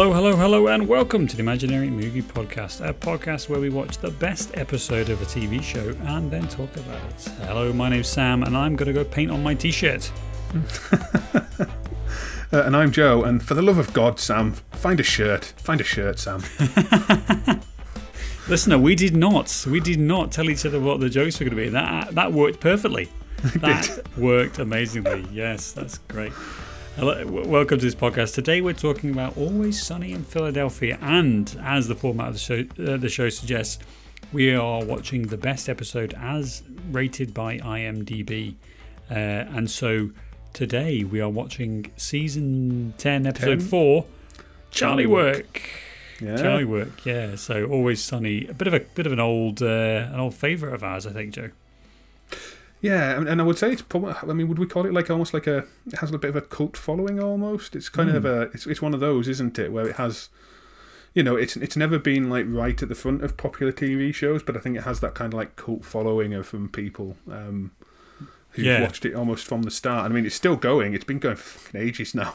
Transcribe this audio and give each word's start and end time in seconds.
Hello, 0.00 0.14
hello, 0.14 0.34
hello, 0.34 0.66
and 0.68 0.88
welcome 0.88 1.26
to 1.26 1.36
the 1.36 1.42
Imaginary 1.42 1.90
Movie 1.90 2.22
Podcast, 2.22 2.80
a 2.80 2.94
podcast 2.94 3.50
where 3.50 3.60
we 3.60 3.68
watch 3.68 3.98
the 3.98 4.10
best 4.10 4.50
episode 4.56 5.10
of 5.10 5.20
a 5.20 5.26
TV 5.26 5.62
show 5.62 5.94
and 6.04 6.30
then 6.30 6.48
talk 6.48 6.74
about 6.78 7.04
it. 7.10 7.22
Hello, 7.42 7.70
my 7.70 7.90
name's 7.90 8.08
Sam, 8.08 8.42
and 8.42 8.56
I'm 8.56 8.76
going 8.76 8.86
to 8.86 8.94
go 8.94 9.04
paint 9.04 9.30
on 9.30 9.42
my 9.42 9.52
t 9.52 9.70
shirt. 9.70 10.10
uh, 11.34 11.42
and 12.50 12.74
I'm 12.74 12.90
Joe, 12.90 13.24
and 13.24 13.42
for 13.42 13.52
the 13.52 13.60
love 13.60 13.76
of 13.76 13.92
God, 13.92 14.18
Sam, 14.18 14.54
find 14.72 14.98
a 15.00 15.02
shirt. 15.02 15.52
Find 15.58 15.82
a 15.82 15.84
shirt, 15.84 16.18
Sam. 16.18 16.42
Listener, 18.48 18.78
we 18.78 18.94
did 18.94 19.14
not. 19.14 19.66
We 19.70 19.80
did 19.80 20.00
not 20.00 20.32
tell 20.32 20.48
each 20.48 20.64
other 20.64 20.80
what 20.80 21.00
the 21.00 21.10
jokes 21.10 21.38
were 21.38 21.44
going 21.44 21.58
to 21.58 21.62
be. 21.62 21.68
That 21.68 22.14
that 22.14 22.32
worked 22.32 22.58
perfectly. 22.58 23.10
That 23.56 24.02
worked 24.16 24.60
amazingly. 24.60 25.26
Yes, 25.30 25.72
that's 25.72 25.98
great. 26.08 26.32
Hello, 27.00 27.24
welcome 27.24 27.78
to 27.78 27.82
this 27.86 27.94
podcast. 27.94 28.34
Today 28.34 28.60
we're 28.60 28.74
talking 28.74 29.10
about 29.10 29.34
Always 29.38 29.82
Sunny 29.82 30.12
in 30.12 30.22
Philadelphia, 30.22 30.98
and 31.00 31.58
as 31.62 31.88
the 31.88 31.94
format 31.94 32.28
of 32.28 32.34
the 32.34 32.38
show, 32.38 32.60
uh, 32.78 32.98
the 32.98 33.08
show 33.08 33.30
suggests, 33.30 33.78
we 34.34 34.54
are 34.54 34.84
watching 34.84 35.22
the 35.22 35.38
best 35.38 35.70
episode 35.70 36.12
as 36.20 36.62
rated 36.90 37.32
by 37.32 37.56
IMDb. 37.56 38.56
Uh, 39.10 39.14
and 39.14 39.70
so 39.70 40.10
today 40.52 41.02
we 41.02 41.22
are 41.22 41.30
watching 41.30 41.90
season 41.96 42.92
10, 42.98 43.26
episode 43.26 43.60
10? 43.60 43.68
4, 43.68 44.06
Charlie 44.70 45.06
Work. 45.06 45.70
Yeah. 46.20 46.36
Charlie 46.36 46.66
Work, 46.66 47.06
yeah. 47.06 47.34
So 47.36 47.64
Always 47.64 48.04
Sunny, 48.04 48.46
a 48.46 48.52
bit 48.52 48.68
of 48.68 48.74
a 48.74 48.80
bit 48.80 49.06
of 49.06 49.12
an 49.12 49.20
old 49.20 49.62
uh, 49.62 50.10
an 50.12 50.20
old 50.20 50.34
favourite 50.34 50.74
of 50.74 50.84
ours, 50.84 51.06
I 51.06 51.12
think, 51.12 51.32
Joe. 51.32 51.48
Yeah, 52.82 53.18
and, 53.18 53.28
and 53.28 53.40
I 53.40 53.44
would 53.44 53.58
say 53.58 53.72
it's 53.72 53.82
probably. 53.82 54.14
I 54.22 54.32
mean, 54.32 54.48
would 54.48 54.58
we 54.58 54.66
call 54.66 54.86
it 54.86 54.92
like 54.94 55.10
almost 55.10 55.34
like 55.34 55.46
a? 55.46 55.58
It 55.86 55.98
has 56.00 56.10
a 56.12 56.18
bit 56.18 56.30
of 56.30 56.36
a 56.36 56.40
cult 56.40 56.76
following 56.76 57.20
almost. 57.22 57.76
It's 57.76 57.88
kind 57.90 58.08
of 58.10 58.24
a. 58.24 58.42
It's 58.54 58.66
it's 58.66 58.80
one 58.80 58.94
of 58.94 59.00
those, 59.00 59.28
isn't 59.28 59.58
it, 59.58 59.70
where 59.72 59.86
it 59.88 59.96
has. 59.96 60.28
You 61.12 61.22
know, 61.22 61.36
it's 61.36 61.56
it's 61.56 61.76
never 61.76 61.98
been 61.98 62.30
like 62.30 62.46
right 62.48 62.80
at 62.82 62.88
the 62.88 62.94
front 62.94 63.22
of 63.22 63.36
popular 63.36 63.72
TV 63.72 64.14
shows, 64.14 64.42
but 64.42 64.56
I 64.56 64.60
think 64.60 64.76
it 64.76 64.82
has 64.84 65.00
that 65.00 65.14
kind 65.14 65.34
of 65.34 65.38
like 65.38 65.56
cult 65.56 65.84
following 65.84 66.32
of 66.34 66.46
from 66.46 66.68
people 66.68 67.16
um, 67.30 67.72
who've 68.50 68.64
Yeah. 68.64 68.80
watched 68.82 69.04
it 69.04 69.14
almost 69.14 69.44
from 69.46 69.62
the 69.62 69.70
start. 69.70 70.10
I 70.10 70.14
mean, 70.14 70.24
it's 70.24 70.36
still 70.36 70.56
going. 70.56 70.94
It's 70.94 71.04
been 71.04 71.18
going 71.18 71.36
for 71.36 71.58
fucking 71.58 71.80
ages 71.80 72.14
now. 72.14 72.34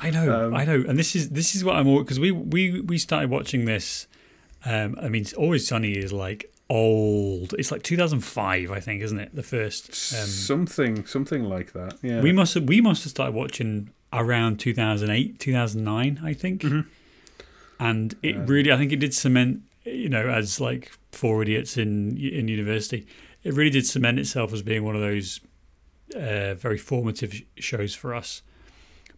I 0.00 0.10
know, 0.10 0.46
Um, 0.46 0.54
I 0.54 0.64
know, 0.64 0.84
and 0.88 0.98
this 0.98 1.14
is 1.14 1.30
this 1.30 1.54
is 1.54 1.64
what 1.64 1.76
I'm 1.76 1.84
because 1.98 2.18
we 2.18 2.30
we 2.32 2.80
we 2.80 2.98
started 2.98 3.30
watching 3.30 3.64
this. 3.66 4.06
Um, 4.64 4.96
I 5.00 5.08
mean, 5.08 5.24
Always 5.36 5.68
Sunny 5.68 5.92
is 5.92 6.12
like 6.12 6.52
old. 6.70 7.54
It's 7.58 7.70
like 7.72 7.82
2005, 7.82 8.70
I 8.70 8.80
think, 8.80 9.02
isn't 9.02 9.18
it? 9.18 9.34
The 9.34 9.42
first. 9.42 9.88
Um, 10.14 10.26
something 10.28 11.06
something 11.06 11.44
like 11.44 11.72
that. 11.72 11.94
Yeah. 12.02 12.20
we 12.20 12.32
must 12.32 12.54
have 12.54 12.64
we 12.64 12.80
must 12.80 13.04
have 13.04 13.10
started 13.10 13.34
watching 13.34 13.90
around 14.12 14.58
2008, 14.58 15.38
2009, 15.38 16.20
I 16.22 16.32
think. 16.34 16.64
And 17.80 18.14
it 18.22 18.34
Yeah. 18.34 18.44
really, 18.46 18.72
I 18.72 18.76
think 18.76 18.92
it 18.92 18.96
did 19.00 19.14
cement, 19.14 19.62
you 19.84 20.08
know, 20.08 20.28
as 20.28 20.60
like 20.60 20.92
four 21.12 21.42
idiots 21.42 21.76
in 21.76 22.16
in 22.16 22.48
university. 22.48 23.06
It 23.44 23.54
really 23.54 23.70
did 23.70 23.86
cement 23.86 24.18
itself 24.18 24.52
as 24.52 24.62
being 24.62 24.84
one 24.84 24.94
of 24.96 25.00
those 25.00 25.40
uh, 26.16 26.54
very 26.54 26.78
formative 26.78 27.32
sh- 27.34 27.42
shows 27.58 27.94
for 27.94 28.14
us. 28.14 28.42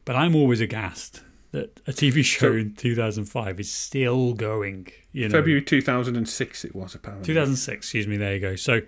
But 0.05 0.17
I'm 0.17 0.35
always 0.35 0.61
aghast 0.61 1.23
that 1.53 1.81
a 1.87 1.93
TV 1.93 2.25
show 2.25 2.53
So- 2.53 2.57
in 2.57 2.75
2005 2.75 3.59
is 3.61 3.71
still 3.71 4.35
going. 4.35 4.89
You 5.13 5.29
know, 5.29 5.33
February 5.39 5.63
2006 5.63 6.65
it 6.65 6.75
was 6.75 6.95
apparently. 6.95 7.27
2006. 7.27 7.77
Excuse 7.87 8.07
me. 8.07 8.17
There 8.17 8.35
you 8.35 8.41
go. 8.41 8.57
So 8.57 8.81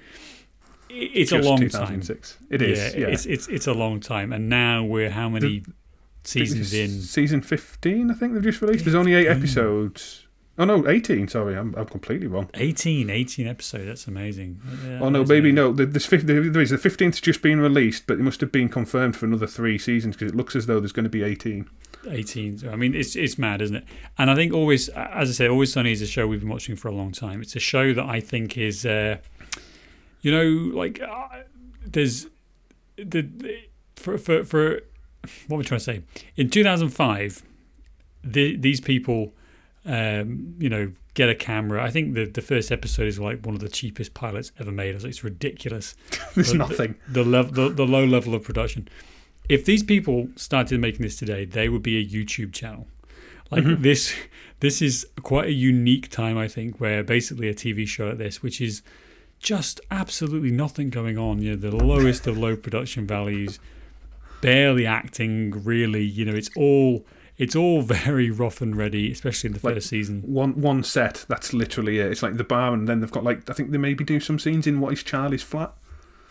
it's 0.89 1.33
a 1.33 1.37
Just 1.37 1.49
long 1.49 1.59
time. 1.59 1.71
2006. 1.71 2.39
It 2.51 2.63
is. 2.63 2.95
Yeah. 2.95 3.07
It's 3.09 3.27
it's 3.27 3.49
it's 3.49 3.67
a 3.67 3.73
long 3.75 3.99
time, 4.01 4.33
and 4.33 4.49
now 4.49 4.85
we're 4.85 5.11
how 5.11 5.29
many 5.29 5.61
think 5.61 5.75
seasons 6.25 6.73
in? 6.75 6.91
Season 7.01 7.41
15, 7.41 8.11
I 8.11 8.15
think 8.15 8.35
they've 8.35 8.43
just 8.43 8.61
released. 8.63 8.85
There's 8.85 8.95
only 8.95 9.15
eight 9.15 9.27
episodes. 9.27 10.22
Oh 10.59 10.67
no, 10.67 10.87
18. 10.87 11.29
Sorry, 11.29 11.57
I'm, 11.57 11.75
I'm 11.77 11.87
completely 11.87 12.27
wrong. 12.27 12.51
18, 12.55 13.09
18 13.09 13.47
episodes. 13.47 13.87
That's 13.87 14.07
amazing. 14.07 14.61
Yeah, 14.87 14.99
oh 15.01 15.09
no, 15.09 15.21
maybe 15.25 15.49
amazing. 15.51 15.55
no. 15.55 15.73
the- 15.73 15.87
There's 15.87 16.07
there 16.25 16.61
is 16.61 16.71
the 16.71 16.77
15th's 16.77 17.21
just 17.23 17.41
been 17.41 17.59
released, 17.61 18.07
but 18.07 18.19
it 18.19 18.23
must 18.23 18.41
have 18.43 18.53
been 18.53 18.69
confirmed 18.69 19.17
for 19.17 19.25
another 19.25 19.47
three 19.47 19.79
seasons 19.79 20.15
because 20.15 20.31
it 20.33 20.37
looks 20.37 20.55
as 20.55 20.67
though 20.67 20.79
there's 20.79 20.93
going 20.93 21.05
to 21.05 21.09
be 21.11 21.23
18. 21.23 21.69
18. 22.11 22.69
I 22.71 22.77
mean, 22.77 22.95
it's 22.95 23.17
it's 23.17 23.39
mad, 23.39 23.63
isn't 23.63 23.77
it? 23.77 23.85
And 24.19 24.31
I 24.31 24.35
think 24.35 24.53
always, 24.53 24.89
as 24.91 25.31
I 25.31 25.33
say, 25.33 25.49
Always 25.49 25.73
Sunny 25.73 25.93
is 25.93 26.03
a 26.03 26.07
show 26.07 26.27
we've 26.27 26.41
been 26.41 26.49
watching 26.51 26.77
for 26.77 26.89
a 26.89 26.93
long 26.93 27.13
time. 27.13 27.41
It's 27.41 27.57
a 27.57 27.61
show 27.61 27.95
that 27.95 28.05
I 28.05 28.21
think 28.21 28.59
is, 28.59 28.85
uh, 28.85 29.19
you 30.21 30.31
know, 30.33 30.77
like 30.77 31.01
uh, 31.01 31.29
there's 31.87 32.27
the, 32.97 33.23
the 33.23 33.57
for 33.97 34.19
for 34.19 34.45
for 34.45 34.81
what 35.47 35.57
am 35.57 35.61
I 35.61 35.63
trying 35.63 35.79
to 35.79 35.85
say? 35.85 36.03
In 36.37 36.51
2005, 36.51 37.43
the, 38.25 38.57
these 38.57 38.81
people, 38.81 39.33
um, 39.85 40.55
you 40.59 40.69
know, 40.69 40.93
get 41.15 41.29
a 41.29 41.35
camera. 41.35 41.83
I 41.83 41.91
think 41.91 42.15
the 42.15 42.25
the 42.27 42.41
first 42.43 42.71
episode 42.71 43.07
is 43.09 43.19
like 43.19 43.45
one 43.45 43.55
of 43.55 43.61
the 43.61 43.69
cheapest 43.69 44.15
pilots 44.15 44.53
ever 44.61 44.71
made. 44.73 44.91
I 44.91 44.95
was 44.95 45.05
like, 45.05 45.11
it's 45.11 45.25
ridiculous 45.25 45.95
There's 46.35 46.53
The- 46.53 46.59
nothing. 46.59 46.95
the 47.09 47.25
level 47.25 47.53
the, 47.53 47.69
the 47.69 47.87
low 47.87 48.05
level 48.05 48.35
of 48.35 48.45
production 48.45 48.89
if 49.49 49.65
these 49.65 49.83
people 49.83 50.29
started 50.37 50.79
making 50.81 51.03
this 51.03 51.17
today 51.17 51.45
they 51.45 51.69
would 51.69 51.83
be 51.83 51.99
a 51.99 52.07
youtube 52.07 52.53
channel 52.53 52.87
like 53.51 53.65
Mhm. 53.65 53.83
this 53.83 54.15
this 54.61 54.81
is 54.81 55.05
quite 55.25 55.47
a 55.49 55.53
unique 55.53 56.09
time 56.11 56.39
i 56.39 56.47
think 56.47 56.81
where 56.81 57.03
basically 57.03 57.49
a 57.49 57.55
tv 57.55 57.87
show 57.89 58.07
like 58.11 58.19
this 58.19 58.41
which 58.41 58.61
is 58.61 58.83
just 59.41 59.81
absolutely 59.91 60.53
nothing 60.53 60.91
going 60.91 61.19
on 61.19 61.43
you 61.43 61.51
know 61.51 61.57
the 61.57 61.75
lowest 61.75 62.29
of 62.29 62.39
low 62.39 62.55
production 62.55 63.05
values 63.05 63.59
barely 64.41 64.87
acting 64.87 65.51
really 65.65 66.05
you 66.05 66.25
know 66.25 66.35
it's 66.35 66.51
all 66.57 67.05
it's 67.43 67.57
all 67.57 67.83
very 68.09 68.31
rough 68.31 68.61
and 68.61 68.77
ready 68.77 69.11
especially 69.13 69.49
in 69.49 69.55
the 69.55 69.61
Like- 69.63 69.75
first 69.77 69.89
season 69.89 70.23
One 70.23 70.53
one 70.61 70.83
set. 70.85 71.25
That's 71.29 71.53
literally 71.53 71.99
it. 71.99 72.11
It's 72.13 72.23
like 72.23 72.37
the 72.37 72.45
bar, 72.45 72.73
and 72.75 72.89
then 72.89 73.01
they've 73.01 73.11
got 73.19 73.25
like 73.25 73.49
I 73.51 73.53
think 73.53 73.71
they 73.73 73.79
maybe 73.79 74.05
do 74.05 74.21
some 74.21 74.39
scenes 74.39 74.67
in 74.67 74.81
what 74.81 74.93
is 74.93 75.03
Charlie's 75.03 75.43
flat. 75.43 75.73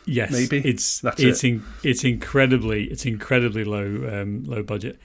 Yes, 0.06 0.32
Maybe. 0.32 0.58
it's 0.68 1.00
That's 1.02 1.22
it's 1.22 1.44
it. 1.44 1.48
in, 1.50 1.64
it's 1.84 2.04
incredibly 2.04 2.86
it's 2.86 3.06
incredibly 3.06 3.64
low 3.64 3.86
um, 4.22 4.44
low 4.46 4.64
budget, 4.64 4.98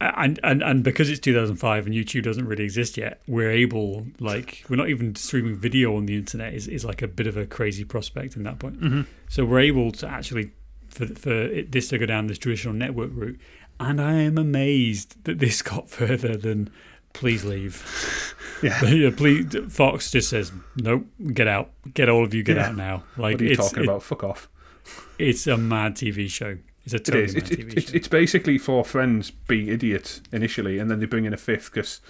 and 0.00 0.38
and 0.42 0.62
and 0.62 0.82
because 0.82 1.08
it's 1.10 1.20
2005 1.20 1.86
and 1.86 1.94
YouTube 1.94 2.22
doesn't 2.24 2.46
really 2.46 2.64
exist 2.64 2.96
yet, 2.96 3.20
we're 3.28 3.50
able 3.52 4.06
like 4.20 4.64
we're 4.68 4.76
not 4.76 4.88
even 4.88 5.14
streaming 5.14 5.56
video 5.56 5.96
on 5.96 6.06
the 6.06 6.16
internet 6.16 6.54
is, 6.54 6.66
is 6.68 6.84
like 6.84 7.02
a 7.02 7.08
bit 7.08 7.26
of 7.26 7.36
a 7.36 7.46
crazy 7.46 7.84
prospect 7.84 8.36
in 8.36 8.42
that 8.44 8.58
point. 8.58 8.80
Mm-hmm. 8.80 9.02
So 9.28 9.44
we're 9.44 9.60
able 9.60 9.92
to 9.92 10.08
actually 10.08 10.52
for 10.88 11.06
for 11.06 11.32
it, 11.32 11.70
this 11.72 11.88
to 11.90 11.98
go 11.98 12.06
down 12.06 12.26
this 12.28 12.38
traditional 12.38 12.74
network 12.74 13.10
route, 13.12 13.38
and 13.80 14.00
I 14.00 14.14
am 14.14 14.38
amazed 14.38 15.24
that 15.24 15.38
this 15.38 15.62
got 15.62 15.88
further 15.90 16.36
than. 16.36 16.70
Please 17.14 17.44
leave. 17.44 18.34
Yeah. 18.60 18.84
yeah, 18.86 19.10
please. 19.16 19.54
Fox 19.68 20.10
just 20.10 20.28
says, 20.30 20.50
"Nope, 20.74 21.06
get 21.32 21.46
out. 21.46 21.70
Get 21.94 22.08
all 22.08 22.24
of 22.24 22.34
you, 22.34 22.42
get 22.42 22.56
Yeah. 22.56 22.70
out 22.70 22.76
now." 22.76 23.04
Like 23.16 23.34
What 23.34 23.42
are 23.42 23.44
you 23.44 23.50
it's 23.52 23.60
talking 23.60 23.84
it- 23.84 23.88
about? 23.88 24.02
Fuck 24.02 24.24
off. 24.24 24.48
it's 25.16 25.46
a 25.46 25.56
mad 25.56 25.94
TV 25.94 26.28
show. 26.28 26.58
It's 26.94 27.08
a 27.08 27.16
It 27.18 27.24
is. 27.24 27.34
mad 27.34 27.42
It's, 27.42 27.50
TV 27.50 27.58
it's, 27.66 27.74
it's, 27.74 27.90
show. 27.90 27.96
it's 27.96 28.08
basically 28.08 28.58
four 28.58 28.84
friends 28.84 29.30
being 29.30 29.68
idiots 29.68 30.20
initially, 30.32 30.78
and 30.78 30.90
then 30.90 31.00
they 31.00 31.06
bring 31.06 31.24
in 31.24 31.32
a 31.32 31.36
fifth 31.36 31.72
because 31.72 32.00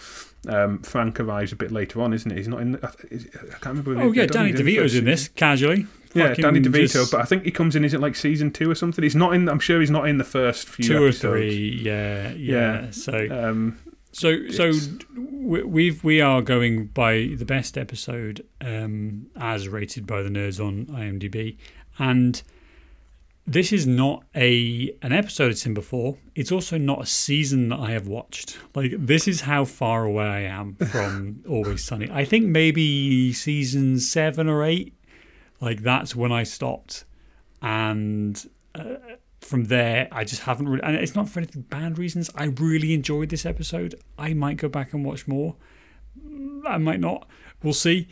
um, 0.48 0.78
Frank 0.82 1.20
arrives 1.20 1.52
a 1.52 1.56
bit 1.56 1.70
later 1.70 2.00
on, 2.00 2.12
isn't 2.12 2.30
it? 2.30 2.36
He's 2.38 2.48
not 2.48 2.60
in. 2.60 2.76
I, 2.76 2.88
I 2.88 3.58
can't 3.60 3.76
remember. 3.78 4.00
oh 4.00 4.12
yeah, 4.12 4.26
Danny 4.26 4.52
DeVito's 4.52 4.92
the 4.92 4.98
in 5.00 5.04
this 5.04 5.28
casually. 5.28 5.86
Yeah, 6.14 6.34
Danny 6.34 6.60
DeVito, 6.60 6.92
just 6.92 7.12
but 7.12 7.20
I 7.20 7.24
think 7.24 7.44
he 7.44 7.50
comes 7.50 7.76
in. 7.76 7.84
Is 7.84 7.92
it 7.92 8.00
like 8.00 8.16
season 8.16 8.50
two 8.50 8.70
or 8.70 8.74
something? 8.74 9.02
He's 9.02 9.14
not 9.16 9.34
in. 9.34 9.48
I'm 9.48 9.60
sure 9.60 9.80
he's 9.80 9.90
not 9.90 10.08
in 10.08 10.18
the 10.18 10.24
first 10.24 10.68
few 10.68 10.84
two 10.86 11.04
or 11.04 11.12
three. 11.12 11.80
Yeah, 11.82 12.30
yeah. 12.30 12.84
Yeah. 12.84 12.90
So 12.90 13.28
Um, 13.30 13.78
so 14.12 14.48
so 14.48 14.72
we've 15.16 16.02
we 16.02 16.20
are 16.20 16.40
going 16.40 16.86
by 16.86 17.30
the 17.36 17.44
best 17.44 17.76
episode 17.76 18.44
um, 18.60 19.26
as 19.36 19.68
rated 19.68 20.06
by 20.06 20.22
the 20.22 20.30
nerds 20.30 20.64
on 20.64 20.86
IMDb, 20.86 21.56
and 21.98 22.42
this 23.48 23.72
is 23.72 23.86
not 23.86 24.24
a 24.34 24.94
an 25.00 25.12
episode 25.12 25.50
it's 25.50 25.64
in 25.64 25.72
before. 25.72 26.16
It's 26.34 26.52
also 26.52 26.76
not 26.76 27.02
a 27.02 27.06
season 27.06 27.70
that 27.70 27.78
I 27.80 27.92
have 27.92 28.06
watched. 28.06 28.58
Like 28.74 28.92
this 28.96 29.26
is 29.26 29.40
how 29.40 29.64
far 29.64 30.04
away 30.04 30.26
I 30.26 30.40
am 30.40 30.74
from 30.92 31.42
Always 31.48 31.82
Sunny. 31.82 32.10
I 32.12 32.24
think 32.24 32.44
maybe 32.44 33.32
season 33.32 33.98
seven 34.00 34.48
or 34.48 34.64
eight. 34.64 34.94
Like 35.60 35.82
that's 35.82 36.14
when 36.14 36.30
I 36.30 36.42
stopped, 36.42 37.04
and 37.62 38.48
uh, 38.74 38.96
from 39.40 39.64
there 39.64 40.08
I 40.12 40.24
just 40.24 40.42
haven't 40.42 40.68
really. 40.68 40.82
And 40.82 40.96
it's 40.96 41.14
not 41.14 41.28
for 41.28 41.40
anything 41.40 41.62
bad 41.62 41.98
reasons. 41.98 42.30
I 42.34 42.44
really 42.44 42.92
enjoyed 42.92 43.30
this 43.30 43.46
episode. 43.46 43.94
I 44.18 44.34
might 44.34 44.58
go 44.58 44.68
back 44.68 44.92
and 44.92 45.04
watch 45.04 45.26
more. 45.26 45.56
I 46.66 46.76
might 46.76 47.00
not. 47.00 47.26
We'll 47.62 47.72
see. 47.72 48.08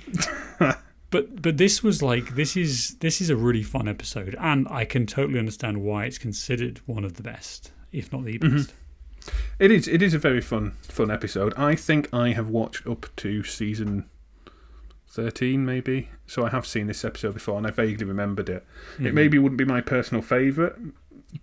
but 1.11 1.41
but 1.43 1.57
this 1.57 1.83
was 1.83 2.03
like 2.03 2.35
this 2.35 2.57
is 2.57 2.97
this 2.97 3.21
is 3.21 3.31
a 3.31 3.37
really 3.37 3.63
fun 3.63 3.89
episode, 3.89 4.37
and 4.41 4.67
I 4.71 4.85
can 4.85 5.07
totally 5.07 5.39
understand 5.39 5.83
why 5.83 6.05
it's 6.07 6.19
considered 6.19 6.81
one 6.87 7.05
of 7.05 7.15
the 7.15 7.23
best, 7.23 7.73
if 7.93 8.13
not 8.13 8.25
the 8.25 8.39
best. 8.39 8.75
it 9.59 9.71
is. 9.71 9.89
It 9.89 10.03
is 10.03 10.15
a 10.15 10.19
very 10.19 10.41
fun, 10.41 10.73
fun 10.83 11.11
episode. 11.11 11.53
I 11.57 11.75
think 11.75 12.09
I 12.13 12.31
have 12.33 12.49
watched 12.49 12.87
up 12.87 13.07
to 13.17 13.43
season 13.45 14.07
thirteen, 15.09 15.65
maybe. 15.65 16.09
So 16.27 16.45
I 16.45 16.51
have 16.51 16.67
seen 16.67 16.87
this 16.87 17.05
episode 17.05 17.35
before, 17.35 17.57
and 17.59 17.67
I 17.67 17.71
vaguely 17.71 18.05
remembered 18.05 18.49
it. 18.49 18.65
It 18.99 19.03
Mhm. 19.05 19.15
maybe 19.15 19.39
wouldn't 19.39 19.59
be 19.59 19.65
my 19.65 19.81
personal 19.81 20.23
favourite, 20.23 20.75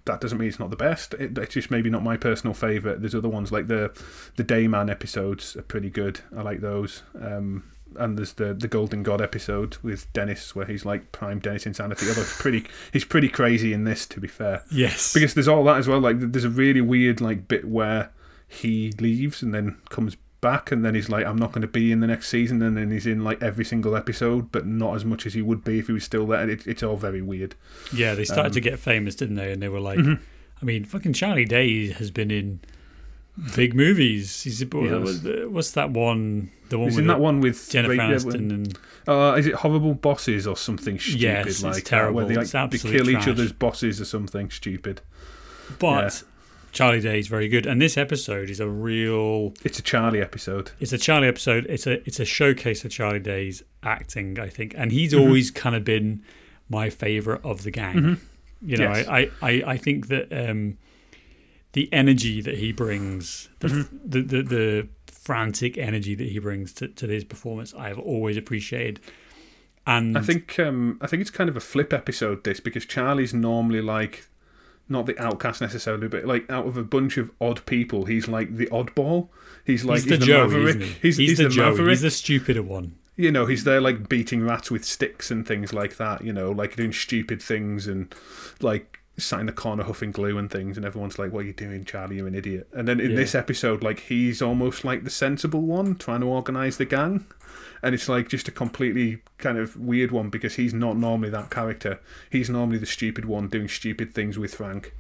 that 0.06 0.22
doesn't 0.22 0.38
mean 0.38 0.48
it's 0.50 0.60
not 0.60 0.70
the 0.70 0.76
best. 0.76 1.14
It, 1.16 1.38
it's 1.38 1.54
just 1.54 1.70
maybe 1.72 1.90
not 1.90 2.04
my 2.04 2.18
personal 2.18 2.54
favorite. 2.54 3.00
There's 3.02 3.16
other 3.16 3.30
ones 3.30 3.52
like 3.52 3.68
the 3.68 3.92
the 4.36 4.44
Dayman 4.44 4.90
episodes 4.90 5.56
are 5.56 5.62
pretty 5.64 5.90
good. 5.90 6.20
I 6.36 6.42
like 6.42 6.62
those. 6.62 7.04
Um, 7.20 7.64
and 7.98 8.18
there's 8.18 8.34
the 8.34 8.54
the 8.54 8.68
Golden 8.68 9.04
God 9.04 9.22
episode 9.22 9.78
with 9.84 10.12
Dennis 10.14 10.56
where 10.56 10.66
he's 10.66 10.86
like 10.86 11.12
prime 11.12 11.40
Dennis 11.40 11.66
insanity. 11.66 12.08
Although 12.08 12.22
he's 12.22 12.34
pretty 12.38 12.66
he's 12.92 13.06
pretty 13.06 13.30
crazy 13.30 13.74
in 13.74 13.84
this, 13.84 14.06
to 14.08 14.20
be 14.20 14.28
fair. 14.28 14.64
Yes. 14.72 15.14
Because 15.14 15.34
there's 15.34 15.48
all 15.48 15.64
that 15.66 15.78
as 15.78 15.88
well. 15.88 16.00
Like 16.00 16.18
there's 16.20 16.46
a 16.46 16.50
really 16.50 16.82
weird 16.82 17.22
like 17.22 17.48
bit 17.48 17.66
where 17.68 18.12
he 18.48 18.92
leaves 19.00 19.42
and 19.42 19.54
then 19.54 19.78
comes 19.90 20.16
back 20.42 20.74
and 20.74 20.84
then 20.84 20.94
he's 20.94 21.08
like 21.08 21.26
i'm 21.26 21.38
not 21.38 21.54
going 21.54 21.62
to 21.62 21.68
be 21.70 21.90
in 21.90 22.02
the 22.02 22.06
next 22.08 22.28
season 22.28 22.62
and 22.62 22.76
then 22.76 22.92
he's 22.92 23.08
in 23.08 23.24
like 23.24 23.42
every 23.42 23.64
single 23.64 23.96
episode 23.96 24.52
but 24.52 24.66
not 24.68 24.94
as 24.94 25.06
much 25.06 25.26
as 25.26 25.34
he 25.34 25.42
would 25.42 25.64
be 25.64 25.80
if 25.80 25.88
he 25.88 25.94
was 25.94 26.04
still 26.04 26.28
there 26.28 26.50
it, 26.50 26.68
it's 26.68 26.84
all 26.84 26.98
very 26.98 27.22
weird 27.22 27.56
yeah 27.96 28.14
they 28.14 28.26
started 28.26 28.48
Um, 28.48 28.52
to 28.52 28.60
get 28.60 28.78
famous 28.78 29.16
didn't 29.16 29.36
they 29.36 29.54
and 29.54 29.62
they 29.64 29.70
were 29.70 29.80
like 29.80 30.00
Mhm. 30.00 30.20
i 30.62 30.66
mean 30.66 30.84
fucking 30.84 31.14
charlie 31.14 31.46
day 31.46 31.94
has 31.94 32.12
been 32.12 32.30
in 32.30 32.60
big 33.56 33.74
movies 33.74 34.44
he's 34.44 34.64
what's 34.66 35.72
that 35.72 35.90
one 35.90 36.52
the 36.70 36.78
one 36.78 36.90
he's 36.90 36.98
in 37.00 37.08
that 37.08 37.20
one 37.20 37.40
with 37.42 37.68
jennifer 37.70 37.92
Ray- 37.92 37.98
yeah, 37.98 38.10
aniston 38.12 38.50
and 38.52 38.80
uh, 39.08 39.36
is 39.38 39.48
it 39.48 39.56
horrible 39.56 39.96
bosses 39.96 40.46
or 40.48 40.56
something 40.56 41.00
stupid 41.00 41.22
Yes, 41.22 41.48
it's 41.48 41.64
like 41.64 41.76
that, 41.76 41.86
terrible. 41.86 42.18
where 42.18 42.26
they, 42.26 42.36
like, 42.36 42.44
It's 42.54 42.84
they 42.84 42.90
kill 42.92 43.10
each 43.10 43.28
other's 43.28 43.52
bosses 43.52 44.00
or 44.00 44.06
something 44.06 44.50
stupid 44.52 45.02
but 45.80 46.24
charlie 46.72 47.00
day 47.02 47.20
is 47.20 47.28
very 47.28 47.48
good 47.48 47.66
and 47.66 47.82
this 47.82 47.98
episode 47.98 48.50
is 48.50 48.60
a 48.60 48.68
real 48.68 49.54
it's 49.64 49.80
a 49.80 49.82
charlie 49.82 50.22
episode 50.22 50.72
it's 50.80 50.94
a 50.94 50.98
Charlie 50.98 51.28
episode. 51.28 51.66
It's 51.70 51.88
a 51.88 52.06
it's 52.08 52.20
a 52.20 52.26
showcase 52.26 52.86
of 52.86 52.92
Charlie 52.92 53.20
Day's 53.20 53.64
acting, 53.84 54.40
I 54.40 54.48
think, 54.50 54.74
and 54.78 54.92
he's 54.92 55.14
Mhm. 55.14 55.20
always 55.22 55.52
kind 55.52 55.76
of 55.76 55.84
been 55.84 56.22
my 56.70 56.90
favorite 56.90 57.42
of 57.44 57.64
the 57.64 57.72
gang. 57.72 57.96
Mhm. 57.96 58.18
You 58.66 58.78
know, 58.78 58.94
Yes. 58.94 59.08
I, 59.08 59.20
I, 59.20 59.30
I, 59.42 59.64
I 59.74 59.78
think 59.78 60.08
that 60.08 60.32
um, 60.32 60.78
the 61.74 61.92
energy 61.92 62.42
that 62.42 62.58
he 62.58 62.72
brings, 62.72 63.50
the, 63.60 63.68
Mhm. 63.68 63.90
the, 64.06 64.22
the 64.22 64.42
the 64.44 64.88
frantic 65.08 65.78
energy 65.78 66.16
that 66.16 66.28
he 66.30 66.40
brings 66.40 66.74
to, 66.74 66.88
to 66.90 67.08
his 67.08 67.24
performance, 67.24 67.74
I've 67.74 68.00
always 68.00 68.36
appreciated. 68.38 69.00
And 69.86 70.18
I 70.18 70.22
think 70.22 70.58
um, 70.60 70.98
I 71.02 71.08
think 71.08 71.22
it's 71.22 71.30
kind 71.32 71.50
of 71.50 71.58
a 71.58 71.60
flip 71.62 71.92
episode 71.94 72.44
this 72.44 72.60
because 72.60 72.86
Charlie's 72.86 73.34
normally 73.34 73.82
like 73.82 74.28
not 74.90 75.06
the 75.06 75.18
outcast 75.22 75.62
necessarily, 75.62 76.08
but 76.08 76.26
like 76.26 76.50
out 76.50 76.66
of 76.68 76.78
a 76.78 76.84
bunch 76.84 77.18
of 77.18 77.32
odd 77.42 77.66
people, 77.66 78.06
he's 78.06 78.28
like 78.28 78.56
the 78.56 78.68
oddball. 78.68 79.30
He's 79.66 79.84
like 79.86 80.02
he's 80.02 80.06
the 80.10 80.18
he's 80.18 80.26
Joey, 80.26 80.48
maverick. 80.48 80.82
he? 80.82 80.94
He's, 81.02 81.18
he's 81.18 81.38
the, 81.38 81.44
the, 81.46 81.50
Joey. 81.50 81.70
maverick. 81.72 81.90
He's 81.90 82.02
the 82.02 82.12
stupider 82.12 82.64
one. 82.64 82.96
you 83.16 83.32
know, 83.32 83.46
he's 83.46 83.64
there 83.66 83.80
like 83.82 84.08
beating 84.10 84.44
rats 84.44 84.70
with 84.72 84.84
sticks 84.86 85.32
and 85.32 85.46
things 85.48 85.72
like 85.74 85.98
that. 85.98 86.24
You 86.24 86.34
know, 86.34 86.52
like 86.52 86.76
doing 86.76 86.94
stupid 86.94 87.42
things 87.42 87.88
and 87.88 88.14
like 88.62 89.00
sat 89.18 89.40
in 89.40 89.46
the 89.46 89.52
corner 89.52 89.84
huffing 89.84 90.12
glue 90.12 90.38
and 90.38 90.50
things, 90.50 90.76
and 90.78 90.86
everyone's 90.86 91.20
like, 91.20 91.32
"What 91.32 91.40
are 91.44 91.48
you 91.48 91.54
doing, 91.54 91.86
Charlie? 91.86 92.18
You're 92.18 92.28
an 92.28 92.36
idiot." 92.36 92.68
And 92.74 92.88
then 92.88 93.00
in 93.00 93.12
Yeah. 93.12 93.18
this 93.18 93.36
episode, 93.36 93.84
like 93.84 94.00
he's 94.02 94.42
almost 94.42 94.84
like 94.84 95.04
the 95.04 95.10
sensible 95.10 95.62
one 95.62 95.96
trying 95.96 96.22
to 96.22 96.28
organize 96.28 96.78
the 96.78 96.86
gang. 96.86 97.26
And 97.84 97.94
it's 97.94 98.08
like 98.10 98.30
just 98.30 98.48
a 98.48 98.52
completely 98.52 99.22
kind 99.38 99.58
of 99.58 99.76
weird 99.76 100.12
one 100.12 100.30
because 100.30 100.56
he's 100.56 100.74
not 100.74 100.98
normally 100.98 101.30
that 101.32 101.50
character. 101.52 102.00
He's 102.30 102.50
normally 102.50 102.78
the 102.78 102.86
stupid 102.86 103.26
one 103.26 103.50
doing 103.50 103.68
stupid 103.68 104.14
things 104.14 104.40
with 104.40 104.56
Frank. 104.56 104.94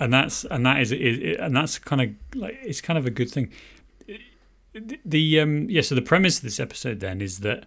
and 0.00 0.12
that's 0.12 0.44
and 0.46 0.66
that 0.66 0.80
is, 0.80 0.90
is 0.90 1.36
and 1.38 1.54
that's 1.54 1.78
kind 1.78 2.00
of 2.02 2.08
like 2.34 2.58
it's 2.62 2.80
kind 2.80 2.98
of 2.98 3.06
a 3.06 3.10
good 3.10 3.30
thing. 3.30 3.50
The- 4.72 4.98
The 5.04 5.40
um 5.40 5.68
yeah, 5.70 5.82
so 5.82 5.94
the 5.94 6.02
premise 6.02 6.38
of 6.38 6.42
this 6.42 6.58
episode 6.58 6.98
then 7.00 7.20
is 7.20 7.40
that 7.40 7.66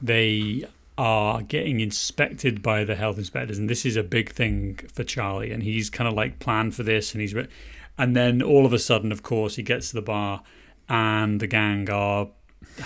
they 0.00 0.64
are 1.00 1.40
getting 1.40 1.80
inspected 1.80 2.60
by 2.62 2.84
the 2.84 2.94
health 2.94 3.16
inspectors, 3.16 3.56
and 3.58 3.70
this 3.70 3.86
is 3.86 3.96
a 3.96 4.02
big 4.02 4.30
thing 4.30 4.78
for 4.92 5.02
Charlie, 5.02 5.50
and 5.50 5.62
he's 5.62 5.88
kind 5.88 6.06
of 6.06 6.12
like 6.14 6.38
planned 6.40 6.74
for 6.74 6.82
this, 6.82 7.12
and 7.14 7.22
he's 7.22 7.32
re- 7.34 7.48
and 7.96 8.14
then 8.14 8.42
all 8.42 8.66
of 8.66 8.72
a 8.74 8.78
sudden, 8.78 9.10
of 9.10 9.22
course, 9.22 9.56
he 9.56 9.62
gets 9.62 9.88
to 9.90 9.94
the 9.94 10.02
bar, 10.02 10.42
and 10.88 11.40
the 11.40 11.46
gang 11.46 11.88
are 11.90 12.28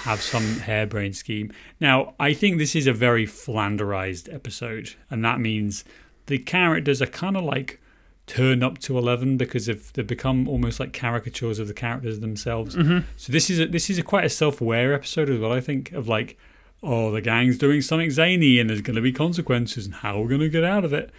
have 0.05 0.21
some 0.23 0.61
harebrained 0.61 1.17
scheme. 1.17 1.51
Now, 1.81 2.15
I 2.21 2.33
think 2.35 2.59
this 2.59 2.77
is 2.77 2.87
a 2.87 2.93
very 2.93 3.27
flanderized 3.27 4.33
episode, 4.33 4.95
and 5.11 5.25
that 5.25 5.41
means 5.41 5.85
the 6.27 6.39
characters 6.39 7.03
are 7.03 7.07
kind 7.07 7.37
of 7.37 7.43
like 7.45 7.81
turned 8.27 8.63
up 8.65 8.79
to 8.79 8.97
11 8.97 9.37
because 9.37 9.69
of 9.69 9.93
they've 9.95 10.07
become 10.07 10.49
almost 10.49 10.79
like 10.81 10.93
caricatures 10.93 11.59
of 11.59 11.67
the 11.69 11.75
characters 11.75 12.21
themselves 12.21 12.75
Mm-hmm. 12.75 13.01
so 13.19 13.31
this 13.33 13.51
is 13.51 13.61
a, 13.61 13.67
this 13.67 13.91
is 13.91 13.99
a 13.99 14.03
quite 14.03 14.25
a 14.25 14.31
self-aware 14.31 14.95
episode 14.95 15.29
as 15.29 15.39
well 15.39 15.53
i 15.53 15.61
think 15.61 15.93
of 15.93 16.09
like 16.09 16.39
oh 16.85 17.11
the 17.11 17.21
gang's 17.21 17.59
doing 17.59 17.81
something 17.81 18.11
zany 18.11 18.59
and 18.61 18.69
there's 18.71 18.81
going 18.83 18.95
to 18.97 19.03
be 19.03 19.13
consequences 19.13 19.87
and 19.87 19.95
how 19.97 20.19
we're 20.21 20.29
going 20.29 20.41
to 20.41 20.49
get 20.49 20.63
out 20.65 20.85
of 20.85 20.93
it 20.93 21.11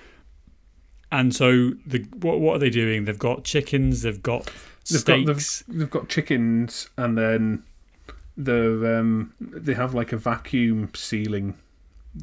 and 1.12 1.36
so 1.36 1.72
the 1.86 2.00
what, 2.22 2.40
what 2.40 2.56
are 2.56 2.60
they 2.60 2.70
doing 2.70 3.06
they've 3.06 3.20
got 3.20 3.44
chickens 3.44 4.02
they've 4.04 4.24
got 4.24 4.52
They've 4.90 5.04
got- 5.04 5.26
steaks 5.40 5.64
They've 5.68 5.90
got 5.90 6.10
chickens, 6.10 6.90
and 6.96 7.18
then 7.18 7.64
the 8.38 9.00
um, 9.00 9.34
they 9.40 9.74
have 9.74 9.96
like 9.96 10.12
a 10.12 10.18
vacuum 10.18 10.92
sealing 10.94 11.56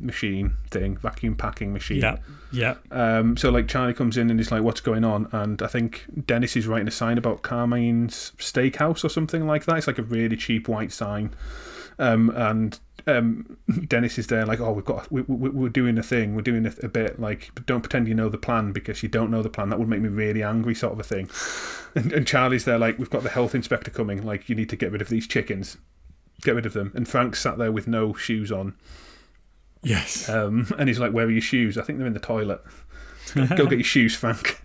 machine 0.01 0.55
thing, 0.71 0.97
vacuum 0.97 1.35
packing 1.35 1.73
machine. 1.73 2.01
yeah 2.03 2.19
yeah 2.53 2.75
Um, 2.93 3.37
so 3.37 3.51
like 3.51 3.67
Charlie 3.67 3.95
comes 3.95 4.17
in 4.17 4.31
and 4.31 4.39
he's 4.39 4.53
like, 4.53 4.63
"What's 4.63 4.81
going 4.81 5.03
on?" 5.05 5.27
And 5.33 5.61
I 5.61 5.67
think 5.67 6.05
Dennis 6.25 6.55
is 6.55 6.69
writing 6.69 6.87
a 6.87 6.93
sign 6.93 7.19
about 7.19 7.43
Carmine's 7.43 8.31
Steakhouse 8.39 9.05
or 9.05 9.09
something 9.09 9.45
like 9.45 9.65
that. 9.65 9.79
It's 9.79 9.87
like 9.89 9.99
a 9.99 10.03
really 10.05 10.37
cheap 10.37 10.69
white 10.69 10.93
sign, 10.93 11.35
um, 11.99 12.31
and 12.31 12.79
um, 13.07 13.57
Dennis 13.89 14.19
is 14.19 14.27
there 14.29 14.45
like, 14.47 14.61
"Oh, 14.61 14.73
we've 14.73 14.85
got 14.85 15.11
we, 15.11 15.23
we, 15.23 15.49
we're 15.51 15.69
doing 15.69 15.99
a 15.99 16.03
thing, 16.03 16.35
we're 16.35 16.43
doing 16.43 16.67
a, 16.67 16.73
a 16.83 16.89
bit 16.89 17.21
like, 17.21 17.51
but 17.55 17.67
don't 17.67 17.81
pretend 17.81 18.09
you 18.09 18.15
know 18.15 18.29
the 18.29 18.39
plan 18.39 18.73
because 18.73 19.03
you 19.03 19.09
don't 19.09 19.31
know 19.31 19.43
the 19.43 19.51
plan. 19.51 19.69
That 19.69 19.79
would 19.79 19.89
make 19.89 20.01
me 20.01 20.09
really 20.09 20.43
angry, 20.43 20.75
sort 20.75 20.93
of 20.93 21.01
a 21.01 21.05
thing." 21.05 21.29
And, 21.95 22.11
and 22.11 22.27
Charlie's 22.27 22.65
there 22.65 22.79
like, 22.79 22.99
"We've 22.99 23.11
got 23.11 23.23
the 23.23 23.29
health 23.29 23.55
inspector 23.55 23.91
coming. 23.91 24.25
Like, 24.25 24.49
you 24.49 24.55
need 24.55 24.71
to 24.71 24.77
get 24.77 24.93
rid 24.93 25.03
of 25.03 25.11
these 25.11 25.27
chickens." 25.29 25.77
Get 26.41 26.55
rid 26.55 26.65
of 26.65 26.73
them. 26.73 26.91
And 26.95 27.07
Frank 27.07 27.37
sat 27.37 27.59
there 27.59 27.71
with 27.71 27.87
no 27.87 28.15
shoes 28.15 28.51
on. 28.51 28.75
yes 29.83 30.27
Um, 30.31 30.73
and 30.79 30.89
he's 30.89 30.99
like, 30.99 31.13
"Where 31.13 31.27
are 31.27 31.31
your 31.31 31.43
shoes?" 31.43 31.77
I 31.77 31.83
think 31.83 31.99
they're 31.99 32.07
in 32.07 32.15
the 32.15 32.19
toilet. 32.19 32.63
Go 33.35 33.67
get 33.67 33.73
your 33.73 33.85
shoes, 33.85 34.17
Frank. 34.17 34.62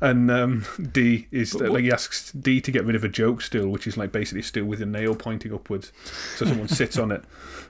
And 0.00 0.30
um, 0.30 0.64
Dee 0.92 1.26
is 1.30 1.52
But 1.54 1.70
like 1.70 1.84
he 1.84 1.92
asks 1.92 2.32
Dee 2.32 2.60
to 2.60 2.70
get 2.70 2.84
rid 2.84 2.96
of 2.96 3.04
a 3.04 3.08
joke 3.08 3.42
stool, 3.42 3.68
which 3.70 3.86
is 3.86 3.96
like 3.96 4.12
basically 4.12 4.40
a 4.40 4.44
stool 4.44 4.66
with 4.66 4.80
a 4.82 4.86
nail 4.86 5.14
pointing 5.14 5.52
upwards, 5.54 5.92
so 6.36 6.44
someone 6.46 6.68
sits 6.82 6.98
on 6.98 7.10
it. 7.12 7.22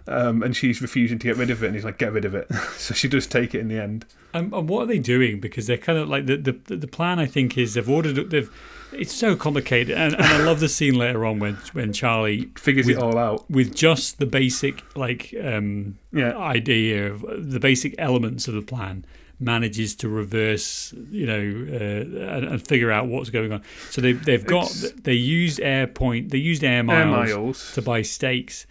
Um, 0.09 0.43
and 0.43 0.55
she's 0.57 0.81
refusing 0.81 1.19
to 1.19 1.27
get 1.27 1.37
rid 1.37 1.51
of 1.51 1.63
it, 1.63 1.67
and 1.67 1.75
he's 1.75 1.85
like, 1.85 1.99
"Get 1.99 2.13
rid 2.13 2.25
of 2.25 2.35
it." 2.35 2.53
so 2.77 2.95
she 2.95 3.09
does 3.09 3.27
take 3.27 3.55
it 3.55 3.61
in 3.61 3.69
the 3.69 3.81
end. 3.81 4.05
Um, 4.35 4.53
and 4.55 4.69
what 4.69 4.83
are 4.83 4.87
they 4.87 4.99
doing? 4.99 5.41
Because 5.41 5.67
they're 5.67 5.77
kind 5.79 5.99
of 5.99 6.09
like 6.09 6.27
the 6.27 6.37
the, 6.37 6.77
the 6.77 6.87
plan. 6.87 7.19
I 7.19 7.27
think 7.27 7.59
is 7.59 7.75
they've 7.75 7.89
ordered. 7.89 8.31
They've. 8.31 8.51
It's 8.93 9.13
so 9.13 9.35
complicated, 9.35 9.97
and, 9.99 10.15
and 10.15 10.23
I 10.25 10.39
love 10.45 10.61
the 10.61 10.69
scene 10.69 10.95
later 10.95 11.27
on 11.27 11.41
when 11.41 11.55
when 11.73 11.93
Charlie, 11.93 12.51
Figures 12.57 12.87
With- 12.87 12.99
it 12.99 13.03
all 13.03 13.19
out. 13.19 13.51
with 13.51 13.75
just 13.75 14.21
the 14.21 14.27
basic 14.27 14.85
like 14.97 15.35
um, 15.43 15.99
Yeah, 16.13 16.37
idea 16.39 17.13
of 17.13 17.51
the 17.51 17.59
basic 17.59 17.97
elements 17.99 18.47
of 18.47 18.55
the 18.55 18.63
plan, 18.63 19.05
manages 19.39 19.95
to 19.97 20.09
reverse, 20.09 20.95
you 21.11 21.27
know, 21.27 21.67
uh, 21.73 22.37
and, 22.37 22.45
and 22.47 22.67
figure 22.67 22.91
out 22.91 23.07
what's 23.07 23.31
going 23.31 23.53
on. 23.53 23.63
So 23.91 24.01
they 24.01 24.13
they've 24.13 24.45
got 24.45 24.65
It's- 24.71 24.93
they 25.03 25.13
used 25.13 25.61
air 25.61 25.87
point, 25.87 26.31
they 26.31 26.39
used 26.39 26.65
air 26.65 26.77
air 26.79 26.83
miles, 26.85 27.31
miles. 27.31 27.73
to 27.75 27.83
buy 27.83 28.03
steaks. 28.03 28.67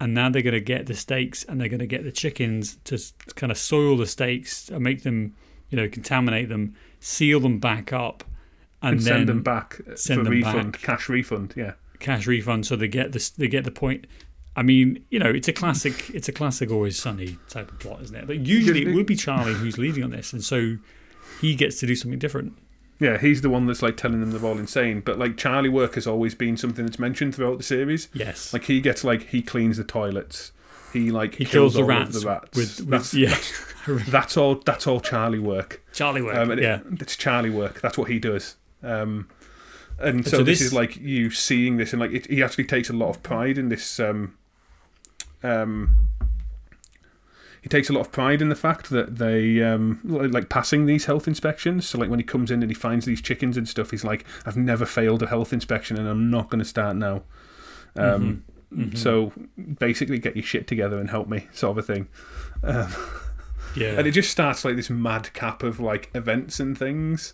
And 0.00 0.14
now 0.14 0.30
they're 0.30 0.42
going 0.42 0.54
to 0.54 0.60
get 0.60 0.86
the 0.86 0.94
steaks 0.94 1.42
and 1.44 1.60
they're 1.60 1.68
going 1.68 1.80
to 1.80 1.86
get 1.86 2.04
the 2.04 2.12
chickens 2.12 2.76
to 2.84 2.98
kind 3.34 3.50
of 3.50 3.58
soil 3.58 3.96
the 3.96 4.06
steaks 4.06 4.68
and 4.68 4.84
make 4.84 5.02
them, 5.02 5.34
you 5.70 5.76
know, 5.76 5.88
contaminate 5.88 6.48
them, 6.48 6.76
seal 7.00 7.40
them 7.40 7.58
back 7.58 7.92
up, 7.92 8.22
and, 8.80 8.92
and 8.92 9.00
then 9.00 9.04
send 9.06 9.28
them 9.28 9.42
back 9.42 9.80
send 9.96 10.18
for 10.20 10.24
them 10.24 10.32
refund, 10.34 10.72
back. 10.72 10.82
cash 10.82 11.08
refund. 11.08 11.52
Yeah, 11.56 11.72
cash 11.98 12.28
refund. 12.28 12.64
So 12.64 12.76
they 12.76 12.86
get 12.86 13.10
this, 13.10 13.28
they 13.30 13.48
get 13.48 13.64
the 13.64 13.72
point. 13.72 14.06
I 14.58 14.62
mean, 14.62 15.04
you 15.10 15.18
know, 15.18 15.30
it's 15.30 15.48
a 15.48 15.52
classic. 15.52 16.10
It's 16.10 16.28
a 16.28 16.32
classic, 16.32 16.70
always 16.70 16.98
sunny 16.98 17.38
type 17.48 17.70
of 17.70 17.78
plot, 17.78 18.02
isn't 18.02 18.16
it? 18.16 18.26
But 18.26 18.40
usually 18.40 18.82
it 18.86 18.94
would 18.94 19.06
be 19.06 19.14
Charlie 19.16 19.54
who's 19.54 19.78
leading 19.78 20.02
on 20.04 20.10
this, 20.10 20.32
and 20.32 20.42
so 20.42 20.76
he 21.40 21.54
gets 21.54 21.78
to 21.80 21.86
do 21.86 21.94
something 21.94 22.18
different. 22.18 22.54
yeah. 22.98 23.16
He's 23.18 23.40
the 23.42 23.50
one 23.50 23.66
that's 23.66 23.82
like 23.82 23.96
telling 23.96 24.20
them 24.20 24.32
they're 24.32 24.44
all 24.44 24.58
insane. 24.58 25.00
But 25.00 25.18
like 25.18 25.36
Charlie 25.36 25.68
work 25.68 25.94
has 25.94 26.06
always 26.06 26.34
been 26.34 26.56
something 26.56 26.84
that's 26.84 26.98
mentioned 26.98 27.34
throughout 27.36 27.58
the 27.58 27.64
series. 27.64 28.08
Yes, 28.12 28.52
Like 28.52 28.64
he 28.64 28.80
gets 28.80 29.04
like 29.04 29.28
he 29.28 29.40
cleans 29.42 29.76
the 29.76 29.84
toilets. 29.84 30.50
He 30.92 31.10
like 31.12 31.36
he 31.36 31.44
kills 31.44 31.74
the 31.74 31.80
all 31.80 31.90
of 31.90 31.96
rats, 31.96 32.20
the 32.20 32.26
rats. 32.26 32.56
with, 32.56 32.80
with 32.80 32.88
that's, 32.88 33.14
yeah, 33.14 33.36
that's 34.08 34.36
all. 34.36 34.56
That's 34.56 34.86
all 34.88 35.00
Charlie 35.00 35.38
work. 35.38 35.82
Charlie 35.92 36.22
work. 36.22 36.34
Um, 36.36 36.50
and 36.50 36.58
it- 36.60 36.64
yeah, 36.64 36.80
it's 37.00 37.16
Charlie 37.16 37.50
work. 37.50 37.80
That's 37.80 37.96
what 37.98 38.10
he 38.10 38.18
does. 38.18 38.56
Um, 38.82 39.28
and 40.00 40.24
So 40.24 40.38
so, 40.38 40.42
this, 40.42 40.58
this- 40.60 40.68
is 40.68 40.72
like 40.72 40.96
you 40.96 41.30
seeing 41.30 41.76
this, 41.76 41.92
and 41.92 42.00
like 42.00 42.12
it, 42.12 42.26
he 42.28 42.42
actually 42.42 42.64
takes 42.64 42.88
a 42.90 42.92
lot 42.94 43.10
of 43.10 43.22
pride 43.22 43.58
in 43.58 43.68
this. 43.68 44.00
Um, 44.00 44.34
um, 45.42 45.96
he 47.62 47.68
takes 47.68 47.90
a 47.90 47.92
lot 47.92 48.00
of 48.00 48.12
pride 48.12 48.40
in 48.40 48.48
the 48.48 48.54
fact 48.54 48.90
that 48.90 49.16
they 49.16 49.62
um, 49.62 50.00
like 50.04 50.48
passing 50.48 50.86
these 50.86 51.06
health 51.06 51.26
inspections. 51.26 51.86
So 51.88 51.98
like 51.98 52.08
when 52.08 52.18
he 52.20 52.24
comes 52.24 52.50
in 52.50 52.62
and 52.62 52.70
he 52.70 52.74
finds 52.74 53.04
these 53.04 53.20
chickens 53.20 53.56
and 53.56 53.68
stuff, 53.68 53.90
he's 53.90 54.04
like, 54.04 54.24
"I've 54.46 54.56
never 54.56 54.86
failed 54.86 55.22
a 55.22 55.26
health 55.26 55.52
inspection, 55.52 55.96
and 55.98 56.08
I'm 56.08 56.30
not 56.30 56.50
going 56.50 56.60
to 56.60 56.64
start 56.64 56.96
now." 56.96 57.22
Um, 57.96 58.44
Mhm. 58.74 58.98
So 58.98 59.32
basically, 59.78 60.18
get 60.18 60.36
your 60.36 60.42
shit 60.44 60.66
together 60.66 60.98
and 60.98 61.08
help 61.08 61.26
me, 61.26 61.46
sort 61.52 61.78
of 61.78 61.78
a 61.78 61.82
thing. 61.94 62.06
Um, 62.62 62.92
Yeah. 63.74 63.94
and 63.98 64.06
it 64.06 64.10
just 64.10 64.30
starts 64.30 64.62
like 64.64 64.76
this 64.76 64.90
madcap 64.90 65.62
of 65.62 65.80
like 65.80 66.10
events 66.14 66.60
and 66.60 66.76
things. 66.76 67.32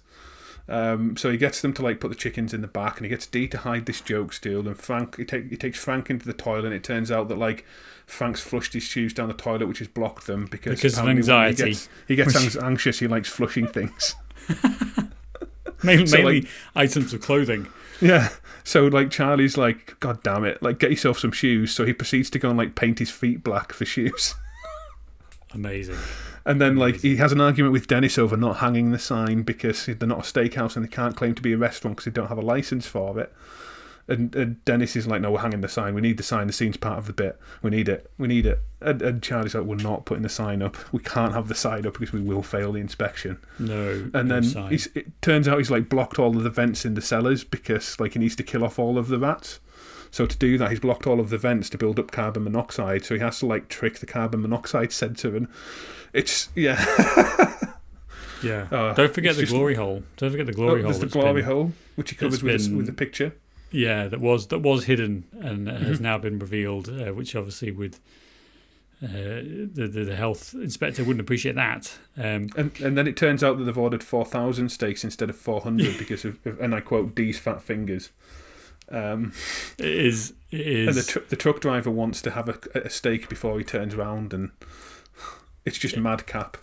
Um, 0.66 1.16
so 1.16 1.30
he 1.30 1.36
gets 1.36 1.60
them 1.60 1.72
to 1.74 1.82
like 1.82 2.00
put 2.00 2.08
the 2.08 2.14
chickens 2.14 2.54
in 2.54 2.60
the 2.62 2.66
back, 2.66 2.96
and 2.96 3.04
he 3.04 3.10
gets 3.10 3.26
Dee 3.26 3.46
to 3.48 3.58
hide 3.58 3.86
this 3.86 4.00
joke 4.00 4.32
steal. 4.32 4.66
And 4.66 4.76
Frank, 4.78 5.16
he, 5.18 5.24
take, 5.24 5.50
he 5.50 5.56
takes 5.56 5.78
Frank 5.78 6.08
into 6.10 6.26
the 6.26 6.32
toilet. 6.32 6.64
and 6.66 6.74
It 6.74 6.82
turns 6.84 7.10
out 7.10 7.28
that 7.28 7.38
like 7.38 7.64
Frank's 8.06 8.40
flushed 8.40 8.72
his 8.72 8.82
shoes 8.82 9.12
down 9.12 9.28
the 9.28 9.34
toilet, 9.34 9.66
which 9.66 9.78
has 9.80 9.88
blocked 9.88 10.26
them 10.26 10.46
because, 10.50 10.76
Because 10.76 10.98
of 10.98 11.06
anxiety. 11.06 11.64
He 11.64 11.68
gets, 11.70 11.88
he 12.08 12.16
gets 12.16 12.36
anx- 12.36 12.56
anxious. 12.56 12.98
He 12.98 13.06
likes 13.06 13.28
flushing 13.28 13.66
things. 13.66 14.14
mainly, 15.82 16.06
so, 16.06 16.16
like- 16.18 16.24
mainly 16.24 16.48
items 16.74 17.12
of 17.12 17.20
clothing. 17.20 17.68
Yeah. 18.00 18.30
So 18.64 18.86
like 18.86 19.10
Charlie's 19.10 19.56
like, 19.58 19.98
God 20.00 20.22
damn 20.22 20.44
it, 20.44 20.62
like 20.62 20.78
get 20.78 20.90
yourself 20.90 21.18
some 21.18 21.32
shoes. 21.32 21.72
So 21.72 21.84
he 21.84 21.92
proceeds 21.92 22.30
to 22.30 22.38
go 22.38 22.48
and 22.48 22.58
like 22.58 22.74
paint 22.74 22.98
his 22.98 23.10
feet 23.10 23.44
black 23.44 23.72
for 23.72 23.84
shoes. 23.84 24.34
Amazing. 25.52 25.98
And 26.46 26.60
then, 26.60 26.76
like, 26.76 27.00
he 27.00 27.16
has 27.16 27.32
an 27.32 27.40
argument 27.40 27.72
with 27.72 27.86
Dennis 27.86 28.18
over 28.18 28.36
not 28.36 28.58
hanging 28.58 28.90
the 28.90 28.98
sign 28.98 29.42
because 29.42 29.86
they're 29.86 30.06
not 30.06 30.18
a 30.18 30.22
steakhouse 30.22 30.76
and 30.76 30.84
they 30.84 30.90
can't 30.90 31.16
claim 31.16 31.34
to 31.34 31.42
be 31.42 31.52
a 31.52 31.56
restaurant 31.56 31.96
because 31.96 32.04
they 32.04 32.14
don't 32.14 32.28
have 32.28 32.38
a 32.38 32.42
license 32.42 32.86
for 32.86 33.18
it. 33.18 33.32
And, 34.06 34.34
and 34.36 34.64
Dennis 34.66 34.96
is 34.96 35.06
like, 35.06 35.22
"No, 35.22 35.32
we're 35.32 35.38
hanging 35.38 35.62
the 35.62 35.68
sign. 35.68 35.94
We 35.94 36.02
need 36.02 36.18
the 36.18 36.22
sign. 36.22 36.46
The 36.46 36.52
scene's 36.52 36.76
part 36.76 36.98
of 36.98 37.06
the 37.06 37.14
bit. 37.14 37.38
We 37.62 37.70
need 37.70 37.88
it. 37.88 38.10
We 38.18 38.28
need 38.28 38.44
it." 38.44 38.60
And, 38.82 39.00
and 39.00 39.22
Charlie's 39.22 39.54
like, 39.54 39.64
"We're 39.64 39.76
not 39.76 40.04
putting 40.04 40.22
the 40.22 40.28
sign 40.28 40.60
up. 40.60 40.76
We 40.92 41.00
can't 41.00 41.32
have 41.32 41.48
the 41.48 41.54
sign 41.54 41.86
up 41.86 41.94
because 41.94 42.12
we 42.12 42.20
will 42.20 42.42
fail 42.42 42.72
the 42.72 42.80
inspection." 42.80 43.38
No. 43.58 44.10
And 44.12 44.28
no 44.28 44.40
then 44.40 44.68
it 44.70 45.22
turns 45.22 45.48
out 45.48 45.56
he's 45.56 45.70
like 45.70 45.88
blocked 45.88 46.18
all 46.18 46.36
of 46.36 46.42
the 46.42 46.50
vents 46.50 46.84
in 46.84 46.92
the 46.92 47.00
cellars 47.00 47.44
because 47.44 47.98
like 47.98 48.12
he 48.12 48.18
needs 48.18 48.36
to 48.36 48.42
kill 48.42 48.62
off 48.62 48.78
all 48.78 48.98
of 48.98 49.08
the 49.08 49.18
rats. 49.18 49.60
So 50.14 50.26
to 50.26 50.38
do 50.38 50.56
that, 50.58 50.70
he's 50.70 50.78
blocked 50.78 51.08
all 51.08 51.18
of 51.18 51.28
the 51.30 51.38
vents 51.38 51.68
to 51.70 51.76
build 51.78 51.98
up 51.98 52.12
carbon 52.12 52.44
monoxide. 52.44 53.04
So 53.04 53.14
he 53.16 53.20
has 53.20 53.40
to 53.40 53.46
like 53.46 53.68
trick 53.68 53.98
the 53.98 54.06
carbon 54.06 54.42
monoxide 54.42 54.92
sensor, 54.92 55.36
and 55.36 55.48
it's 56.12 56.50
yeah. 56.54 56.78
Yeah. 58.42 58.66
Oh, 58.70 58.92
Don't 58.94 59.12
forget 59.14 59.36
the 59.36 59.42
just- 59.42 59.52
glory 59.52 59.74
hole. 59.74 60.02
Don't 60.18 60.30
forget 60.30 60.44
the 60.46 60.52
Oh, 60.52 60.56
glory 60.56 60.82
hole. 60.82 60.90
there's 60.90 61.00
the 61.00 61.06
glory 61.06 61.40
been- 61.40 61.44
hole, 61.50 61.72
which 61.96 62.10
he 62.10 62.16
covers 62.16 62.42
with, 62.42 62.62
been- 62.66 62.76
with 62.76 62.86
the 62.86 62.92
picture. 62.92 63.34
Yeah, 63.70 64.06
that 64.06 64.20
was 64.20 64.46
that 64.48 64.58
was 64.60 64.84
hidden 64.84 65.24
and 65.40 65.66
Mm-hmm. 65.66 65.84
has 65.86 65.98
now 66.00 66.18
been 66.18 66.38
revealed. 66.38 66.88
Uh, 66.88 67.12
which 67.14 67.34
obviously 67.34 67.70
with 67.72 67.98
uh, 69.02 69.08
the, 69.08 69.88
the 69.92 70.04
the 70.04 70.16
health 70.16 70.54
inspector 70.54 71.02
wouldn't 71.02 71.22
appreciate 71.22 71.56
that. 71.56 71.92
Um, 72.16 72.50
And 72.56 72.70
and 72.80 72.96
then 72.96 73.08
it 73.08 73.16
turns 73.16 73.42
out 73.42 73.58
that 73.58 73.64
they've 73.64 73.76
ordered 73.78 74.04
four 74.04 74.24
thousand 74.24 74.68
steaks 74.68 75.02
instead 75.04 75.28
of 75.30 75.36
four 75.36 75.62
hundred 75.62 75.98
because 76.02 76.24
of, 76.24 76.38
of- 76.46 76.60
and 76.60 76.72
I 76.74 76.80
quote 76.80 77.14
Dee's 77.16 77.38
fat 77.38 77.62
fingers. 77.62 78.10
Um, 78.90 79.32
it 79.78 79.86
is 79.86 80.34
it 80.50 80.88
and 80.88 80.94
the 80.96 81.00
is 81.00 81.06
tr- 81.06 81.18
the 81.28 81.36
truck 81.36 81.60
driver 81.60 81.90
wants 81.90 82.20
to 82.22 82.30
have 82.32 82.48
a, 82.48 82.58
a 82.86 82.90
steak 82.90 83.28
before 83.28 83.58
he 83.58 83.64
turns 83.64 83.94
around, 83.94 84.32
and 84.34 84.50
it's 85.64 85.78
just 85.78 85.96
madcap. 85.96 86.56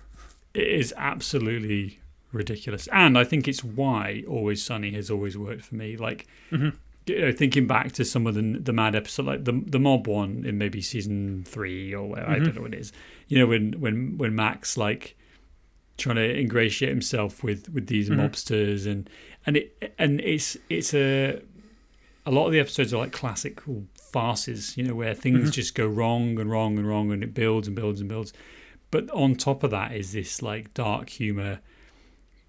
it 0.54 0.68
is 0.68 0.94
absolutely 0.98 2.00
ridiculous, 2.32 2.88
and 2.92 3.18
I 3.18 3.24
think 3.24 3.48
it's 3.48 3.64
why 3.64 4.24
Always 4.28 4.64
Sunny 4.64 4.92
has 4.92 5.10
always 5.10 5.38
worked 5.38 5.64
for 5.66 5.76
me. 5.76 5.98
Like. 5.98 6.28
Mhm. 6.52 6.76
You 7.08 7.20
know, 7.20 7.32
thinking 7.32 7.66
back 7.66 7.94
to 7.94 8.06
some 8.06 8.28
of 8.28 8.36
the 8.36 8.60
the 8.62 8.72
mad 8.72 8.96
episode, 8.96 9.26
like 9.26 9.44
the 9.46 9.60
the 9.66 9.80
mob 9.80 10.06
one 10.08 10.46
in 10.46 10.60
maybe 10.60 10.82
season 10.82 11.44
three 11.48 11.96
or 11.96 12.10
whatever, 12.10 12.30
I 12.30 12.38
Mhm. 12.40 12.46
don't 12.46 12.56
know 12.58 12.62
what 12.62 12.76
it 12.76 12.80
is. 12.80 12.94
You 13.28 13.40
know, 13.40 13.48
when 13.48 13.74
when 13.82 14.20
when 14.20 14.36
Mac's 14.36 14.78
like 14.78 15.16
trying 15.98 16.18
to 16.18 16.40
ingratiate 16.40 16.90
himself 16.92 17.44
with 17.44 17.70
with 17.74 17.88
these 17.88 18.08
Mhm. 18.08 18.18
mobsters 18.18 18.86
and 18.86 19.10
and 19.48 19.58
it 19.58 19.94
and 19.98 20.22
it's 20.22 20.56
it's 20.70 20.94
a 20.94 21.42
a 22.26 22.32
lot 22.32 22.46
of 22.46 22.52
the 22.52 22.60
episodes 22.60 22.94
are 22.94 22.98
like 22.98 23.12
classical 23.12 23.86
farces, 24.12 24.78
you 24.78 24.84
know, 24.84 24.94
where 24.96 25.14
things 25.16 25.50
Mhm. 25.50 25.54
just 25.54 25.76
go 25.76 25.88
wrong 25.88 26.40
and 26.40 26.50
wrong 26.52 26.78
and 26.78 26.88
wrong 26.88 27.12
and 27.12 27.24
it 27.24 27.34
builds 27.34 27.68
and 27.68 27.76
builds 27.76 28.00
and 28.00 28.10
builds. 28.10 28.32
But 28.92 29.10
on 29.12 29.36
top 29.36 29.64
of 29.64 29.72
that 29.72 29.94
is 29.96 30.12
this 30.12 30.42
like 30.42 30.74
dark 30.74 31.10
humor. 31.10 31.60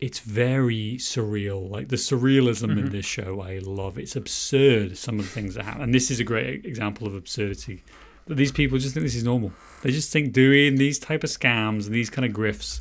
It's 0.00 0.18
very 0.18 0.96
surreal. 0.98 1.70
Like 1.70 1.88
the 1.88 1.96
surrealism 1.96 2.72
in 2.76 2.88
Mhm. 2.88 2.90
this 2.90 3.06
show, 3.06 3.40
I 3.40 3.58
love. 3.58 3.96
It's 3.98 4.16
absurd. 4.16 4.96
Some 4.98 5.18
of 5.20 5.24
the 5.26 5.30
things 5.30 5.54
that 5.54 5.64
happen, 5.64 5.82
and 5.82 5.94
this 5.94 6.10
is 6.10 6.18
a 6.18 6.24
great 6.24 6.64
example 6.66 7.06
of 7.06 7.14
absurdity. 7.14 7.82
That 8.26 8.34
these 8.36 8.50
people 8.52 8.78
just 8.78 8.94
think 8.94 9.04
this 9.04 9.14
is 9.14 9.24
normal. 9.24 9.52
They 9.82 9.90
just 9.92 10.12
think 10.12 10.32
doing 10.32 10.74
these 10.76 10.98
type 10.98 11.22
of 11.24 11.30
scams 11.30 11.86
and 11.86 11.94
these 11.94 12.10
kind 12.10 12.24
of 12.24 12.32
grifts 12.32 12.80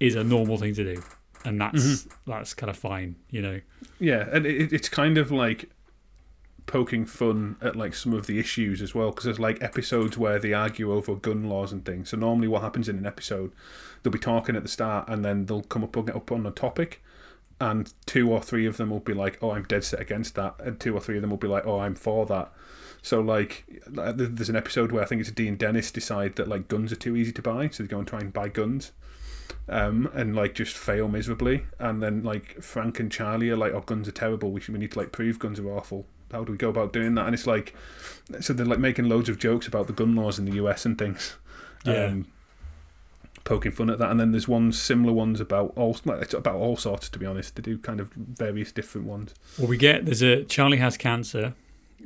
is 0.00 0.14
a 0.14 0.24
normal 0.24 0.56
thing 0.56 0.74
to 0.74 0.94
do, 0.94 1.02
and 1.44 1.60
that's 1.60 1.84
Mm-hmm. 1.84 2.30
that's 2.30 2.54
kind 2.54 2.70
of 2.70 2.76
fine, 2.78 3.16
you 3.30 3.42
know. 3.42 3.60
Yeah, 4.00 4.28
and 4.32 4.46
it, 4.46 4.72
it's 4.72 4.88
kind 4.88 5.18
of 5.18 5.30
like 5.30 5.68
poking 6.68 7.04
fun 7.04 7.56
at 7.60 7.74
like 7.74 7.94
some 7.94 8.12
of 8.12 8.28
the 8.28 8.38
issues 8.38 8.80
as 8.80 8.94
well 8.94 9.10
because 9.10 9.24
there's 9.24 9.40
like 9.40 9.60
episodes 9.60 10.16
where 10.16 10.38
they 10.38 10.52
argue 10.52 10.92
over 10.92 11.16
gun 11.16 11.48
laws 11.48 11.72
and 11.72 11.84
things. 11.84 12.10
So 12.10 12.16
normally, 12.16 12.46
what 12.46 12.62
happens 12.62 12.88
in 12.88 12.96
an 12.98 13.06
episode, 13.06 13.50
they'll 14.02 14.12
be 14.12 14.18
talking 14.20 14.54
at 14.54 14.62
the 14.62 14.68
start 14.68 15.08
and 15.08 15.24
then 15.24 15.46
they'll 15.46 15.62
come 15.62 15.82
up 15.82 15.96
on- 15.96 16.10
up 16.10 16.30
on 16.30 16.46
a 16.46 16.52
topic, 16.52 17.02
and 17.60 17.92
two 18.06 18.30
or 18.30 18.40
three 18.40 18.66
of 18.66 18.76
them 18.76 18.90
will 18.90 19.00
be 19.00 19.14
like, 19.14 19.38
"Oh, 19.42 19.50
I'm 19.50 19.64
dead 19.64 19.82
set 19.82 20.00
against 20.00 20.36
that," 20.36 20.54
and 20.60 20.78
two 20.78 20.94
or 20.94 21.00
three 21.00 21.16
of 21.16 21.22
them 21.22 21.30
will 21.30 21.38
be 21.38 21.48
like, 21.48 21.66
"Oh, 21.66 21.80
I'm 21.80 21.96
for 21.96 22.24
that." 22.26 22.52
So 23.02 23.20
like, 23.20 23.64
there's 23.88 24.48
an 24.50 24.56
episode 24.56 24.92
where 24.92 25.02
I 25.02 25.06
think 25.06 25.20
it's 25.20 25.30
Dean 25.32 25.56
Dennis 25.56 25.90
decide 25.90 26.36
that 26.36 26.46
like 26.48 26.68
guns 26.68 26.92
are 26.92 26.96
too 26.96 27.16
easy 27.16 27.32
to 27.32 27.42
buy, 27.42 27.68
so 27.70 27.82
they 27.82 27.88
go 27.88 27.98
and 27.98 28.06
try 28.06 28.20
and 28.20 28.32
buy 28.32 28.48
guns. 28.48 28.92
Um, 29.68 30.10
and 30.14 30.36
like 30.36 30.54
just 30.54 30.76
fail 30.76 31.08
miserably, 31.08 31.64
and 31.78 32.02
then 32.02 32.22
like 32.22 32.62
Frank 32.62 33.00
and 33.00 33.10
Charlie 33.10 33.50
are 33.50 33.56
like, 33.56 33.72
"Oh, 33.72 33.80
guns 33.80 34.06
are 34.08 34.12
terrible. 34.12 34.50
We 34.52 34.60
should 34.60 34.74
we 34.74 34.80
need 34.80 34.92
to 34.92 34.98
like 34.98 35.12
prove 35.12 35.38
guns 35.38 35.58
are 35.58 35.68
awful. 35.70 36.06
How 36.32 36.44
do 36.44 36.52
we 36.52 36.58
go 36.58 36.68
about 36.68 36.92
doing 36.92 37.14
that?" 37.16 37.26
And 37.26 37.34
it's 37.34 37.46
like, 37.46 37.74
so 38.40 38.52
they're 38.52 38.66
like 38.66 38.78
making 38.78 39.08
loads 39.08 39.28
of 39.28 39.38
jokes 39.38 39.66
about 39.66 39.86
the 39.86 39.92
gun 39.92 40.14
laws 40.16 40.38
in 40.38 40.44
the 40.44 40.52
US 40.52 40.84
and 40.86 40.98
things, 40.98 41.36
Yeah. 41.84 42.06
um, 42.06 42.26
poking 43.44 43.72
fun 43.72 43.90
at 43.90 43.98
that. 43.98 44.10
And 44.10 44.20
then 44.20 44.32
there's 44.32 44.48
one 44.48 44.72
similar 44.72 45.12
ones 45.12 45.40
about 45.40 45.72
all 45.76 45.96
like, 46.04 46.22
it's 46.22 46.34
about 46.34 46.56
all 46.56 46.76
sorts. 46.76 47.08
To 47.10 47.18
be 47.18 47.26
honest, 47.26 47.56
they 47.56 47.62
do 47.62 47.78
kind 47.78 48.00
of 48.00 48.12
various 48.12 48.72
different 48.72 49.06
ones. 49.06 49.34
Well, 49.58 49.68
we 49.68 49.76
get 49.76 50.04
there's 50.04 50.22
a 50.22 50.44
Charlie 50.44 50.78
has 50.78 50.96
cancer. 50.96 51.54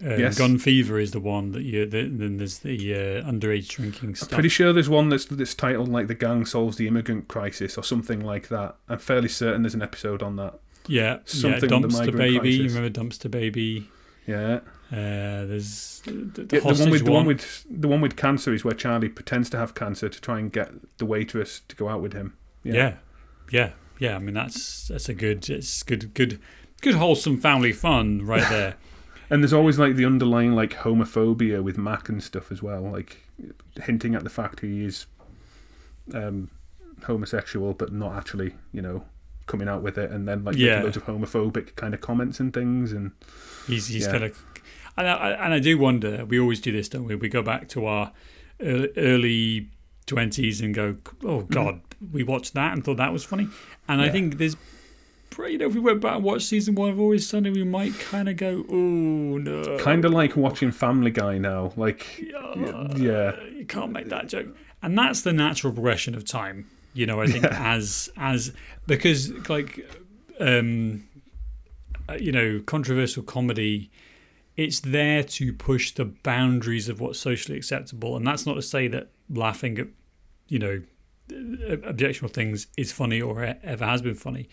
Um, 0.03 0.19
Yes. 0.19 0.39
Gun 0.39 0.57
fever 0.59 0.99
is 0.99 1.11
the 1.11 1.21
one 1.21 1.53
that 1.53 1.63
you. 1.65 1.85
The, 1.85 2.05
then 2.09 2.39
there's 2.39 2.61
the 2.61 2.95
uh, 2.95 3.31
underage 3.31 3.69
drinking 3.69 4.15
stuff. 4.15 4.31
I'm 4.31 4.35
pretty 4.37 4.49
sure 4.49 4.73
there's 4.73 4.89
one 4.89 5.11
that's 5.11 5.27
that's 5.27 5.55
titled 5.55 5.91
like 5.91 6.07
"The 6.09 6.15
Gang 6.15 6.47
Solves 6.47 6.79
the 6.79 6.89
Immigrant 6.89 7.29
Crisis" 7.29 7.77
or 7.77 7.85
something 7.85 8.21
like 8.25 8.49
that. 8.49 8.77
I'm 8.89 8.99
fairly 8.99 9.29
certain 9.29 9.63
there's 9.63 9.75
an 9.75 9.83
episode 9.83 10.23
on 10.23 10.37
that. 10.37 10.59
yeah, 10.87 11.19
something 11.27 11.69
yeah. 11.69 11.77
Dumpster 11.77 12.17
baby. 12.17 12.53
You 12.53 12.61
crisis. 12.63 12.75
remember 12.77 13.01
Dumpster 13.01 13.31
baby? 13.31 13.87
Yeah. 14.27 14.61
Uh, 14.91 15.47
there's 15.47 16.03
the, 16.05 16.13
the, 16.13 16.57
Yeah, 16.57 16.61
the 16.61 16.81
one 16.83 16.91
with 16.91 17.05
the 17.05 17.11
one 17.11 17.27
with 17.27 17.67
the 17.71 17.89
one 17.89 18.01
with 18.01 18.17
cancer 18.17 18.53
is 18.53 18.65
where 18.65 18.75
Charlie 18.75 19.09
pretends 19.09 19.51
to 19.51 19.57
have 19.57 19.75
cancer 19.75 20.09
to 20.09 20.21
try 20.21 20.39
and 20.39 20.53
get 20.53 20.71
the 20.99 21.07
waitress 21.07 21.63
to 21.69 21.77
go 21.77 21.89
out 21.89 22.03
with 22.03 22.13
him. 22.13 22.37
yeah. 22.63 22.97
yeah, 23.51 23.71
yeah, 23.99 24.17
I 24.17 24.19
mean 24.19 24.35
that's 24.35 24.89
that's 24.89 25.09
a 25.09 25.15
good, 25.15 25.49
it's 25.49 25.83
good, 25.83 26.13
good, 26.15 26.41
good 26.81 26.95
wholesome 26.95 27.41
family 27.41 27.73
fun 27.73 28.25
right 28.25 28.49
there. 28.49 28.77
And 29.31 29.43
there's 29.43 29.55
always 29.55 29.79
like 29.79 29.97
the 29.97 30.05
underlying 30.05 30.55
like 30.55 30.75
homophobia 30.75 31.63
with 31.63 31.79
Mac 31.79 32.11
and 32.11 32.23
stuff 32.23 32.53
as 32.53 32.63
well, 32.63 32.83
like 32.83 33.23
hinting 33.83 34.15
at 34.15 34.25
the 34.25 34.29
fact 34.29 34.61
he 34.61 34.85
is 34.85 35.07
um, 36.13 36.51
homosexual, 37.05 37.73
but 37.73 37.95
not 37.95 38.15
actually, 38.15 38.57
you 38.73 38.83
know, 38.83 39.05
coming 39.47 39.69
out 39.69 39.83
with 39.83 39.99
it, 39.99 40.11
and 40.11 40.27
then 40.29 40.45
like 40.45 40.57
Yeah. 40.57 40.81
making 40.81 40.85
loads 40.85 40.97
of 40.97 41.05
homophobic 41.07 41.75
kind 41.77 41.95
of 41.95 42.01
comments 42.01 42.41
and 42.41 42.53
things, 42.53 42.93
and 42.93 43.13
He's 43.67 43.87
he's 43.89 44.05
Yeah. 44.07 44.13
kind 44.13 44.25
of, 44.25 44.43
and 44.97 45.07
I, 45.09 45.31
and 45.31 45.55
I 45.55 45.59
do 45.61 45.79
wonder. 45.79 46.25
We 46.25 46.39
always 46.41 46.61
do 46.61 46.73
this, 46.73 46.89
don't 46.89 47.05
we? 47.05 47.15
We 47.15 47.29
go 47.29 47.43
back 47.43 47.69
to 47.71 47.87
our 47.87 48.13
early 48.61 49.69
twenties 50.07 50.61
and 50.61 50.75
go, 50.75 50.97
"Oh 51.25 51.43
God, 51.43 51.81
we 52.13 52.23
watched 52.23 52.55
that 52.55 52.73
and 52.73 52.85
thought 52.85 52.97
that 52.97 53.13
was 53.13 53.25
funny." 53.25 53.49
And 53.89 54.01
I 54.01 54.05
Mm-hmm. 54.07 54.13
Think 54.13 54.39
there's, 54.39 54.57
you 55.39 55.59
know, 55.59 55.67
if 55.67 55.75
we 55.75 55.81
went 55.81 56.01
back 56.01 56.17
and 56.17 56.25
watched 56.25 56.47
season 56.47 56.75
one 56.75 56.91
of 56.91 57.01
Always 57.01 57.27
Sunny, 57.29 57.51
we 57.51 57.65
might 57.65 57.99
kind 57.99 58.29
of 58.29 58.37
go, 58.37 58.65
"Oh 58.69 59.39
no," 59.39 59.79
kind 59.79 60.05
of 60.05 60.13
like 60.13 60.37
watching 60.37 60.71
Family 60.73 61.11
Guy 61.11 61.39
now, 61.39 61.73
like 61.77 62.19
yeah, 62.99 63.35
you 63.57 63.65
can't 63.67 63.93
make 63.93 64.09
that 64.09 64.29
joke. 64.29 64.55
And 64.83 64.99
that's 64.99 65.23
the 65.23 65.33
natural 65.33 65.73
progression 65.73 66.15
of 66.15 66.25
time. 66.25 66.67
You 66.95 67.07
know, 67.07 67.21
I 67.21 67.27
think 67.27 67.45
as 67.45 68.11
as 68.17 68.53
because 68.87 69.31
like 69.49 69.89
um 70.41 71.05
uh, 72.09 72.15
you 72.15 72.33
know, 72.33 72.61
controversial 72.67 73.23
comedy 73.23 73.91
it's 74.55 74.81
there 74.81 75.23
to 75.23 75.51
push 75.53 75.93
the 75.93 76.05
boundaries 76.05 76.89
of 76.91 77.01
what's 77.01 77.19
socially 77.19 77.57
acceptable. 77.57 78.17
And 78.17 78.27
that's 78.27 78.45
not 78.45 78.55
to 78.55 78.63
say 78.63 78.87
that 78.89 79.09
laughing 79.31 79.79
at 79.79 79.87
you 80.49 80.59
know 80.59 80.83
uh, 81.33 81.79
objectionable 81.85 82.33
things 82.35 82.67
is 82.77 82.93
funny 82.93 83.21
or 83.21 83.57
ever 83.63 83.87
has 83.87 84.03
been 84.03 84.15
funny 84.15 84.49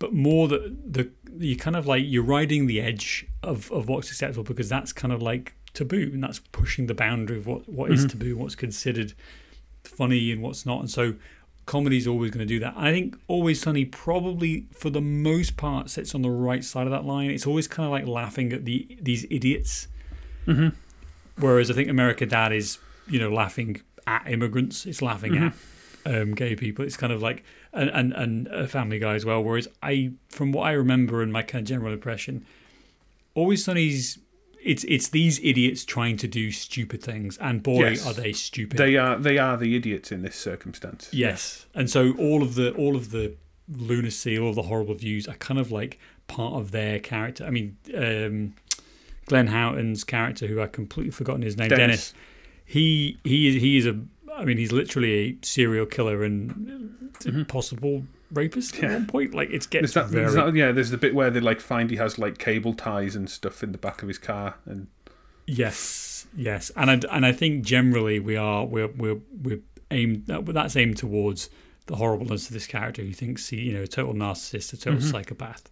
but 0.00 0.12
more 0.12 0.48
that 0.48 0.92
the 0.92 1.08
you 1.38 1.56
kind 1.56 1.76
of 1.76 1.86
like 1.86 2.02
you're 2.04 2.24
riding 2.24 2.66
the 2.66 2.80
edge 2.80 3.26
of, 3.44 3.70
of 3.70 3.88
what's 3.88 4.10
acceptable 4.10 4.42
because 4.42 4.68
that's 4.68 4.92
kind 4.92 5.12
of 5.12 5.22
like 5.22 5.54
taboo 5.74 6.10
and 6.12 6.22
that's 6.24 6.40
pushing 6.50 6.86
the 6.86 6.94
boundary 6.94 7.36
of 7.38 7.46
what, 7.46 7.68
what 7.68 7.92
is 7.92 8.04
Mhm. 8.04 8.10
taboo 8.10 8.36
what's 8.36 8.56
considered 8.56 9.12
funny 9.84 10.32
and 10.32 10.42
what's 10.42 10.66
not. 10.66 10.80
And 10.80 10.90
so 10.90 11.14
comedy 11.66 11.96
is 11.96 12.06
always 12.06 12.30
going 12.30 12.46
to 12.46 12.54
do 12.54 12.58
that 12.60 12.72
i 12.76 12.90
think 12.92 13.16
always 13.26 13.60
sunny 13.60 13.84
probably 13.84 14.66
for 14.72 14.88
the 14.88 15.00
most 15.00 15.56
part 15.56 15.90
sits 15.90 16.14
on 16.14 16.22
the 16.22 16.30
right 16.30 16.64
side 16.64 16.86
of 16.86 16.92
that 16.92 17.04
line 17.04 17.30
it's 17.30 17.46
always 17.46 17.66
kind 17.68 17.84
of 17.86 17.90
like 17.90 18.06
laughing 18.06 18.52
at 18.52 18.64
the 18.64 18.86
these 19.02 19.26
idiots 19.30 19.88
hmm 20.44 20.68
whereas 21.38 21.70
i 21.70 21.74
think 21.74 21.88
america 21.88 22.24
dad 22.24 22.52
is 22.52 22.78
you 23.08 23.18
know 23.18 23.30
laughing 23.30 23.80
at 24.06 24.22
immigrants 24.30 24.86
it's 24.86 25.02
laughing 25.02 25.32
Mhm. 25.34 25.46
at 25.48 25.54
um, 26.22 26.34
gay 26.36 26.54
people. 26.54 26.84
It's 26.84 26.96
kind 26.96 27.12
of 27.12 27.20
like 27.20 27.42
and, 27.72 27.90
and 27.90 28.12
and 28.12 28.46
a 28.46 28.68
Family 28.68 29.00
Guy 29.00 29.16
as 29.16 29.24
well. 29.24 29.42
Whereas 29.42 29.66
I, 29.82 30.12
from 30.28 30.52
what 30.52 30.62
I 30.68 30.70
remember 30.70 31.20
and 31.20 31.32
my 31.32 31.42
kind 31.42 31.62
of 31.62 31.68
general 31.68 31.92
impression, 31.92 32.46
Always 33.34 33.64
Sunny's 33.64 34.16
it's 34.66 34.84
it's 34.84 35.08
these 35.08 35.38
idiots 35.42 35.84
trying 35.84 36.16
to 36.18 36.28
do 36.28 36.50
stupid 36.50 37.02
things, 37.02 37.38
and 37.38 37.62
boy, 37.62 37.90
Yes. 37.90 38.06
are 38.06 38.12
they 38.14 38.32
stupid. 38.32 38.76
They 38.78 38.96
are 38.96 39.16
they 39.18 39.38
are 39.38 39.56
the 39.56 39.76
idiots 39.76 40.10
in 40.12 40.22
this 40.22 40.36
circumstance. 40.36 41.08
Yes, 41.12 41.66
and 41.74 41.88
so 41.88 42.12
all 42.18 42.42
of 42.42 42.54
the 42.54 42.72
all 42.72 42.96
of 42.96 43.10
the 43.10 43.34
lunacy, 43.68 44.38
all 44.38 44.50
of 44.50 44.56
the 44.56 44.62
horrible 44.62 44.94
views 44.94 45.26
are 45.28 45.34
kind 45.36 45.58
of 45.60 45.70
like 45.72 45.98
part 46.28 46.54
of 46.54 46.70
their 46.72 46.98
character. 47.00 47.44
I 47.44 47.50
mean, 47.50 47.76
um, 47.94 48.54
Glenn 49.26 49.48
Howerton's 49.48 50.04
character, 50.04 50.46
who 50.46 50.60
I 50.60 50.66
completely 50.66 51.10
forgotten 51.12 51.42
his 51.42 51.56
name, 51.56 51.68
Dennis. 51.68 52.12
Dennis. 52.12 52.14
He 52.64 53.18
he 53.24 53.58
he 53.58 53.76
is 53.78 53.86
a. 53.86 53.98
I 54.36 54.44
mean, 54.44 54.58
he's 54.58 54.72
literally 54.72 55.12
a 55.14 55.36
serial 55.46 55.86
killer 55.86 56.22
and 56.22 57.46
possible 57.48 58.04
rapist 58.32 58.74
at 58.74 58.80
Mm-hmm. 58.80 58.86
Yeah. 58.90 58.96
one 58.98 59.06
point. 59.06 59.34
Like 59.34 59.50
it's 59.50 59.66
gets 59.66 59.92
that, 59.94 60.06
very 60.08 60.32
that- 60.32 60.54
yeah, 60.54 60.72
there's 60.72 60.90
the 60.90 60.98
bit 60.98 61.14
where 61.14 61.30
they 61.30 61.40
like 61.40 61.60
find 61.60 61.90
he 61.90 61.96
has 61.96 62.18
like 62.18 62.38
cable 62.38 62.74
ties 62.74 63.14
and 63.16 63.28
stuff 63.30 63.62
in 63.62 63.72
the 63.72 63.78
back 63.78 64.02
of 64.02 64.08
his 64.08 64.18
car, 64.18 64.56
and 64.66 64.88
Yes, 65.46 66.26
yes, 66.36 66.70
and 66.76 66.90
I, 66.90 67.00
and 67.14 67.24
I 67.24 67.30
think 67.32 67.64
generally 67.64 68.18
we 68.18 68.36
are 68.36 68.64
we're 68.66 68.88
we're 68.88 69.20
we're 69.42 69.60
aimed 69.92 70.26
that- 70.26 70.44
that's 70.46 70.74
aimed 70.76 70.96
towards 70.96 71.48
the 71.86 71.94
horribleness 71.96 72.48
of 72.48 72.52
this 72.52 72.66
character 72.66 73.02
who 73.02 73.12
thinks 73.12 73.48
he 73.48 73.58
you 73.60 73.72
know 73.72 73.82
a 73.82 73.86
total 73.86 74.12
narcissist, 74.14 74.72
a 74.72 74.76
total 74.76 74.98
Mhm. 75.00 75.10
psychopath. 75.10 75.70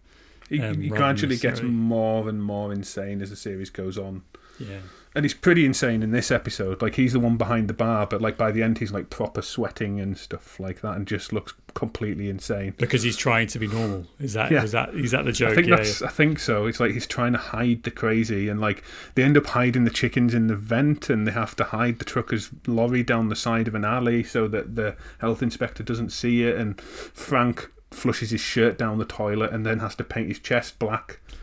he, 0.49 0.61
Um, 0.61 0.79
he 0.81 0.87
gradually 0.89 1.35
gets 1.37 1.61
more 1.61 2.29
and 2.29 2.41
more 2.41 2.71
insane 2.71 3.21
as 3.21 3.31
the 3.31 3.35
series 3.35 3.69
goes 3.69 3.97
on. 3.97 4.21
Yeah, 4.59 4.77
And 5.15 5.23
he's 5.23 5.33
pretty 5.33 5.65
insane 5.65 6.03
in 6.03 6.11
this 6.11 6.29
episode. 6.29 6.81
Like 6.81 6.95
he's 6.95 7.13
the 7.13 7.21
one 7.21 7.37
behind 7.37 7.69
the 7.69 7.73
bar, 7.73 8.05
but 8.05 8.21
like 8.21 8.37
by 8.37 8.51
the 8.51 8.61
end 8.61 8.79
he's 8.79 8.91
like 8.91 9.09
proper 9.09 9.41
sweating 9.41 9.99
and 10.01 10.17
stuff 10.17 10.59
like 10.59 10.81
that, 10.81 10.97
and 10.97 11.07
just 11.07 11.31
looks 11.31 11.53
completely 11.73 12.29
insane. 12.29 12.73
because 12.77 13.03
he's 13.03 13.15
trying 13.15 13.47
to 13.47 13.57
be 13.59 13.67
normal. 13.67 14.05
Is 14.19 14.33
that 14.33 14.51
Yeah. 14.51 14.63
is 14.63 14.73
that 14.73 14.93
is 14.93 15.11
that 15.11 15.23
the 15.23 15.31
joke? 15.31 15.51
I 15.51 15.55
think 15.55 15.67
yeah, 15.67 15.77
that's. 15.77 16.01
I 16.01 16.09
think 16.09 16.39
so. 16.39 16.65
It's 16.67 16.81
like 16.81 16.91
he's 16.91 17.07
trying 17.07 17.31
to 17.31 17.37
hide 17.39 17.83
the 17.83 17.91
crazy, 17.91 18.49
and 18.49 18.59
like 18.59 18.83
they 19.15 19.23
end 19.23 19.37
up 19.37 19.45
hiding 19.47 19.85
the 19.85 19.89
chickens 19.89 20.33
in 20.33 20.47
the 20.47 20.55
vent, 20.55 21.09
and 21.09 21.25
they 21.25 21.31
have 21.31 21.55
to 21.55 21.63
hide 21.63 21.99
the 21.99 22.05
trucker's 22.05 22.49
lorry 22.67 23.01
down 23.01 23.29
the 23.29 23.35
side 23.37 23.69
of 23.69 23.75
an 23.75 23.85
alley 23.85 24.21
so 24.21 24.49
that 24.49 24.75
the 24.75 24.97
health 25.19 25.41
inspector 25.41 25.81
doesn't 25.81 26.09
see 26.11 26.43
it. 26.43 26.57
And 26.57 26.79
Frank 26.81 27.71
flushes 27.91 28.31
his 28.31 28.41
shirt 28.41 28.77
down 28.77 28.97
the 28.97 29.05
toilet 29.05 29.53
and 29.53 29.65
then 29.65 29.79
has 29.79 29.95
to 29.95 30.03
paint 30.03 30.27
his 30.27 30.39
chest 30.39 30.77
black. 30.77 31.19
yeah. 31.29 31.35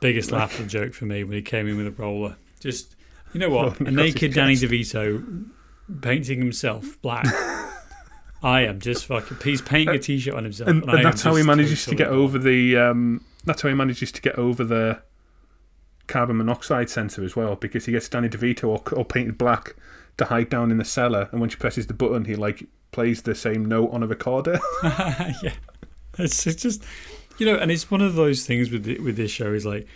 biggest 0.00 0.32
laughing 0.32 0.66
joke 0.66 0.94
for 0.94 1.04
me 1.04 1.22
when 1.22 1.36
he 1.36 1.42
came 1.42 1.68
in 1.68 1.76
with 1.76 1.86
a 1.86 1.92
roller. 1.92 2.34
Just 2.58 2.96
you 3.32 3.40
know 3.40 3.50
what, 3.50 3.80
a 3.80 3.90
naked 3.90 4.34
Danny. 4.34 4.54
DeVito 4.54 5.46
painting 6.00 6.38
himself 6.38 7.00
black. 7.02 7.26
I 8.42 8.62
am 8.62 8.80
just 8.80 9.04
fucking. 9.06 9.38
He's 9.44 9.60
painting 9.60 9.94
a 9.94 9.98
t-shirt 9.98 10.34
on 10.34 10.44
himself, 10.44 10.70
And, 10.70 10.90
I 10.90 10.96
and 10.96 11.04
that's 11.04 11.22
how 11.22 11.34
he 11.34 11.42
manages 11.42 11.84
to 11.86 11.94
get 11.94 12.08
over 12.08 12.38
the. 12.38 12.76
Um, 12.76 13.24
that's 13.44 13.62
how 13.62 13.68
he 13.68 13.74
manages 13.74 14.12
to 14.12 14.22
get 14.22 14.36
over 14.36 14.64
the 14.64 15.02
carbon 16.06 16.38
monoxide 16.38 16.88
sensor 16.90 17.22
as 17.22 17.36
well, 17.36 17.56
because 17.56 17.86
he 17.86 17.92
gets 17.92 18.08
Danny 18.08 18.28
DeVito 18.28 18.64
all, 18.64 18.82
all 18.96 19.04
painted 19.04 19.36
black 19.36 19.76
to 20.16 20.24
hide 20.24 20.48
down 20.48 20.70
in 20.70 20.78
the 20.78 20.84
cellar, 20.84 21.28
and 21.32 21.40
when 21.40 21.50
she 21.50 21.56
presses 21.56 21.86
the 21.86 21.94
button, 21.94 22.24
he 22.24 22.34
like 22.34 22.66
plays 22.92 23.22
the 23.22 23.34
same 23.34 23.64
note 23.64 23.90
on 23.92 24.02
a 24.02 24.06
recorder. 24.06 24.58
yeah, 24.82 25.52
it's, 26.18 26.46
it's 26.46 26.62
just 26.62 26.82
you 27.38 27.46
know, 27.46 27.56
and 27.56 27.70
it's 27.70 27.90
one 27.90 28.00
of 28.00 28.14
those 28.14 28.46
things 28.46 28.70
with 28.70 28.84
the, 28.84 28.98
with 29.00 29.16
this 29.16 29.30
show 29.30 29.52
is 29.52 29.64
like, 29.66 29.86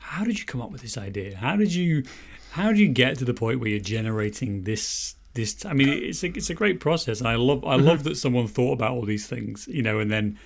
how 0.00 0.24
did 0.24 0.38
you 0.38 0.44
come 0.44 0.60
up 0.60 0.70
with 0.70 0.82
this 0.82 0.98
idea? 0.98 1.36
How 1.36 1.56
did 1.56 1.74
you 1.74 2.04
how 2.54 2.72
do 2.72 2.78
you 2.78 2.88
get 2.88 3.18
to 3.18 3.24
the 3.24 3.34
point 3.34 3.58
where 3.58 3.68
you're 3.68 3.80
generating 3.80 4.62
this 4.62 5.16
this? 5.34 5.66
I 5.66 5.72
mean, 5.72 5.88
uh, 5.88 5.92
it's 5.92 6.22
a 6.22 6.28
it's 6.28 6.50
a 6.50 6.54
great 6.54 6.78
process, 6.78 7.18
and 7.18 7.26
I 7.28 7.34
love 7.34 7.64
I 7.64 7.76
mm-hmm. 7.76 7.86
love 7.86 8.04
that 8.04 8.16
someone 8.16 8.46
thought 8.46 8.74
about 8.74 8.92
all 8.92 9.04
these 9.04 9.26
things, 9.26 9.66
you 9.66 9.82
know, 9.82 9.98
and 9.98 10.08
then 10.08 10.38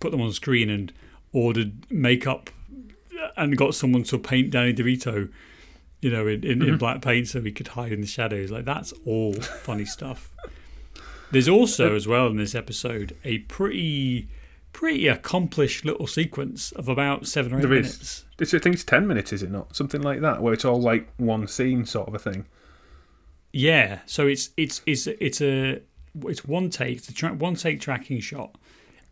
put 0.00 0.12
them 0.12 0.22
on 0.22 0.32
screen 0.32 0.70
and 0.70 0.94
ordered 1.30 1.90
makeup 1.90 2.48
and 3.36 3.54
got 3.58 3.74
someone 3.74 4.02
to 4.04 4.18
paint 4.18 4.50
Danny 4.50 4.72
DeVito. 4.72 5.30
You 6.00 6.10
know, 6.10 6.26
in, 6.26 6.42
in, 6.42 6.50
in 6.50 6.58
mm-hmm. 6.60 6.76
black 6.78 7.02
paint 7.02 7.28
so 7.28 7.42
he 7.42 7.52
could 7.52 7.68
hide 7.68 7.92
in 7.92 8.00
the 8.00 8.06
shadows. 8.06 8.50
Like 8.50 8.64
that's 8.64 8.94
all 9.04 9.34
funny 9.34 9.84
stuff. 9.84 10.32
There's 11.32 11.48
also, 11.48 11.92
uh, 11.92 11.96
as 11.96 12.08
well 12.08 12.28
in 12.28 12.38
this 12.38 12.54
episode, 12.54 13.14
a 13.24 13.38
pretty, 13.38 14.26
pretty 14.72 15.06
accomplished 15.08 15.84
little 15.84 16.06
sequence 16.06 16.72
of 16.72 16.88
about 16.88 17.26
seven 17.26 17.52
or 17.52 17.58
eight 17.58 17.62
There 17.62 17.72
is. 17.74 17.86
minutes. 17.96 18.24
It's, 18.38 18.54
I 18.54 18.58
think 18.58 18.74
it's 18.74 18.84
ten 18.84 19.06
minutes, 19.06 19.32
is 19.32 19.42
it 19.42 19.50
not? 19.50 19.76
Something 19.76 20.02
like 20.02 20.20
that, 20.20 20.42
where 20.42 20.52
it's 20.52 20.64
all 20.64 20.80
like 20.80 21.08
one 21.16 21.46
scene 21.46 21.84
sort 21.86 22.08
of 22.08 22.14
a 22.14 22.18
thing. 22.18 22.46
Yeah, 23.52 24.00
so 24.06 24.26
it's 24.26 24.50
it's 24.56 24.80
it's 24.86 25.06
it's 25.06 25.40
a 25.40 25.80
it's 26.26 26.44
one 26.44 26.70
take, 26.70 26.98
it's 26.98 27.08
a 27.08 27.14
tra- 27.14 27.34
one 27.34 27.54
take 27.54 27.80
tracking 27.80 28.20
shot, 28.20 28.56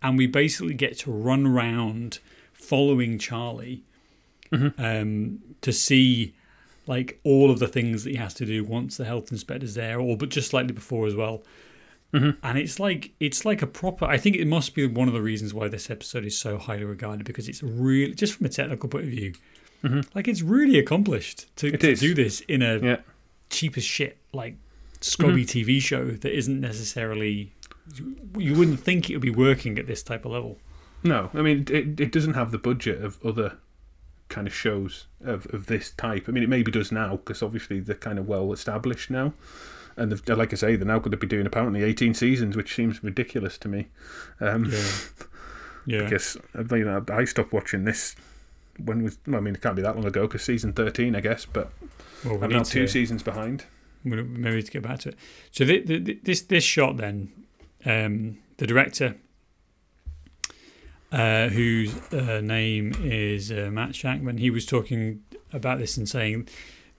and 0.02 0.16
we 0.16 0.26
basically 0.26 0.74
get 0.74 0.98
to 1.00 1.10
run 1.12 1.46
around 1.46 2.18
following 2.52 3.18
Charlie 3.18 3.84
um, 4.78 5.40
to 5.60 5.72
see 5.72 6.34
like 6.86 7.20
all 7.22 7.50
of 7.50 7.58
the 7.58 7.68
things 7.68 8.04
that 8.04 8.10
he 8.10 8.16
has 8.16 8.34
to 8.34 8.44
do 8.46 8.64
once 8.64 8.96
the 8.96 9.04
health 9.04 9.30
inspector's 9.30 9.74
there, 9.74 10.00
or 10.00 10.16
but 10.16 10.30
just 10.30 10.50
slightly 10.50 10.72
before 10.72 11.06
as 11.06 11.14
well. 11.14 11.42
Mm-hmm. 12.12 12.44
And 12.44 12.58
it's 12.58 12.80
like 12.80 13.12
it's 13.20 13.44
like 13.44 13.62
a 13.62 13.66
proper. 13.66 14.04
I 14.04 14.18
think 14.18 14.36
it 14.36 14.46
must 14.46 14.74
be 14.74 14.86
one 14.86 15.06
of 15.06 15.14
the 15.14 15.22
reasons 15.22 15.54
why 15.54 15.68
this 15.68 15.90
episode 15.90 16.24
is 16.24 16.36
so 16.36 16.58
highly 16.58 16.84
regarded 16.84 17.24
because 17.24 17.48
it's 17.48 17.62
really 17.62 18.14
just 18.14 18.34
from 18.34 18.46
a 18.46 18.48
technical 18.48 18.88
point 18.88 19.04
of 19.04 19.10
view, 19.10 19.32
mm-hmm. 19.84 20.00
like 20.14 20.26
it's 20.26 20.42
really 20.42 20.78
accomplished 20.78 21.54
to, 21.56 21.70
to 21.70 21.94
do 21.94 22.14
this 22.14 22.40
in 22.40 22.62
a 22.62 22.78
Yeah. 22.78 22.96
cheap 23.48 23.76
as 23.76 23.84
shit 23.84 24.18
like 24.32 24.54
mm-hmm. 24.54 25.02
scrubby 25.02 25.44
TV 25.44 25.80
show 25.80 26.06
that 26.06 26.36
isn't 26.36 26.60
necessarily. 26.60 27.52
You 28.36 28.54
wouldn't 28.54 28.80
think 28.80 29.08
it 29.08 29.14
would 29.14 29.22
be 29.22 29.30
working 29.30 29.78
at 29.78 29.86
this 29.86 30.02
type 30.02 30.24
of 30.24 30.32
level. 30.32 30.58
No, 31.02 31.30
I 31.32 31.42
mean 31.42 31.66
it. 31.70 32.00
It 32.00 32.12
doesn't 32.12 32.34
have 32.34 32.50
the 32.50 32.58
budget 32.58 33.02
of 33.04 33.24
other 33.24 33.58
kind 34.28 34.46
of 34.46 34.54
shows 34.54 35.06
of, 35.22 35.46
of 35.52 35.66
this 35.66 35.90
type. 35.90 36.26
I 36.28 36.32
mean, 36.32 36.42
it 36.42 36.48
maybe 36.48 36.72
does 36.72 36.90
now 36.90 37.16
because 37.16 37.42
obviously 37.42 37.80
they're 37.80 37.94
kind 37.94 38.18
of 38.18 38.26
well 38.26 38.52
established 38.52 39.10
now, 39.10 39.34
and 39.96 40.28
like 40.28 40.52
I 40.52 40.56
say, 40.56 40.76
they're 40.76 40.86
now 40.86 40.98
going 40.98 41.10
to 41.10 41.16
be 41.16 41.26
doing 41.26 41.46
apparently 41.46 41.82
eighteen 41.82 42.14
seasons, 42.14 42.56
which 42.56 42.74
seems 42.74 43.02
ridiculous 43.02 43.58
to 43.58 43.68
me. 43.68 43.88
Um, 44.40 44.64
Yeah, 44.66 44.78
yeah. 45.86 46.04
Because 46.04 46.36
you 46.70 46.84
know, 46.84 47.04
I 47.12 47.24
stopped 47.24 47.52
watching 47.52 47.84
this 47.84 48.16
when 48.84 49.02
was. 49.02 49.18
Well, 49.26 49.36
I 49.36 49.40
mean, 49.40 49.54
it 49.54 49.60
can't 49.62 49.76
be 49.76 49.82
that 49.82 49.96
long 49.96 50.04
ago 50.06 50.26
because 50.26 50.42
season 50.42 50.72
thirteen, 50.72 51.14
I 51.16 51.20
guess. 51.20 51.44
But 51.46 51.72
Well, 52.24 52.36
we 52.38 52.44
I'm 52.44 52.50
now 52.50 52.62
two 52.62 52.82
to 52.82 52.88
seasons 52.88 53.22
behind. 53.22 53.64
we- 54.04 54.22
maybe 54.22 54.62
to 54.62 54.70
get 54.70 54.82
back 54.82 55.00
to 55.00 55.10
it. 55.10 55.16
So 55.50 55.64
the, 55.64 55.80
the- 55.80 56.20
this 56.22 56.42
this 56.42 56.64
shot 56.64 56.96
then, 56.96 57.32
um, 57.84 58.38
the 58.58 58.66
director, 58.66 59.16
uh, 61.12 61.48
whose 61.48 61.94
uh, 62.12 62.40
name 62.42 62.92
is 63.02 63.50
uh, 63.50 63.68
Matt 63.72 63.90
Shakman, 63.90 64.38
he 64.38 64.50
was 64.50 64.64
talking 64.64 65.22
about 65.52 65.78
this 65.78 65.96
and 65.96 66.08
saying 66.08 66.48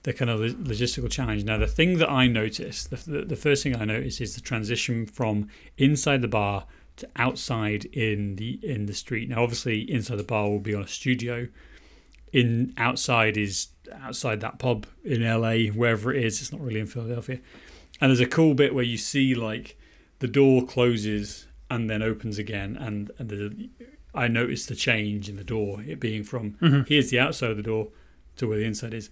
the 0.04 0.12
kind 0.12 0.30
of 0.30 0.40
logistical 0.40 1.10
challenge. 1.10 1.44
Now, 1.44 1.58
the 1.58 1.66
thing 1.66 1.98
that 1.98 2.10
I 2.10 2.26
noticed, 2.26 2.90
the, 2.90 2.96
the, 2.96 3.24
the 3.24 3.36
first 3.36 3.62
thing 3.62 3.76
I 3.76 3.84
noticed 3.84 4.20
is 4.20 4.34
the 4.34 4.40
transition 4.40 5.06
from 5.06 5.48
inside 5.78 6.22
the 6.22 6.28
bar 6.28 6.66
to 6.96 7.08
outside 7.16 7.84
in 7.86 8.36
the 8.36 8.58
in 8.62 8.86
the 8.86 8.94
street. 8.94 9.28
Now, 9.28 9.42
obviously, 9.42 9.90
inside 9.90 10.16
the 10.16 10.24
bar 10.24 10.48
will 10.48 10.58
be 10.58 10.74
on 10.74 10.82
a 10.82 10.88
studio. 10.88 11.48
In 12.32 12.72
outside 12.76 13.36
is 13.36 13.68
outside 14.00 14.40
that 14.40 14.58
pub 14.58 14.86
in 15.04 15.22
LA, 15.22 15.72
wherever 15.72 16.12
it 16.12 16.24
is. 16.24 16.40
It's 16.40 16.52
not 16.52 16.60
really 16.60 16.80
in 16.80 16.86
Philadelphia. 16.86 17.38
And 18.00 18.10
there's 18.10 18.20
a 18.20 18.26
cool 18.26 18.54
bit 18.54 18.74
where 18.74 18.84
you 18.84 18.96
see 18.96 19.34
like 19.34 19.78
the 20.18 20.28
door 20.28 20.64
closes 20.66 21.46
and 21.70 21.88
then 21.88 22.02
opens 22.02 22.38
again, 22.38 22.76
and 22.76 23.10
and 23.18 23.28
the, 23.28 23.70
I 24.14 24.28
noticed 24.28 24.68
the 24.68 24.74
change 24.74 25.28
in 25.28 25.36
the 25.36 25.44
door, 25.44 25.82
it 25.82 26.00
being 26.00 26.24
from 26.24 26.52
mm-hmm. 26.52 26.82
here's 26.86 27.10
the 27.10 27.20
outside 27.20 27.50
of 27.50 27.56
the 27.56 27.62
door 27.62 27.88
to 28.36 28.48
where 28.48 28.58
the 28.58 28.64
inside 28.64 28.94
is. 28.94 29.08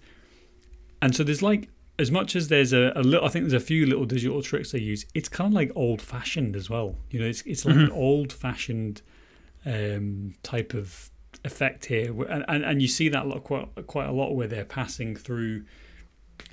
And 1.01 1.15
so 1.15 1.23
there's 1.23 1.41
like 1.41 1.69
as 1.99 2.09
much 2.11 2.35
as 2.35 2.47
there's 2.47 2.73
a, 2.73 2.91
a 2.95 3.03
little, 3.03 3.25
I 3.25 3.29
think 3.29 3.43
there's 3.47 3.61
a 3.61 3.65
few 3.65 3.85
little 3.85 4.05
digital 4.05 4.41
tricks 4.41 4.71
they 4.71 4.79
use. 4.79 5.05
It's 5.13 5.29
kind 5.29 5.47
of 5.49 5.53
like 5.53 5.71
old 5.75 6.01
fashioned 6.01 6.55
as 6.55 6.69
well. 6.69 6.95
You 7.09 7.19
know, 7.19 7.25
it's 7.27 7.41
it's 7.43 7.65
like 7.65 7.75
an 7.75 7.91
old 7.91 8.33
fashioned 8.33 9.01
um, 9.65 10.35
type 10.43 10.73
of 10.73 11.09
effect 11.45 11.85
here, 11.85 12.11
and, 12.25 12.43
and 12.47 12.63
and 12.63 12.81
you 12.81 12.87
see 12.87 13.09
that 13.09 13.25
a 13.25 13.27
lot, 13.27 13.43
quite 13.43 13.67
quite 13.87 14.07
a 14.07 14.11
lot 14.11 14.35
where 14.35 14.47
they're 14.47 14.65
passing 14.65 15.15
through, 15.15 15.63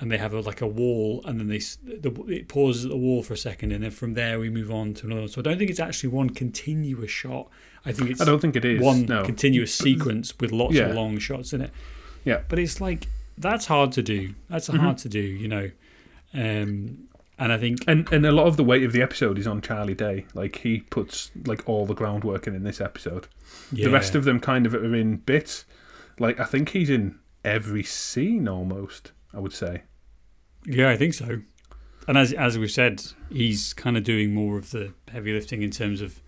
and 0.00 0.10
they 0.10 0.18
have 0.18 0.34
a, 0.34 0.40
like 0.40 0.60
a 0.60 0.66
wall, 0.66 1.22
and 1.24 1.40
then 1.40 1.48
they 1.48 1.58
the, 1.58 2.10
it 2.28 2.48
pauses 2.48 2.84
at 2.84 2.90
the 2.90 2.96
wall 2.96 3.22
for 3.22 3.34
a 3.34 3.38
second, 3.38 3.72
and 3.72 3.84
then 3.84 3.90
from 3.90 4.14
there 4.14 4.38
we 4.38 4.50
move 4.50 4.70
on 4.70 4.94
to 4.94 5.06
another. 5.06 5.28
So 5.28 5.40
I 5.40 5.42
don't 5.42 5.58
think 5.58 5.70
it's 5.70 5.80
actually 5.80 6.10
one 6.10 6.30
continuous 6.30 7.10
shot. 7.10 7.48
I 7.86 7.92
think 7.92 8.10
it's 8.10 8.20
I 8.20 8.24
don't 8.24 8.40
think 8.40 8.56
it 8.56 8.64
is. 8.64 8.80
one 8.82 9.06
no. 9.06 9.24
continuous 9.24 9.74
sequence 9.74 10.38
with 10.38 10.52
lots 10.52 10.74
Yeah. 10.74 10.88
of 10.88 10.94
long 10.96 11.18
shots 11.18 11.52
in 11.52 11.60
it. 11.62 11.70
Yeah. 12.24 12.42
But 12.48 12.58
it's 12.58 12.80
like 12.80 13.08
that's 13.40 13.66
hard 13.66 13.92
to 13.92 14.02
do. 14.02 14.34
That's 14.48 14.68
Mm-hmm. 14.68 14.80
hard 14.80 14.98
to 14.98 15.08
do, 15.08 15.20
you 15.20 15.48
know. 15.48 15.70
Um, 16.34 17.08
and 17.38 17.52
I 17.52 17.58
think 17.58 17.78
And 17.86 18.10
and 18.12 18.26
a 18.26 18.32
lot 18.32 18.46
of 18.46 18.56
the 18.56 18.64
weight 18.64 18.82
of 18.84 18.92
the 18.92 19.00
episode 19.02 19.38
is 19.38 19.46
on 19.46 19.60
Charlie 19.62 19.94
Day. 19.94 20.26
Like 20.34 20.56
he 20.58 20.80
puts 20.80 21.30
like 21.46 21.68
all 21.68 21.86
the 21.86 21.94
groundwork 21.94 22.46
in 22.46 22.54
in 22.54 22.64
this 22.64 22.80
episode. 22.80 23.28
The 23.72 23.88
rest 23.90 24.14
of 24.14 24.24
them 24.24 24.40
kind 24.40 24.66
of 24.66 24.74
are 24.74 24.94
in 24.94 25.16
bits. 25.18 25.64
Like 26.18 26.40
I 26.40 26.44
think 26.44 26.70
he's 26.70 26.90
in 26.90 27.18
every 27.44 27.82
scene 27.84 28.48
almost. 28.48 29.12
I 29.32 29.38
would 29.40 29.52
say. 29.52 29.82
yeah, 30.66 30.88
I 30.90 30.96
think 30.96 31.14
so. 31.14 31.40
and 32.08 32.18
as 32.18 32.32
as 32.32 32.58
we've 32.58 32.70
said, 32.70 33.02
he's 33.30 33.72
kind 33.74 33.96
of 33.96 34.02
doing 34.04 34.34
more 34.34 34.58
of 34.58 34.70
the 34.70 34.92
heavy 35.12 35.32
lifting 35.32 35.62
in 35.62 35.70
terms 35.70 36.00
of, 36.00 36.20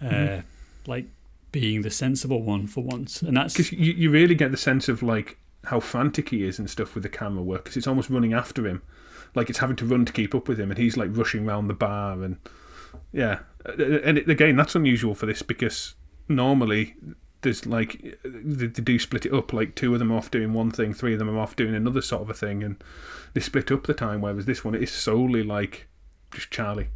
uh, 0.00 0.04
Mhm. 0.06 0.44
like 0.86 1.06
being 1.52 1.82
the 1.82 1.90
sensible 1.90 2.42
one 2.42 2.66
for 2.68 2.82
once, 2.84 3.20
and 3.22 3.36
that's 3.36 3.54
Because 3.54 3.72
you, 3.72 3.92
you 3.92 4.10
really 4.10 4.34
get 4.34 4.50
the 4.52 4.56
sense 4.56 4.88
of 4.88 5.02
like 5.02 5.36
how 5.64 5.80
frantic 5.80 6.30
he 6.30 6.44
is 6.44 6.58
and 6.58 6.70
stuff 6.70 6.94
with 6.94 7.02
the 7.02 7.08
camera 7.08 7.42
work. 7.42 7.64
Because 7.64 7.76
it's 7.76 7.86
almost 7.86 8.10
running 8.10 8.32
after 8.32 8.66
him, 8.66 8.82
like 9.34 9.50
it's 9.50 9.58
having 9.58 9.76
to 9.76 9.86
run 9.86 10.04
to 10.04 10.12
keep 10.12 10.34
up 10.34 10.48
with 10.48 10.58
him, 10.58 10.70
and 10.70 10.78
he's 10.78 10.96
like 10.96 11.16
rushing 11.16 11.46
around 11.46 11.68
the 11.68 11.74
bar 11.74 12.22
and 12.22 12.38
yeah. 13.12 13.40
And 13.64 14.18
it, 14.18 14.28
again, 14.28 14.56
that's 14.56 14.74
unusual 14.74 15.14
for 15.14 15.26
this 15.26 15.42
because 15.42 15.94
normally 16.28 16.96
there's 17.42 17.66
like 17.66 18.18
they, 18.24 18.66
they 18.66 18.82
do 18.82 18.98
split 18.98 19.26
it 19.26 19.32
up. 19.32 19.52
Like 19.52 19.74
two 19.74 19.92
of 19.92 19.98
them 19.98 20.12
are 20.12 20.16
off 20.16 20.30
doing 20.30 20.52
one 20.52 20.70
thing, 20.70 20.94
three 20.94 21.12
of 21.12 21.18
them 21.18 21.30
are 21.30 21.38
off 21.38 21.56
doing 21.56 21.74
another 21.74 22.00
sort 22.00 22.22
of 22.22 22.30
a 22.30 22.34
thing, 22.34 22.62
and 22.62 22.82
they 23.34 23.40
split 23.40 23.70
up 23.70 23.86
the 23.86 23.94
time. 23.94 24.20
Whereas 24.20 24.46
this 24.46 24.64
one, 24.64 24.74
it 24.74 24.82
is 24.82 24.90
solely 24.90 25.42
like 25.42 25.88
just 26.30 26.50
Charlie. 26.50 26.88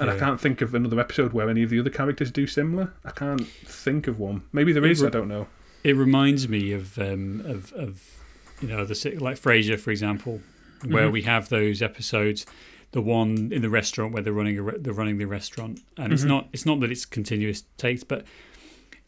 And 0.00 0.08
I 0.08 0.16
can't 0.16 0.40
think 0.40 0.60
of 0.60 0.74
another 0.74 1.00
episode 1.00 1.32
where 1.32 1.50
any 1.50 1.64
of 1.64 1.70
the 1.70 1.80
other 1.80 1.90
characters 1.90 2.30
do 2.30 2.46
similar. 2.46 2.94
I 3.04 3.10
can't 3.10 3.44
think 3.44 4.06
of 4.06 4.20
one. 4.20 4.44
Maybe 4.52 4.72
there 4.72 4.86
is. 4.86 5.02
I 5.02 5.08
don't 5.08 5.26
know. 5.26 5.48
It 5.84 5.96
reminds 5.96 6.48
me 6.48 6.72
of 6.72 6.98
um, 6.98 7.40
of 7.44 7.72
of 7.74 8.02
you 8.60 8.68
know 8.68 8.84
the 8.84 8.94
like 9.20 9.36
Frasier, 9.38 9.78
for 9.78 9.90
example, 9.90 10.40
where 10.86 11.08
Mhm. 11.08 11.12
we 11.12 11.22
have 11.22 11.48
those 11.48 11.82
episodes. 11.82 12.44
The 12.92 13.02
one 13.02 13.50
in 13.52 13.60
the 13.62 13.68
restaurant 13.68 14.14
where 14.14 14.22
they're 14.22 14.32
running 14.32 14.58
a 14.58 14.62
re- 14.62 14.78
they're 14.78 14.94
running 14.94 15.18
the 15.18 15.26
restaurant, 15.26 15.80
and 15.96 16.12
it's 16.12 16.24
Mhm. 16.24 16.28
not 16.28 16.48
it's 16.52 16.64
not 16.66 16.80
that 16.80 16.90
it's 16.90 17.04
continuous 17.04 17.64
takes, 17.76 18.02
but 18.02 18.26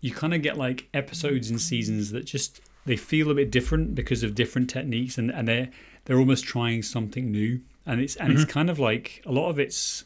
you 0.01 0.11
kind 0.13 0.35
of 0.35 0.43
get 0.43 0.57
like 0.59 0.89
episodes 0.95 1.51
and 1.51 1.61
seasons 1.61 2.11
that 2.13 2.25
just 2.27 2.61
they 2.87 2.97
feel 2.97 3.31
a 3.31 3.35
bit 3.35 3.51
different 3.51 3.95
because 3.95 4.23
of 4.23 4.35
different 4.35 4.69
techniques, 4.71 5.17
and 5.19 5.31
and 5.31 5.49
they 5.49 5.71
they're 6.05 6.19
almost 6.19 6.45
trying 6.45 6.83
something 6.83 7.31
new, 7.31 7.61
and 7.87 8.01
it's 8.01 8.17
and 8.17 8.33
Mhm. 8.33 8.43
it's 8.43 8.53
kind 8.53 8.69
of 8.71 8.79
like 8.79 9.23
a 9.27 9.33
lot 9.33 9.49
of 9.49 9.59
it's 9.59 10.05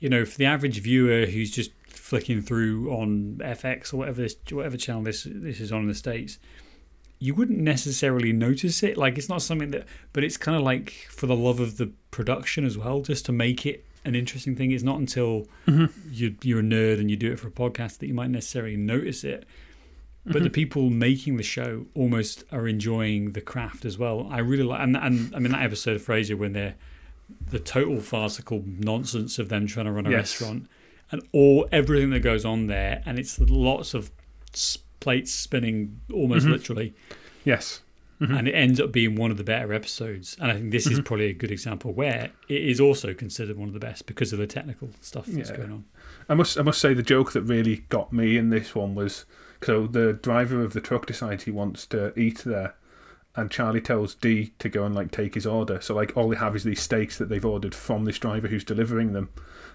you 0.00 0.08
know 0.10 0.24
for 0.26 0.36
the 0.38 0.44
average 0.44 0.78
viewer 0.80 1.24
who's 1.26 1.50
just 1.50 1.70
flicking 2.08 2.40
through 2.40 2.90
on 2.90 3.36
FX 3.42 3.92
or 3.92 3.98
whatever 3.98 4.22
this 4.22 4.34
whatever 4.50 4.78
channel 4.78 5.02
this 5.02 5.26
this 5.30 5.60
is 5.60 5.70
on 5.70 5.82
in 5.82 5.88
the 5.88 5.94
states, 5.94 6.38
you 7.18 7.34
wouldn't 7.34 7.58
necessarily 7.58 8.32
notice 8.32 8.82
it. 8.82 8.96
Like 8.96 9.18
it's 9.18 9.28
not 9.28 9.42
something 9.42 9.70
that, 9.72 9.86
but 10.14 10.24
it's 10.24 10.38
kind 10.38 10.56
of 10.56 10.62
like 10.62 10.90
for 11.10 11.26
the 11.26 11.36
love 11.36 11.60
of 11.60 11.76
the 11.76 11.92
production 12.10 12.64
as 12.64 12.78
well, 12.78 13.02
just 13.02 13.26
to 13.26 13.32
make 13.32 13.66
it 13.66 13.84
an 14.06 14.14
interesting 14.14 14.56
thing. 14.56 14.70
It's 14.72 14.82
not 14.84 14.98
until 14.98 15.46
Mhm. 15.66 15.90
you 16.10 16.34
you're 16.42 16.60
a 16.60 16.62
nerd 16.62 16.98
and 16.98 17.10
you 17.10 17.16
do 17.16 17.30
it 17.32 17.38
for 17.38 17.48
a 17.48 17.50
podcast 17.50 17.98
that 17.98 18.06
you 18.06 18.14
might 18.14 18.30
necessarily 18.30 18.76
notice 18.76 19.22
it. 19.22 19.44
But 20.24 20.42
the 20.42 20.48
Mhm. 20.50 20.52
people 20.54 20.90
making 20.90 21.36
the 21.36 21.42
show 21.42 21.86
almost 21.94 22.44
are 22.50 22.66
enjoying 22.66 23.32
the 23.32 23.40
craft 23.42 23.84
as 23.84 23.98
well. 23.98 24.28
I 24.30 24.38
really 24.38 24.62
like, 24.62 24.80
and, 24.80 24.96
and 24.96 25.34
I 25.34 25.38
mean 25.40 25.52
that 25.52 25.62
episode 25.62 25.96
of 25.96 26.02
Frasier 26.06 26.36
when 26.38 26.52
they're 26.54 26.76
the 27.50 27.58
total 27.58 28.00
farcical 28.00 28.64
nonsense 28.66 29.38
of 29.38 29.50
them 29.50 29.66
trying 29.66 29.86
to 29.86 29.92
run 29.92 30.06
a 30.06 30.10
Yes. 30.10 30.18
restaurant 30.40 30.66
and 31.10 31.22
all 31.32 31.68
everything 31.72 32.10
that 32.10 32.20
goes 32.20 32.44
on 32.44 32.66
there, 32.66 33.02
and 33.06 33.18
it's 33.18 33.38
lots 33.40 33.94
of 33.94 34.10
plates 35.00 35.32
spinning 35.32 36.00
almost 36.12 36.46
Mhm. 36.46 36.50
literally, 36.52 36.94
Yes. 37.44 37.82
Mhm. 38.20 38.36
and 38.38 38.48
it 38.48 38.52
ends 38.52 38.80
up 38.80 38.90
being 38.90 39.14
one 39.14 39.30
of 39.30 39.36
the 39.36 39.44
better 39.44 39.72
episodes. 39.72 40.36
And 40.40 40.50
I 40.50 40.54
think 40.54 40.72
this 40.72 40.86
is 40.88 40.98
Mhm. 41.00 41.04
probably 41.04 41.26
a 41.26 41.32
good 41.32 41.52
example 41.52 41.92
where 41.92 42.30
it 42.48 42.62
is 42.62 42.80
also 42.80 43.14
considered 43.14 43.56
one 43.56 43.68
of 43.68 43.74
the 43.74 43.80
best 43.80 44.06
because 44.06 44.32
of 44.32 44.38
the 44.40 44.46
technical 44.46 44.90
stuff 45.00 45.26
that's 45.26 45.50
Yeah. 45.50 45.56
going 45.56 45.70
on. 45.70 45.84
I 46.28 46.34
must 46.34 46.58
I 46.58 46.62
must 46.62 46.80
say 46.80 46.94
the 46.94 47.02
joke 47.02 47.32
that 47.32 47.42
really 47.42 47.84
got 47.88 48.12
me 48.12 48.36
in 48.36 48.50
this 48.50 48.74
one 48.74 48.94
was 48.96 49.24
so 49.62 49.86
the 49.86 50.14
driver 50.14 50.62
of 50.64 50.72
the 50.72 50.80
truck 50.80 51.06
decides 51.06 51.44
he 51.44 51.50
wants 51.52 51.86
to 51.86 52.12
eat 52.18 52.38
there 52.44 52.74
and 53.38 53.52
Charlie 53.52 53.80
tells 53.80 54.16
Dee 54.16 54.52
to 54.58 54.68
go 54.68 54.84
and 54.84 54.94
like 54.94 55.12
take 55.12 55.34
his 55.34 55.46
order. 55.46 55.80
So 55.80 55.94
like 55.94 56.16
all 56.16 56.28
they 56.28 56.36
have 56.36 56.56
is 56.56 56.64
these 56.64 56.82
steaks 56.82 57.18
that 57.18 57.28
they've 57.28 57.44
ordered 57.44 57.72
from 57.72 58.04
this 58.04 58.18
driver 58.18 58.48
who's 58.48 58.64
delivering 58.64 59.12
them. 59.12 59.28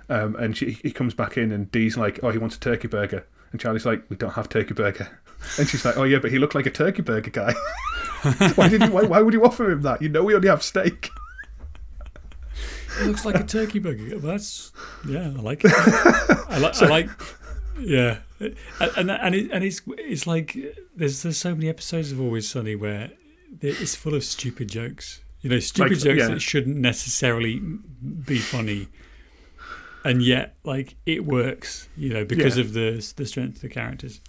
Um, 0.10 0.36
and 0.36 0.56
she, 0.56 0.72
he 0.84 0.92
comes 0.92 1.14
back 1.14 1.38
in 1.38 1.52
and 1.54 1.72
Dee's 1.72 1.96
like, 1.96 2.20
"Oh, 2.24 2.30
he 2.30 2.38
wants 2.38 2.58
a 2.58 2.60
turkey 2.60 2.90
burger." 2.90 3.26
And 3.52 3.62
Charlie's 3.62 3.86
like, 3.86 4.04
"We 4.10 4.18
don't 4.18 4.34
have 4.34 4.50
turkey 4.50 4.74
burger." 4.74 5.08
And 5.58 5.68
she's 5.68 5.84
like, 5.84 5.98
"Oh 5.98 6.04
yeah, 6.04 6.20
but 6.20 6.32
he 6.32 6.40
looked 6.40 6.56
like 6.56 6.68
a 6.68 6.72
turkey 6.72 7.02
burger 7.02 7.30
guy. 7.30 7.54
why 8.56 8.70
did 8.70 8.82
you? 8.82 8.90
Why, 8.90 9.04
why 9.04 9.22
would 9.22 9.34
you 9.34 9.44
offer 9.44 9.70
him 9.70 9.82
that? 9.82 10.02
You 10.02 10.08
know 10.08 10.24
we 10.24 10.36
only 10.36 10.48
have 10.48 10.64
steak." 10.64 11.10
It 13.02 13.08
looks 13.08 13.26
like 13.26 13.36
a 13.36 13.44
turkey 13.44 13.80
burger. 13.80 14.20
That's 14.20 14.72
yeah, 15.06 15.34
I 15.38 15.42
like 15.42 15.66
it. 15.66 15.72
I 15.76 16.60
like. 16.60 16.82
I 16.82 16.86
like. 16.88 17.10
Yeah, 17.78 18.20
and 18.40 18.56
and 18.80 19.12
and, 19.12 19.36
it, 19.36 19.52
and 19.52 19.66
it's 19.66 19.82
it's 19.98 20.26
like 20.26 20.56
there's 20.96 21.24
there's 21.24 21.38
so 21.38 21.54
many 21.54 21.68
episodes 21.68 22.14
of 22.14 22.22
Always 22.22 22.50
Sunny 22.50 22.78
where 22.78 23.12
it's 23.62 23.96
full 23.96 24.14
of 24.16 24.24
stupid 24.24 24.70
jokes. 24.70 25.22
You 25.42 25.50
know, 25.50 25.60
stupid 25.60 25.92
Like, 25.94 26.00
jokes 26.02 26.20
yeah. 26.20 26.28
that 26.30 26.42
shouldn't 26.42 26.78
necessarily 26.78 27.60
be 28.26 28.38
funny, 28.38 28.88
and 30.06 30.22
yet 30.22 30.56
like 30.64 30.96
it 31.06 31.26
works. 31.26 31.90
You 31.98 32.10
know, 32.14 32.26
because 32.26 32.58
Yeah. 32.58 32.64
of 32.64 32.74
the 32.74 33.14
the 33.16 33.26
strength 33.26 33.58
of 33.58 33.62
the 33.62 33.70
characters. 33.70 34.22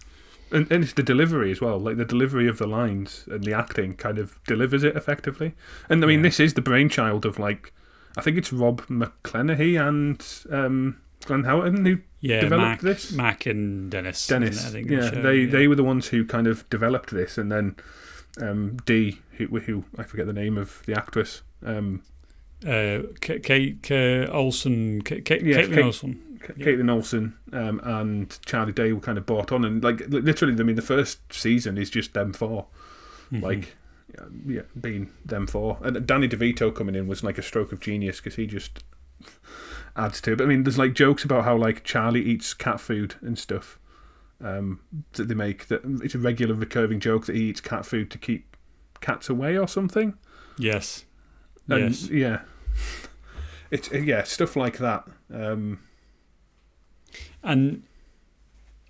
And, 0.51 0.71
and 0.71 0.85
it's 0.85 0.93
the 0.93 1.03
delivery 1.03 1.51
as 1.51 1.61
well. 1.61 1.79
Like 1.81 1.97
the 1.97 2.05
delivery 2.05 2.47
of 2.47 2.59
the 2.59 2.67
lines 2.67 3.25
and 3.29 3.43
the 3.43 3.53
acting 3.53 3.97
kind 3.97 4.19
of 4.19 4.39
delivers 4.47 4.85
it 4.85 4.95
effectively. 4.95 5.55
And 5.89 6.05
I 6.05 6.07
mean, 6.07 6.21
Yeah. 6.21 6.25
this 6.25 6.39
is 6.39 6.55
the 6.55 6.61
brainchild 6.63 7.25
of 7.27 7.41
like, 7.41 7.73
I 8.17 8.21
think 8.21 8.37
it's 8.39 8.53
Rob 8.53 8.83
McElhenney 8.87 9.81
and 9.81 10.25
um, 10.55 10.99
Glenn 11.25 11.43
Howerton 11.43 11.85
who 11.85 11.99
Yeah, 12.21 12.41
developed 12.41 12.67
Mac, 12.69 12.81
this. 12.83 13.11
Mac 13.13 13.47
and 13.47 13.91
Dennis. 13.91 14.25
Dennis. 14.29 14.63
it, 14.65 14.69
I 14.69 14.71
think, 14.71 14.91
in 14.91 14.97
the 14.99 15.05
yeah, 15.05 15.11
show, 15.11 15.23
they 15.23 15.37
yeah. 15.41 15.51
they 15.51 15.67
were 15.67 15.75
the 15.75 15.83
ones 15.83 16.09
who 16.09 16.25
kind 16.25 16.47
of 16.47 16.69
developed 16.71 17.11
this, 17.11 17.37
and 17.37 17.51
then 17.51 17.75
um, 18.41 18.77
Dee, 18.87 19.21
who, 19.39 19.47
who 19.61 19.85
I 19.99 20.03
forget 20.05 20.27
the 20.27 20.33
name 20.33 20.57
of 20.59 20.83
the 20.87 20.95
actress. 20.97 21.43
Um, 21.65 22.03
uh, 22.67 23.01
Kate 23.21 23.83
K- 23.83 24.27
Olson, 24.27 25.03
K- 25.03 25.21
K- 25.21 25.41
Yeah, 25.43 25.63
Kaitlin 25.63 25.75
Kate- 25.75 25.85
Olson. 25.85 26.21
Yeah. 26.57 26.67
Kaitlin 26.67 26.91
Olson 26.91 27.35
um, 27.53 27.81
and 27.85 28.39
Charlie 28.45 28.73
Day 28.73 28.93
were 28.93 29.01
kind 29.01 29.17
of 29.19 29.25
bought 29.27 29.51
on, 29.53 29.65
and 29.65 29.83
like 29.83 30.01
literally, 30.09 30.55
I 30.59 30.63
mean, 30.63 30.77
the 30.77 30.83
first 30.83 31.33
season 31.33 31.79
is 31.79 31.89
just 31.91 32.13
them 32.15 32.33
four. 32.33 32.67
Mhm. 33.33 33.43
like 33.43 33.77
yeah, 34.15 34.25
yeah, 34.47 34.61
being 34.79 35.11
them 35.25 35.47
four. 35.47 35.79
And 35.83 36.07
Danny 36.07 36.29
DeVito 36.29 36.75
coming 36.75 36.95
in 36.95 37.07
was 37.09 37.25
like 37.25 37.39
a 37.39 37.43
stroke 37.43 37.73
of 37.73 37.81
genius 37.81 38.19
because 38.19 38.35
he 38.37 38.47
just 38.47 38.85
adds 39.97 40.21
to 40.23 40.33
it. 40.33 40.37
But 40.39 40.45
I 40.45 40.47
mean, 40.49 40.65
there's 40.65 40.79
like 40.79 40.93
jokes 40.93 41.25
about 41.25 41.45
how 41.45 41.57
like 41.57 41.83
Charlie 41.85 42.25
eats 42.25 42.53
cat 42.55 42.81
food 42.81 43.15
and 43.23 43.39
stuff 43.39 43.79
um, 44.41 44.81
that 45.13 45.29
they 45.29 45.35
make. 45.35 45.69
That 45.69 45.83
it's 46.03 46.15
a 46.15 46.19
regular 46.19 46.55
recurring 46.55 47.01
joke 47.01 47.27
that 47.27 47.37
he 47.37 47.43
eats 47.51 47.61
cat 47.61 47.87
food 47.87 48.11
to 48.11 48.19
keep 48.19 48.57
cats 49.01 49.29
away 49.29 49.57
or 49.59 49.69
something. 49.69 50.15
yes, 50.59 51.05
And 51.69 51.91
yes. 51.91 52.09
yeah, 52.11 52.41
it's 53.71 53.91
yeah 53.93 54.23
stuff 54.25 54.57
like 54.57 54.79
that. 54.79 55.05
Um, 55.33 55.81
And 57.43 57.83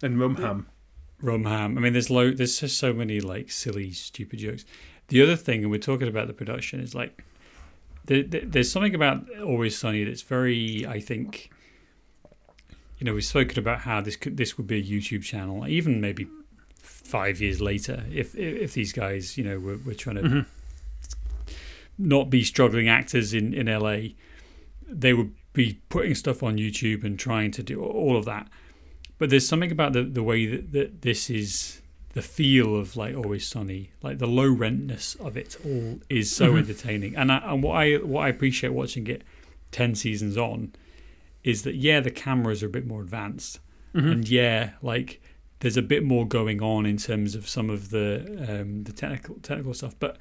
and 0.02 0.16
Rumham. 0.16 0.66
Rumham. 1.22 1.76
I 1.76 1.80
mean, 1.80 1.92
there's 1.92 2.10
low. 2.10 2.30
There's 2.30 2.60
just 2.60 2.78
so 2.78 2.92
many 2.92 3.20
like 3.20 3.50
silly, 3.50 3.90
stupid 3.92 4.38
jokes. 4.38 4.64
The 5.08 5.22
other 5.22 5.36
thing, 5.36 5.62
and 5.62 5.70
we're 5.70 5.78
talking 5.80 6.08
about 6.08 6.26
the 6.28 6.32
production, 6.34 6.80
is 6.80 6.94
like 6.94 7.24
there, 8.06 8.22
there, 8.22 8.42
there's 8.44 8.70
something 8.70 8.94
about 8.94 9.24
Always 9.40 9.76
Sunny 9.78 10.04
that's 10.04 10.22
very, 10.22 10.86
I 10.86 11.00
think. 11.00 11.50
You 12.98 13.04
know, 13.06 13.14
we've 13.14 13.24
spoken 13.24 13.58
about 13.58 13.80
how 13.80 14.00
this 14.00 14.16
could 14.16 14.36
this 14.36 14.56
would 14.56 14.66
be 14.66 14.78
a 14.78 14.82
YouTube 14.82 15.22
channel, 15.24 15.66
even 15.66 16.00
maybe 16.00 16.26
five 16.78 17.40
years 17.40 17.60
later, 17.60 18.04
if 18.12 18.34
if 18.36 18.74
these 18.74 18.92
guys, 18.92 19.36
you 19.36 19.44
know, 19.44 19.58
were, 19.58 19.78
were 19.78 19.94
trying 19.94 20.16
to 20.16 20.22
Mhm. 20.22 20.46
not 21.98 22.30
be 22.30 22.42
struggling 22.44 22.88
actors 22.88 23.34
in 23.34 23.52
in 23.54 23.68
LA, 23.68 24.14
they 24.88 25.12
would 25.12 25.32
be 25.52 25.78
putting 25.88 26.14
stuff 26.14 26.42
on 26.42 26.56
YouTube 26.56 27.04
and 27.04 27.18
trying 27.18 27.50
to 27.52 27.62
do 27.62 27.80
all 27.82 28.16
of 28.16 28.24
that. 28.24 28.48
But 29.18 29.30
there's 29.30 29.46
something 29.46 29.70
about 29.72 29.92
the 29.92 30.02
the 30.02 30.22
way 30.22 30.46
that, 30.46 30.72
that 30.72 31.02
this 31.02 31.30
is 31.30 31.80
the 32.14 32.22
feel 32.22 32.76
of 32.76 32.96
like 32.96 33.16
Always 33.16 33.46
Sunny, 33.46 33.90
like 34.02 34.18
the 34.18 34.26
low 34.28 34.48
rentness 34.48 35.16
of 35.20 35.36
it 35.36 35.56
all 35.64 36.00
is 36.08 36.30
so 36.30 36.52
Mhm. 36.52 36.58
entertaining. 36.58 37.16
And 37.16 37.32
I, 37.32 37.38
and 37.52 37.62
what 37.62 37.74
I 37.74 37.96
what 37.96 38.22
I 38.22 38.28
appreciate 38.28 38.70
watching 38.72 39.06
it 39.08 39.22
ten 39.72 39.94
seasons 39.94 40.36
on 40.36 40.72
is 41.44 41.62
that 41.62 41.76
yeah, 41.76 42.00
the 42.00 42.10
cameras 42.10 42.62
are 42.62 42.66
a 42.66 42.70
bit 42.70 42.86
more 42.86 43.00
advanced, 43.02 43.60
Mhm. 43.94 44.10
and 44.12 44.28
yeah, 44.28 44.70
like 44.82 45.20
there's 45.60 45.76
a 45.76 45.82
bit 45.82 46.02
more 46.04 46.26
going 46.26 46.60
on 46.60 46.84
in 46.86 46.96
terms 46.96 47.34
of 47.34 47.48
some 47.48 47.70
of 47.70 47.90
the 47.90 48.46
um, 48.48 48.82
the 48.84 48.92
technical 48.92 49.36
technical 49.36 49.72
stuff, 49.74 49.94
but 50.00 50.18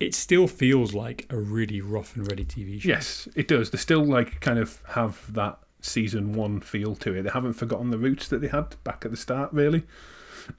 it 0.00 0.14
still 0.14 0.46
feels 0.46 0.94
like 0.94 1.26
a 1.30 1.36
really 1.36 1.80
rough 1.80 2.14
and 2.16 2.30
ready 2.30 2.44
TV 2.44 2.80
show. 2.80 2.88
Yes, 2.88 3.28
it 3.34 3.48
does. 3.48 3.70
They 3.70 3.78
still 3.78 4.04
like 4.04 4.40
kind 4.40 4.58
of 4.58 4.82
have 4.90 5.32
that 5.34 5.58
season 5.80 6.32
one 6.32 6.60
feel 6.60 6.94
to 6.96 7.14
it. 7.14 7.22
They 7.22 7.30
haven't 7.30 7.52
forgotten 7.54 7.90
the 7.90 7.98
roots 7.98 8.28
that 8.28 8.40
they 8.40 8.48
had 8.48 8.76
back 8.84 9.04
at 9.04 9.10
the 9.10 9.16
start, 9.16 9.52
really. 9.52 9.84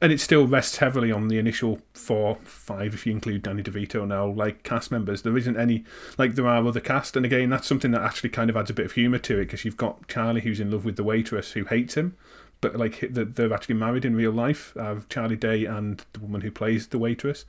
And 0.02 0.12
it 0.12 0.20
still 0.20 0.48
rests 0.48 0.78
heavily 0.78 1.12
on 1.12 1.28
the 1.28 1.38
initial 1.40 1.80
four, 1.94 2.38
five, 2.44 2.94
if 2.94 3.06
you 3.06 3.12
include 3.12 3.42
Danny 3.44 3.64
DeVito 3.64 4.08
now, 4.08 4.28
like 4.28 4.64
cast 4.64 4.92
members. 4.92 5.22
There 5.24 5.38
isn't 5.38 5.58
any, 5.58 5.84
like 6.18 6.36
there 6.36 6.48
are 6.48 6.66
other 6.66 6.80
cast. 6.80 7.16
And 7.18 7.26
again, 7.26 7.50
that's 7.50 7.68
something 7.68 7.92
that 7.92 8.02
actually 8.02 8.30
kind 8.30 8.50
of 8.50 8.58
adds 8.58 8.70
a 8.70 8.74
bit 8.74 8.86
of 8.86 8.92
humour 8.94 9.18
to 9.20 9.36
it 9.40 9.46
because 9.46 9.66
you've 9.66 9.78
got 9.78 10.08
Charlie 10.08 10.42
who's 10.42 10.60
in 10.60 10.72
love 10.72 10.86
with 10.86 10.96
the 10.96 11.04
waitress 11.04 11.52
who 11.54 11.66
hates 11.66 11.96
him, 11.96 12.16
but 12.62 12.76
like 12.76 13.00
they're 13.12 13.54
actually 13.54 13.76
married 13.76 14.06
in 14.06 14.16
real 14.16 14.32
life. 14.32 14.76
Uh, 14.78 14.98
Charlie 15.10 15.36
Day 15.36 15.66
and 15.66 16.04
the 16.14 16.20
woman 16.20 16.42
who 16.42 16.52
plays 16.52 16.88
the 16.88 17.00
waitress. 17.00 17.46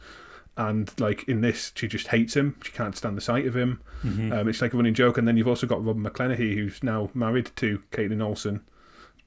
and 0.57 0.92
like 1.00 1.22
in 1.29 1.40
this, 1.40 1.72
she 1.74 1.87
just 1.88 2.09
hates 2.09 2.35
him. 2.35 2.57
She 2.62 2.72
can't 2.72 2.96
stand 2.96 3.16
the 3.16 3.20
sight 3.22 3.46
of 3.46 3.57
him. 3.57 3.81
Mhm. 4.05 4.33
Um, 4.33 4.48
it's 4.48 4.61
like 4.61 4.74
a 4.74 4.76
running 4.76 4.94
joke. 4.94 5.16
And 5.16 5.26
then 5.26 5.37
you've 5.37 5.48
also 5.48 5.66
got 5.66 5.85
Robin 5.85 6.03
McElhenney, 6.03 6.55
who's 6.55 6.83
now 6.83 7.11
married 7.14 7.50
to 7.57 7.83
Kaitlin 7.92 8.22
Olson. 8.22 8.61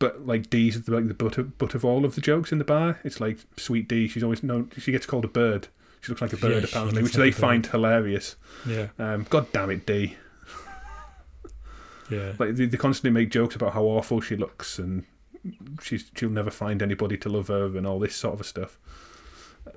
But 0.04 0.28
like 0.28 0.50
Dee's 0.50 0.76
like 0.90 1.08
the 1.08 1.14
butt 1.14 1.38
of, 1.38 1.58
butt 1.58 1.76
of 1.76 1.86
all 1.86 2.04
of 2.04 2.16
the 2.16 2.22
jokes 2.22 2.52
in 2.52 2.58
the 2.58 2.66
bar. 2.66 3.00
It's 3.06 3.22
like 3.22 3.38
sweet 3.56 3.88
Dee. 3.88 4.10
She's 4.10 4.24
always 4.24 4.44
known. 4.44 4.70
She 4.78 4.92
gets 4.92 5.06
called 5.06 5.24
a 5.24 5.30
bird. 5.30 5.70
She 6.02 6.10
looks 6.12 6.22
like 6.22 6.34
a 6.34 6.38
bird 6.38 6.64
she 6.64 6.70
apparently, 6.70 7.02
which 7.04 7.14
like 7.18 7.24
they 7.28 7.32
find 7.32 7.66
hilarious. 7.66 8.36
yeah, 8.68 8.88
Um, 9.00 9.26
God 9.30 9.48
damn 9.54 9.70
it, 9.70 9.86
Dee. 9.86 10.18
yeah. 12.10 12.34
Like 12.38 12.56
they, 12.56 12.66
they 12.66 12.78
constantly 12.78 13.12
make 13.12 13.30
jokes 13.32 13.56
about 13.56 13.74
how 13.74 13.84
awful 13.84 14.20
she 14.22 14.36
looks 14.36 14.78
and 14.80 15.06
she's 15.82 16.12
she'll 16.18 16.30
never 16.30 16.52
find 16.52 16.82
anybody 16.82 17.18
to 17.20 17.30
love 17.30 17.48
her 17.48 17.66
and 17.78 17.88
all 17.88 18.00
this 18.00 18.16
sort 18.16 18.40
of 18.40 18.46
stuff. 18.46 18.78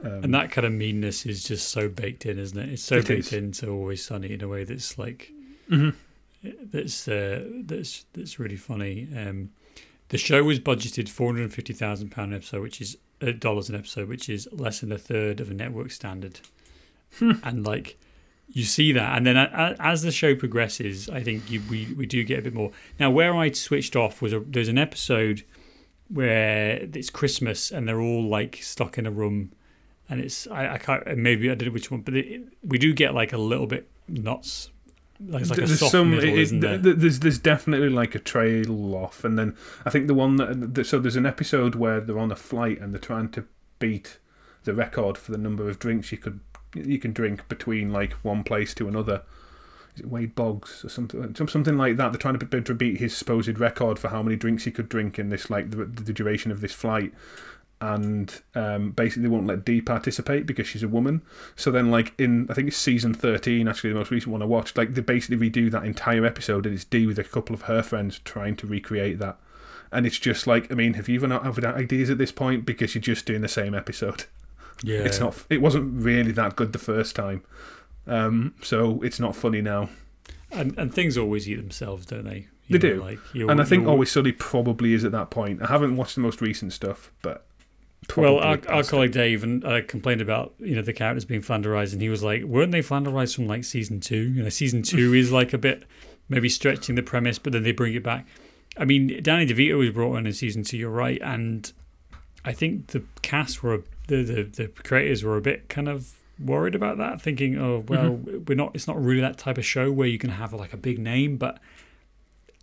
Um, 0.02 0.24
And 0.24 0.34
that 0.34 0.50
kind 0.50 0.66
of 0.66 0.72
meanness 0.72 1.24
is 1.26 1.44
just 1.44 1.68
so 1.68 1.88
baked 1.88 2.26
in, 2.26 2.38
isn't 2.38 2.58
it? 2.58 2.68
It's 2.70 2.82
so 2.82 2.96
It 2.96 3.06
baked 3.06 3.28
is. 3.28 3.32
into 3.32 3.70
Always 3.70 4.04
Sunny 4.04 4.32
in 4.32 4.42
a 4.42 4.48
way 4.48 4.64
that's 4.64 4.98
like 4.98 5.30
mhm. 5.70 5.94
that's 6.42 7.06
uh, 7.06 7.44
that's 7.64 8.04
that's 8.12 8.40
really 8.40 8.56
funny. 8.56 9.06
Um, 9.16 9.50
the 10.08 10.18
show 10.18 10.42
was 10.44 10.60
budgeted 10.60 11.08
four 11.08 11.28
hundred 11.28 11.42
and 11.44 11.54
fifty 11.54 11.72
thousand 11.72 12.10
pound 12.10 12.32
an 12.32 12.36
episode, 12.36 12.62
which 12.62 12.80
is 12.80 12.96
uh, 13.20 13.32
dollars 13.32 13.68
an 13.68 13.74
episode, 13.74 14.08
which 14.08 14.28
is 14.28 14.48
less 14.52 14.80
than 14.80 14.92
a 14.92 14.98
third 14.98 15.40
of 15.40 15.50
a 15.50 15.54
network 15.54 15.90
standard. 15.90 16.40
Hmm. 17.18 17.32
And 17.42 17.66
like 17.66 17.98
you 18.48 18.64
see 18.64 18.92
that, 18.92 19.16
and 19.16 19.26
then 19.26 19.36
as 19.36 20.02
the 20.02 20.12
show 20.12 20.34
progresses, 20.36 21.08
I 21.08 21.22
think 21.22 21.50
you, 21.50 21.62
we 21.68 21.92
we 21.96 22.06
do 22.06 22.22
get 22.24 22.38
a 22.38 22.42
bit 22.42 22.54
more. 22.54 22.70
Now, 23.00 23.10
where 23.10 23.34
I 23.34 23.50
switched 23.50 23.96
off 23.96 24.22
was 24.22 24.32
a, 24.32 24.40
there's 24.40 24.68
an 24.68 24.78
episode 24.78 25.44
where 26.08 26.88
it's 26.94 27.10
Christmas 27.10 27.72
and 27.72 27.88
they're 27.88 28.00
all 28.00 28.22
like 28.22 28.60
stuck 28.62 28.98
in 28.98 29.06
a 29.06 29.10
room, 29.10 29.52
and 30.08 30.20
it's 30.20 30.46
I, 30.46 30.74
I 30.74 30.78
can't 30.78 31.16
maybe 31.16 31.50
I 31.50 31.54
don't 31.54 31.68
know 31.68 31.72
which 31.72 31.90
one, 31.90 32.02
but 32.02 32.14
it, 32.14 32.42
we 32.62 32.78
do 32.78 32.92
get 32.92 33.14
like 33.14 33.32
a 33.32 33.38
little 33.38 33.66
bit 33.66 33.88
nuts. 34.06 34.70
Like 35.24 35.42
it's 35.42 35.50
like 35.50 35.58
a 35.58 35.66
there's 35.66 35.90
some 35.90 36.10
middle, 36.10 36.38
it- 36.38 36.60
there? 36.60 36.78
there's 36.78 37.20
there's 37.20 37.38
definitely 37.38 37.88
like 37.88 38.14
a 38.14 38.18
trail 38.18 38.94
off 38.94 39.24
and 39.24 39.38
then 39.38 39.56
i 39.86 39.90
think 39.90 40.08
the 40.08 40.14
one 40.14 40.36
that 40.36 40.74
th- 40.74 40.86
so 40.86 40.98
there's 40.98 41.16
an 41.16 41.24
episode 41.26 41.74
where 41.74 42.00
they're 42.00 42.18
on 42.18 42.30
a 42.30 42.36
flight 42.36 42.80
and 42.80 42.92
they're 42.92 43.00
trying 43.00 43.30
to 43.30 43.44
beat 43.78 44.18
the 44.64 44.74
record 44.74 45.16
for 45.16 45.32
the 45.32 45.38
number 45.38 45.68
of 45.70 45.78
drinks 45.78 46.12
you 46.12 46.18
could 46.18 46.40
you 46.74 46.98
can 46.98 47.12
drink 47.12 47.48
between 47.48 47.90
like 47.92 48.12
one 48.22 48.44
place 48.44 48.74
to 48.74 48.88
another 48.88 49.22
is 49.94 50.00
it 50.02 50.08
Wade 50.10 50.34
Boggs 50.34 50.84
or 50.84 50.90
something 50.90 51.34
something 51.34 51.78
like 51.78 51.96
that 51.96 52.12
they're 52.12 52.18
trying 52.18 52.38
to, 52.38 52.60
to 52.60 52.74
beat 52.74 52.98
his 52.98 53.16
supposed 53.16 53.58
record 53.58 53.98
for 53.98 54.08
how 54.08 54.22
many 54.22 54.36
drinks 54.36 54.64
he 54.64 54.70
could 54.70 54.88
drink 54.90 55.18
in 55.18 55.30
this 55.30 55.48
like 55.48 55.70
the, 55.70 55.86
the 55.86 56.12
duration 56.12 56.50
of 56.50 56.60
this 56.60 56.72
flight 56.74 57.14
and 57.80 58.40
um, 58.54 58.92
basically 58.92 59.28
won't 59.28 59.46
let 59.46 59.64
Dee 59.64 59.80
participate 59.82 60.46
because 60.46 60.66
she's 60.66 60.82
a 60.82 60.88
woman. 60.88 61.22
So 61.56 61.70
then, 61.70 61.90
like 61.90 62.14
in 62.18 62.46
I 62.50 62.54
think 62.54 62.68
it's 62.68 62.76
season 62.76 63.12
thirteen, 63.14 63.68
actually 63.68 63.90
the 63.90 63.98
most 63.98 64.10
recent 64.10 64.32
one 64.32 64.42
I 64.42 64.46
watched, 64.46 64.76
like 64.78 64.94
they 64.94 65.02
basically 65.02 65.50
redo 65.50 65.70
that 65.70 65.84
entire 65.84 66.24
episode, 66.24 66.64
and 66.66 66.74
it's 66.74 66.84
Dee 66.84 67.06
with 67.06 67.18
a 67.18 67.24
couple 67.24 67.54
of 67.54 67.62
her 67.62 67.82
friends 67.82 68.18
trying 68.24 68.56
to 68.56 68.66
recreate 68.66 69.18
that. 69.18 69.38
And 69.92 70.04
it's 70.06 70.18
just 70.18 70.46
like, 70.46 70.70
I 70.72 70.74
mean, 70.74 70.94
have 70.94 71.08
you 71.08 71.14
even 71.14 71.30
had 71.30 71.64
ideas 71.64 72.10
at 72.10 72.18
this 72.18 72.32
point? 72.32 72.66
Because 72.66 72.94
you're 72.94 73.02
just 73.02 73.24
doing 73.24 73.40
the 73.42 73.48
same 73.48 73.72
episode. 73.74 74.24
yeah, 74.82 74.98
It's 75.00 75.20
not. 75.20 75.44
It 75.48 75.62
wasn't 75.62 76.02
really 76.02 76.32
that 76.32 76.56
good 76.56 76.72
the 76.72 76.78
first 76.78 77.14
time, 77.14 77.44
um, 78.06 78.54
so 78.62 79.00
it's 79.02 79.20
not 79.20 79.36
funny 79.36 79.60
now. 79.62 79.88
and 80.50 80.76
and 80.78 80.92
things 80.94 81.16
always 81.18 81.48
eat 81.48 81.56
themselves, 81.56 82.06
don't 82.06 82.24
they? 82.24 82.48
They 82.68 82.74
You 82.74 82.78
do. 82.78 83.00
Like 83.02 83.18
And 83.34 83.60
I 83.60 83.64
think 83.64 83.84
you- 83.84 83.88
Always 83.90 84.10
Sunny 84.10 84.32
probably 84.32 84.92
is 84.92 85.04
at 85.04 85.12
that 85.12 85.30
point. 85.30 85.62
I 85.62 85.66
haven't 85.66 85.96
watched 85.96 86.14
the 86.16 86.20
most 86.20 86.40
recent 86.40 86.72
stuff, 86.72 87.12
but 87.22 87.44
Well, 88.16 88.38
our, 88.38 88.58
our 88.68 88.82
colleague 88.82 89.12
Dave 89.12 89.42
and 89.42 89.64
uh, 89.64 89.82
complained 89.82 90.20
about 90.20 90.54
you 90.58 90.76
know 90.76 90.82
the 90.82 90.92
characters 90.92 91.24
being 91.24 91.42
flanderized, 91.42 91.92
and 91.92 92.00
he 92.00 92.08
was 92.08 92.22
like, 92.22 92.44
"Weren't 92.44 92.72
they 92.72 92.80
flanderized 92.80 93.34
from 93.34 93.46
like 93.46 93.64
season 93.64 94.00
two? 94.00 94.30
You 94.30 94.42
know, 94.42 94.48
season 94.48 94.82
two 94.82 95.12
is 95.14 95.32
like 95.32 95.52
a 95.52 95.58
bit 95.58 95.84
maybe 96.28 96.48
stretching 96.48 96.94
the 96.94 97.02
premise, 97.02 97.38
but 97.38 97.52
then 97.52 97.62
they 97.62 97.72
bring 97.72 97.94
it 97.94 98.02
back. 98.02 98.26
I 98.76 98.84
mean, 98.84 99.22
Danny 99.22 99.46
DeVito 99.46 99.78
was 99.78 99.90
brought 99.90 100.16
in 100.16 100.26
in 100.26 100.32
season 100.32 100.62
two. 100.62 100.76
You're 100.76 100.90
right, 100.90 101.20
and 101.22 101.70
I 102.44 102.52
think 102.52 102.88
the 102.88 103.04
cast 103.22 103.62
were 103.62 103.82
the 104.08 104.22
the, 104.22 104.42
the 104.44 104.68
creators 104.68 105.24
were 105.24 105.36
a 105.36 105.42
bit 105.42 105.68
kind 105.68 105.88
of 105.88 106.12
worried 106.38 106.74
about 106.74 106.98
that, 106.98 107.20
thinking, 107.20 107.58
"Oh, 107.58 107.84
well, 107.88 108.12
we're 108.12 108.54
not. 108.54 108.72
It's 108.74 108.86
not 108.86 109.02
really 109.02 109.20
that 109.20 109.38
type 109.38 109.58
of 109.58 109.66
show 109.66 109.90
where 109.90 110.08
you 110.08 110.18
can 110.18 110.30
have 110.30 110.52
like 110.52 110.72
a 110.72 110.78
big 110.78 110.98
name, 110.98 111.36
but." 111.36 111.58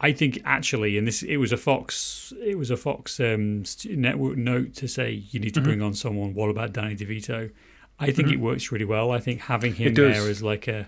I 0.01 0.12
think 0.12 0.41
actually, 0.43 0.97
and 0.97 1.08
this 1.08 1.23
it 1.23 1.38
was 1.38 1.51
a 1.51 1.58
Fox, 1.58 2.34
it 2.41 2.58
was 2.58 2.69
a 2.71 2.77
Fox 2.77 3.19
um, 3.19 3.63
network 3.86 4.38
note 4.38 4.73
to 4.75 4.88
say 4.88 5.12
you 5.32 5.39
need 5.39 5.53
to 5.53 5.62
Mhm. 5.62 5.63
bring 5.63 5.82
on 5.82 5.93
someone. 5.93 6.34
What 6.34 6.49
about 6.49 6.73
Danny 6.73 6.95
DeVito? 6.95 7.51
I 7.99 8.12
think 8.12 8.32
it 8.32 8.39
works 8.39 8.71
really 8.71 8.86
well. 8.86 9.12
I 9.12 9.19
think 9.19 9.41
having 9.41 9.75
him 9.75 9.93
there 9.93 10.29
is 10.29 10.41
like 10.43 10.67
a 10.67 10.88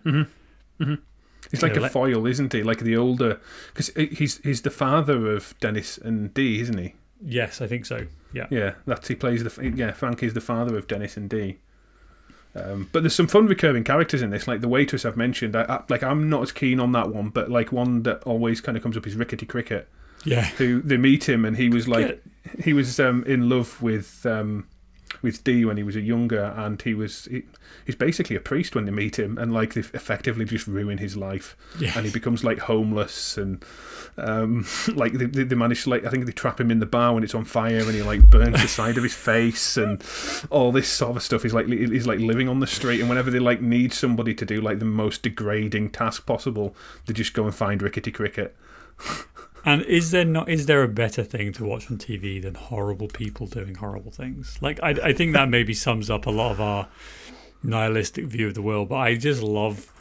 He's 1.52 1.62
like 1.62 1.74
Yeah, 1.76 1.80
a 1.80 1.84
like- 1.84 1.92
foil, 1.92 2.26
isn't 2.26 2.52
he? 2.54 2.64
Like 2.64 2.80
the 2.80 2.98
older, 2.98 3.40
because 3.74 3.90
he's 3.96 4.40
he's 4.40 4.62
the 4.64 4.72
father 4.72 5.32
of 5.32 5.54
Dennis 5.60 5.98
and 5.98 6.34
Dee, 6.34 6.60
isn't 6.62 6.78
he? 6.78 6.94
yes, 7.26 7.62
I 7.62 7.68
think 7.68 7.86
so. 7.86 8.08
Yeah, 8.34 8.48
Yeah, 8.52 8.74
that's 8.86 9.08
he 9.08 9.16
plays 9.16 9.44
the 9.44 9.72
yeah. 9.76 9.92
Frank 9.92 10.22
is 10.24 10.34
the 10.34 10.42
father 10.42 10.78
of 10.78 10.88
Dennis 10.88 11.16
and 11.16 11.30
Dee. 11.30 11.58
Um, 12.56 12.90
but 12.92 13.04
there's 13.04 13.16
some 13.16 13.28
fun 13.28 13.48
recurring 13.48 13.84
characters 13.84 14.22
in 14.22 14.30
this, 14.30 14.48
like 14.48 14.62
the 14.62 14.68
waitress 14.68 15.06
I've 15.06 15.18
mentioned. 15.18 15.56
I, 15.56 15.64
I, 15.64 15.84
like 15.90 16.04
I'm 16.04 16.30
not 16.30 16.42
as 16.42 16.52
keen 16.52 16.80
on 16.80 16.94
that 16.94 17.10
one, 17.10 17.30
but 17.30 17.52
like 17.52 17.72
one 17.72 18.04
that 18.04 18.24
always 18.24 18.62
kind 18.62 18.78
of 18.78 18.84
comes 18.84 18.96
up 18.96 19.06
is 19.06 19.16
Rickety 19.16 19.46
Cricket, 19.46 19.90
yeah, 20.24 20.46
who 20.46 20.82
they 20.82 20.98
meet 20.98 21.28
him 21.28 21.44
and 21.44 21.58
he 21.58 21.70
was 21.70 21.88
like 21.88 22.24
he 22.64 22.74
was 22.74 23.00
um, 23.00 23.24
in 23.26 23.50
love 23.50 23.82
with 23.82 24.26
um, 24.26 24.68
with 25.22 25.44
Dee 25.44 25.66
when 25.66 25.78
he 25.78 25.84
was 25.84 25.96
a 25.96 26.02
younger, 26.02 26.54
and 26.58 26.82
he 26.82 26.94
was 26.94 27.26
he, 27.26 27.44
he's 27.86 27.96
basically 27.96 28.36
a 28.36 28.40
priest 28.40 28.76
when 28.76 28.86
they 28.86 28.92
meet 28.92 29.18
him, 29.18 29.38
and 29.38 29.54
like 29.54 29.74
they 29.74 29.82
effectively 29.82 30.46
just 30.46 30.68
ruin 30.68 30.98
his 30.98 31.16
life 31.16 31.56
yeah. 31.80 31.92
and 31.96 32.06
he 32.06 32.12
becomes 32.12 32.44
like 32.44 32.60
homeless 32.60 33.38
and 33.38 33.64
um, 34.18 34.66
like 34.94 35.14
they, 35.14 35.26
they 35.26 35.44
they 35.44 35.56
manage 35.56 35.84
to 35.84 35.90
like 35.90 36.06
I 36.06 36.10
think 36.10 36.26
they 36.26 36.32
trap 36.32 36.60
him 36.60 36.72
in 36.72 36.80
the 36.80 36.86
bar 36.86 37.14
when 37.14 37.24
it's 37.24 37.36
on 37.36 37.46
fire 37.46 37.80
and 37.80 37.92
he 37.92 38.02
like 38.02 38.30
burns 38.30 38.62
the 38.62 38.68
side 38.68 38.98
of 38.98 39.04
his 39.04 39.14
face 39.14 39.78
and 39.78 40.04
all 40.50 40.72
this 40.72 40.88
sort 40.88 41.16
of 41.16 41.24
stuff. 41.24 41.44
He's 41.44 41.54
like 41.54 41.68
he's 41.68 42.08
like 42.08 42.20
living 42.20 42.48
on 42.48 42.60
the 42.60 42.68
street 42.68 43.00
and 43.00 43.10
whenever 43.10 43.32
they 43.32 43.40
like 43.40 43.62
need 43.62 43.94
somebody 43.94 44.34
to 44.34 44.46
do 44.46 44.62
like 44.62 44.80
the 44.80 44.86
most 44.86 45.24
degrading 45.24 45.92
task 45.92 46.26
possible, 46.26 46.76
they 47.06 47.14
just 47.14 47.34
go 47.34 47.46
and 47.46 47.54
find 47.54 47.82
Rickety 47.82 48.12
Cricket. 48.12 48.56
And 49.68 49.82
is 49.82 50.12
there 50.12 50.26
not 50.26 50.48
is 50.48 50.68
there 50.68 50.84
a 50.84 50.88
better 50.88 51.24
thing 51.24 51.52
to 51.54 51.66
watch 51.66 51.90
on 51.90 51.98
TV 51.98 52.40
than 52.40 52.54
horrible 52.54 53.08
people 53.08 53.48
doing 53.48 53.74
horrible 53.74 54.12
things? 54.12 54.60
Like 54.62 54.80
I, 54.84 54.90
I 54.92 55.12
think 55.14 55.34
that 55.34 55.50
maybe 55.50 55.74
sums 55.74 56.08
up 56.08 56.28
a 56.28 56.30
lot 56.30 56.52
of 56.52 56.62
our 56.62 56.88
nihilistic 57.64 58.26
view 58.26 58.48
of 58.48 58.54
the 58.54 58.62
world. 58.62 58.90
But 58.90 58.98
I 58.98 59.16
just 59.16 59.42
love, 59.42 59.92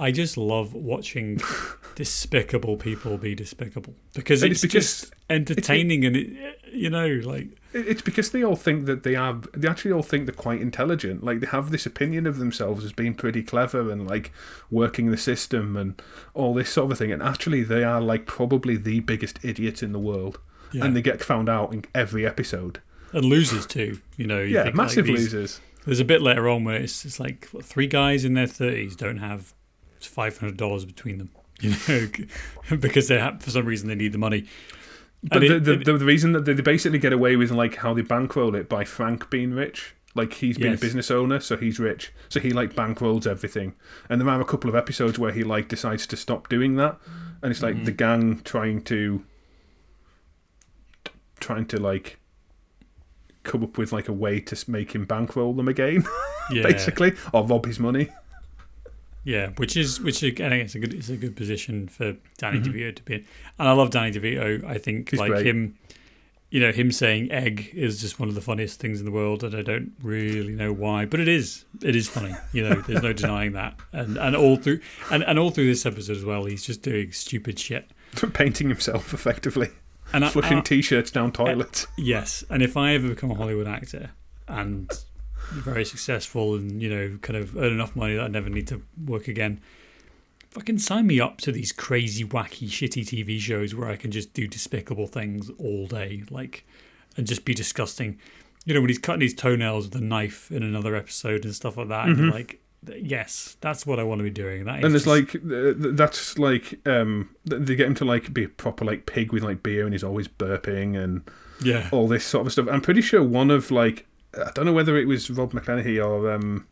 I 0.00 0.10
just 0.12 0.36
love 0.36 0.72
watching 0.74 1.40
despicable 1.94 2.76
people 2.76 3.18
be 3.18 3.34
despicable 3.34 3.94
because 4.14 4.42
it's, 4.42 4.64
it's 4.64 4.72
just 4.72 5.10
because 5.10 5.12
entertaining 5.28 6.04
and 6.04 6.16
it, 6.16 6.58
you 6.72 6.88
know 6.88 7.06
like 7.24 7.48
It's 7.72 8.00
because 8.02 8.30
they 8.30 8.42
all 8.42 8.56
think 8.56 8.86
that 8.86 9.02
they 9.02 9.14
are. 9.14 9.40
They 9.54 9.68
actually 9.68 9.92
all 9.92 10.02
think 10.02 10.26
they're 10.26 10.34
quite 10.34 10.60
intelligent. 10.60 11.22
Like 11.22 11.40
they 11.40 11.46
have 11.46 11.70
this 11.70 11.86
opinion 11.86 12.26
of 12.26 12.38
themselves 12.38 12.84
as 12.84 12.92
being 12.92 13.14
pretty 13.14 13.42
clever 13.42 13.90
and 13.90 14.08
like 14.08 14.32
working 14.70 15.10
the 15.10 15.16
system 15.16 15.76
and 15.76 16.00
all 16.34 16.54
this 16.54 16.70
sort 16.70 16.90
of 16.90 16.98
thing. 16.98 17.12
And 17.12 17.22
actually, 17.22 17.62
they 17.62 17.84
are 17.84 18.00
like 18.00 18.26
probably 18.26 18.76
the 18.76 19.00
biggest 19.00 19.38
idiots 19.44 19.82
in 19.82 19.92
the 19.92 19.98
world. 20.00 20.40
yeah. 20.72 20.84
And 20.84 20.96
they 20.96 21.02
get 21.02 21.22
found 21.22 21.48
out 21.48 21.72
in 21.72 21.84
every 21.94 22.26
episode. 22.26 22.80
and 23.12 23.24
losers 23.24 23.66
too. 23.66 24.00
You 24.16 24.26
know, 24.26 24.40
you 24.40 24.54
yeah, 24.54 24.64
think, 24.64 24.76
like, 24.76 24.86
massive 24.86 25.06
these- 25.06 25.18
losers. 25.32 25.60
There's 25.86 26.00
a 26.00 26.04
bit 26.04 26.20
later 26.22 26.48
on 26.48 26.64
where 26.64 26.76
it's 26.76 27.02
just 27.04 27.18
like 27.20 27.48
what, 27.52 27.64
three 27.64 27.86
guys 27.86 28.24
in 28.24 28.34
their 28.34 28.46
thirties 28.46 28.96
don't 28.96 29.16
have 29.18 29.54
five 30.06 30.38
hundred 30.38 30.56
dollars 30.56 30.84
between 30.84 31.18
them, 31.18 31.30
you 31.60 31.74
know, 31.88 32.08
because 32.78 33.08
they 33.08 33.18
have 33.18 33.42
for 33.42 33.50
some 33.50 33.66
reason 33.66 33.88
they 33.88 33.94
need 33.94 34.12
the 34.12 34.18
money. 34.18 34.46
But 35.22 35.42
And 35.42 35.50
the, 35.50 35.56
it- 35.56 35.64
the, 35.84 35.92
it- 35.92 35.98
the, 35.98 36.04
reason 36.06 36.32
that 36.32 36.44
they 36.46 36.54
basically 36.54 36.98
get 36.98 37.12
away 37.12 37.36
with 37.36 37.50
like 37.50 37.76
how 37.76 37.92
they 37.94 38.02
bankroll 38.02 38.54
it 38.54 38.68
by 38.68 38.84
Frank 38.84 39.28
being 39.30 39.52
rich. 39.52 39.94
Like 40.14 40.32
he's 40.32 40.58
been 40.58 40.72
Yes. 40.72 40.80
a 40.80 40.82
business 40.82 41.10
owner, 41.10 41.38
so 41.38 41.56
he's 41.56 41.78
rich. 41.78 42.12
So 42.30 42.40
he 42.40 42.50
like 42.50 42.74
bankrolls 42.74 43.26
everything. 43.28 43.74
And 44.08 44.20
there 44.20 44.28
are 44.28 44.40
a 44.40 44.44
couple 44.44 44.68
of 44.68 44.74
episodes 44.74 45.18
where 45.20 45.30
he 45.30 45.44
like 45.44 45.68
decides 45.68 46.04
to 46.08 46.16
stop 46.16 46.48
doing 46.48 46.74
that, 46.76 46.98
and 47.42 47.52
it's 47.52 47.62
like 47.62 47.76
Mhm. 47.76 47.84
the 47.84 47.92
gang 47.92 48.40
trying 48.44 48.82
to 48.84 49.22
trying 51.38 51.66
to 51.66 51.78
like 51.78 52.18
come 53.42 53.62
up 53.62 53.78
with 53.78 53.92
like 53.92 54.08
a 54.08 54.12
way 54.12 54.40
to 54.40 54.70
make 54.70 54.92
him 54.92 55.04
bankroll 55.04 55.54
them 55.54 55.68
again, 55.68 56.04
yeah, 56.50 56.62
basically, 56.62 57.12
or 57.32 57.46
rob 57.46 57.66
his 57.66 57.78
money. 57.78 58.08
Yeah, 59.24 59.50
which 59.56 59.76
is 59.76 60.00
which 60.00 60.22
again 60.22 60.52
it's 60.52 60.74
a 60.74 60.78
good 60.78 60.94
it's 60.94 61.08
a 61.08 61.16
good 61.16 61.36
position 61.36 61.88
for 61.88 62.16
Danny 62.38 62.60
Mhm. 62.60 62.64
DeVito 62.66 62.96
to 62.96 63.02
be 63.02 63.14
in, 63.16 63.24
and 63.58 63.68
I 63.68 63.72
love 63.72 63.90
Danny 63.90 64.12
DeVito. 64.12 64.64
I 64.64 64.78
think 64.78 65.10
He's 65.10 65.20
like 65.20 65.30
great. 65.32 65.46
him, 65.46 65.74
you 66.50 66.58
know, 66.60 66.72
him 66.72 66.90
saying 66.90 67.30
egg 67.30 67.70
is 67.74 68.00
just 68.00 68.18
one 68.18 68.28
of 68.28 68.34
the 68.34 68.40
funniest 68.40 68.80
things 68.80 68.98
in 68.98 69.04
the 69.04 69.12
world, 69.12 69.44
and 69.44 69.54
I 69.54 69.62
don't 69.62 69.92
really 70.02 70.52
know 70.54 70.72
why, 70.72 71.04
but 71.04 71.20
it 71.20 71.28
is 71.28 71.64
it 71.82 71.94
is 71.94 72.08
funny. 72.08 72.34
You 72.52 72.68
know, 72.68 72.80
there's 72.82 73.02
no 73.02 73.12
denying 73.24 73.52
that, 73.52 73.74
and 73.92 74.16
and 74.16 74.34
all 74.34 74.56
through 74.56 74.80
and 75.10 75.22
and 75.24 75.38
all 75.38 75.50
through 75.50 75.66
this 75.66 75.84
episode 75.86 76.16
as 76.16 76.24
well, 76.24 76.44
he's 76.46 76.64
just 76.64 76.82
doing 76.82 77.12
stupid 77.12 77.58
shit. 77.58 77.90
Painting 78.32 78.68
himself 78.68 79.14
effectively, 79.14 79.68
And 80.12 80.24
I- 80.24 80.30
flushing 80.30 80.58
I- 80.58 80.62
t-shirts 80.62 81.10
down 81.12 81.30
toilets. 81.30 81.86
Yes, 81.96 82.42
and 82.50 82.62
if 82.62 82.76
I 82.76 82.94
ever 82.94 83.08
become 83.10 83.30
a 83.30 83.34
Hollywood 83.36 83.68
actor 83.68 84.10
and 84.48 84.90
very 85.50 85.84
successful 85.84 86.54
and 86.54 86.80
you 86.82 86.88
know 86.88 87.18
kind 87.22 87.36
of 87.36 87.56
earn 87.56 87.72
enough 87.72 87.94
money 87.96 88.14
that 88.16 88.24
I 88.24 88.28
never 88.28 88.48
need 88.50 88.66
to 88.68 88.82
work 89.06 89.28
again. 89.28 89.60
Fucking 90.50 90.78
sign 90.78 91.06
me 91.06 91.20
up 91.20 91.38
to 91.42 91.52
these 91.52 91.70
crazy, 91.70 92.24
wacky, 92.24 92.66
shitty 92.68 93.04
TV 93.04 93.38
shows 93.38 93.72
where 93.74 93.88
I 93.88 93.94
can 93.94 94.10
just 94.10 94.34
do 94.34 94.48
despicable 94.48 95.06
things 95.06 95.48
all 95.60 95.86
day, 95.86 96.24
like, 96.28 96.66
and 97.16 97.24
just 97.24 97.44
be 97.44 97.54
disgusting. 97.54 98.18
You 98.64 98.74
know, 98.74 98.80
when 98.80 98.88
he's 98.90 98.98
cutting 98.98 99.20
his 99.20 99.32
toenails 99.34 99.86
with 99.88 99.94
a 100.02 100.04
knife 100.04 100.50
in 100.50 100.64
another 100.64 100.96
episode 100.96 101.44
and 101.44 101.54
stuff 101.54 101.76
like 101.76 101.86
that. 101.88 102.06
Mhm. 102.08 102.32
Like, 102.32 102.60
yes, 103.00 103.56
that's 103.60 103.86
what 103.86 104.00
I 104.00 104.02
want 104.02 104.18
to 104.18 104.24
be 104.24 104.30
doing. 104.30 104.64
That 104.64 104.80
is 104.80 104.84
And 104.86 104.94
it's 104.96 105.04
just- 105.04 105.06
like 105.06 105.40
that's 105.96 106.36
like 106.38 106.84
um 106.86 107.30
they 107.44 107.76
get 107.76 107.86
him 107.86 107.94
to 107.94 108.04
like 108.04 108.34
be 108.34 108.44
a 108.44 108.48
proper 108.48 108.84
like 108.84 109.06
pig 109.06 109.32
with 109.32 109.44
like 109.44 109.62
beer 109.62 109.84
and 109.84 109.94
he's 109.94 110.02
always 110.04 110.26
burping 110.26 110.96
and 111.00 111.22
yeah, 111.62 111.88
all 111.92 112.08
this 112.08 112.24
sort 112.24 112.44
of 112.46 112.52
stuff. 112.52 112.66
I'm 112.68 112.80
pretty 112.80 113.02
sure 113.02 113.22
one 113.22 113.50
of 113.52 113.70
like 113.70 114.06
I 114.34 114.50
don't 114.54 114.64
know 114.66 114.72
whether 114.72 114.96
it 114.96 115.06
was 115.08 115.30
Rob 115.30 115.52
McClanahy 115.52 116.04
or 116.04 116.30
um 116.32 116.66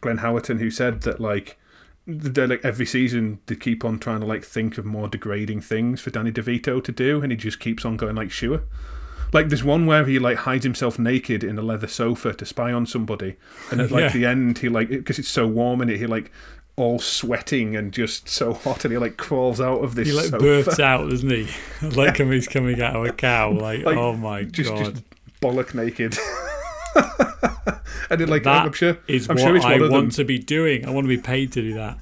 Glenn 0.00 0.18
Howerton 0.18 0.58
who 0.58 0.70
said 0.70 1.02
that 1.02 1.20
like 1.20 1.58
they 2.06 2.46
like 2.46 2.64
every 2.64 2.86
season 2.86 3.40
they 3.46 3.54
keep 3.54 3.84
on 3.84 3.98
trying 3.98 4.20
to 4.20 4.26
like 4.26 4.44
think 4.44 4.78
of 4.78 4.84
more 4.84 5.08
degrading 5.08 5.60
things 5.60 6.00
for 6.00 6.10
Danny 6.10 6.32
DeVito 6.32 6.82
to 6.82 6.92
do 6.92 7.22
and 7.22 7.30
he 7.32 7.36
just 7.36 7.60
keeps 7.60 7.84
on 7.84 7.96
going 7.96 8.16
like 8.16 8.30
sure. 8.30 8.62
Like 9.32 9.48
there's 9.50 9.64
one 9.64 9.84
where 9.84 10.06
he 10.06 10.18
like 10.18 10.38
hides 10.38 10.64
himself 10.64 10.98
naked 10.98 11.44
in 11.44 11.58
a 11.58 11.62
leather 11.62 11.86
sofa 11.86 12.32
to 12.32 12.46
spy 12.46 12.72
on 12.72 12.86
somebody, 12.86 13.36
and 13.70 13.78
at 13.82 13.90
like 13.90 14.04
Yeah. 14.04 14.08
the 14.12 14.24
end 14.24 14.56
he 14.58 14.70
like 14.70 14.88
because 14.88 15.18
it's 15.18 15.28
so 15.28 15.46
warm 15.46 15.82
in 15.82 15.90
it 15.90 15.98
he 15.98 16.06
like 16.06 16.30
all 16.76 16.98
sweating 16.98 17.76
and 17.76 17.92
just 17.92 18.26
so 18.28 18.54
hot 18.54 18.84
and 18.86 18.92
he 18.92 18.96
like 18.96 19.18
crawls 19.18 19.60
out 19.60 19.84
of 19.84 19.96
this 19.96 20.08
he 20.08 20.14
like 20.14 20.26
sofa. 20.26 20.38
bursts 20.38 20.80
out, 20.80 21.10
doesn't 21.10 21.28
he? 21.28 21.46
like 21.82 22.16
him, 22.18 22.30
he's 22.32 22.48
coming 22.48 22.80
out 22.80 22.96
of 22.96 23.04
a 23.04 23.12
cow. 23.12 23.50
Like, 23.52 23.84
Like, 23.84 23.96
oh 23.98 24.14
my 24.16 24.44
just, 24.44 24.70
god, 24.70 24.94
just 24.94 25.07
bollock 25.40 25.74
naked. 25.74 26.16
and 28.10 28.20
it 28.20 28.28
like 28.28 28.44
That 28.44 28.66
I'm 28.66 28.72
sure 28.72 28.98
is 29.06 29.28
I'm 29.28 29.36
what 29.36 29.42
sure 29.42 29.56
it's 29.56 29.64
I 29.64 29.78
want 29.88 30.12
to 30.12 30.24
be 30.24 30.38
doing. 30.38 30.86
I 30.86 30.90
want 30.90 31.04
to 31.04 31.08
be 31.08 31.18
paid 31.20 31.52
to 31.52 31.62
do 31.62 31.74
that. 31.74 31.98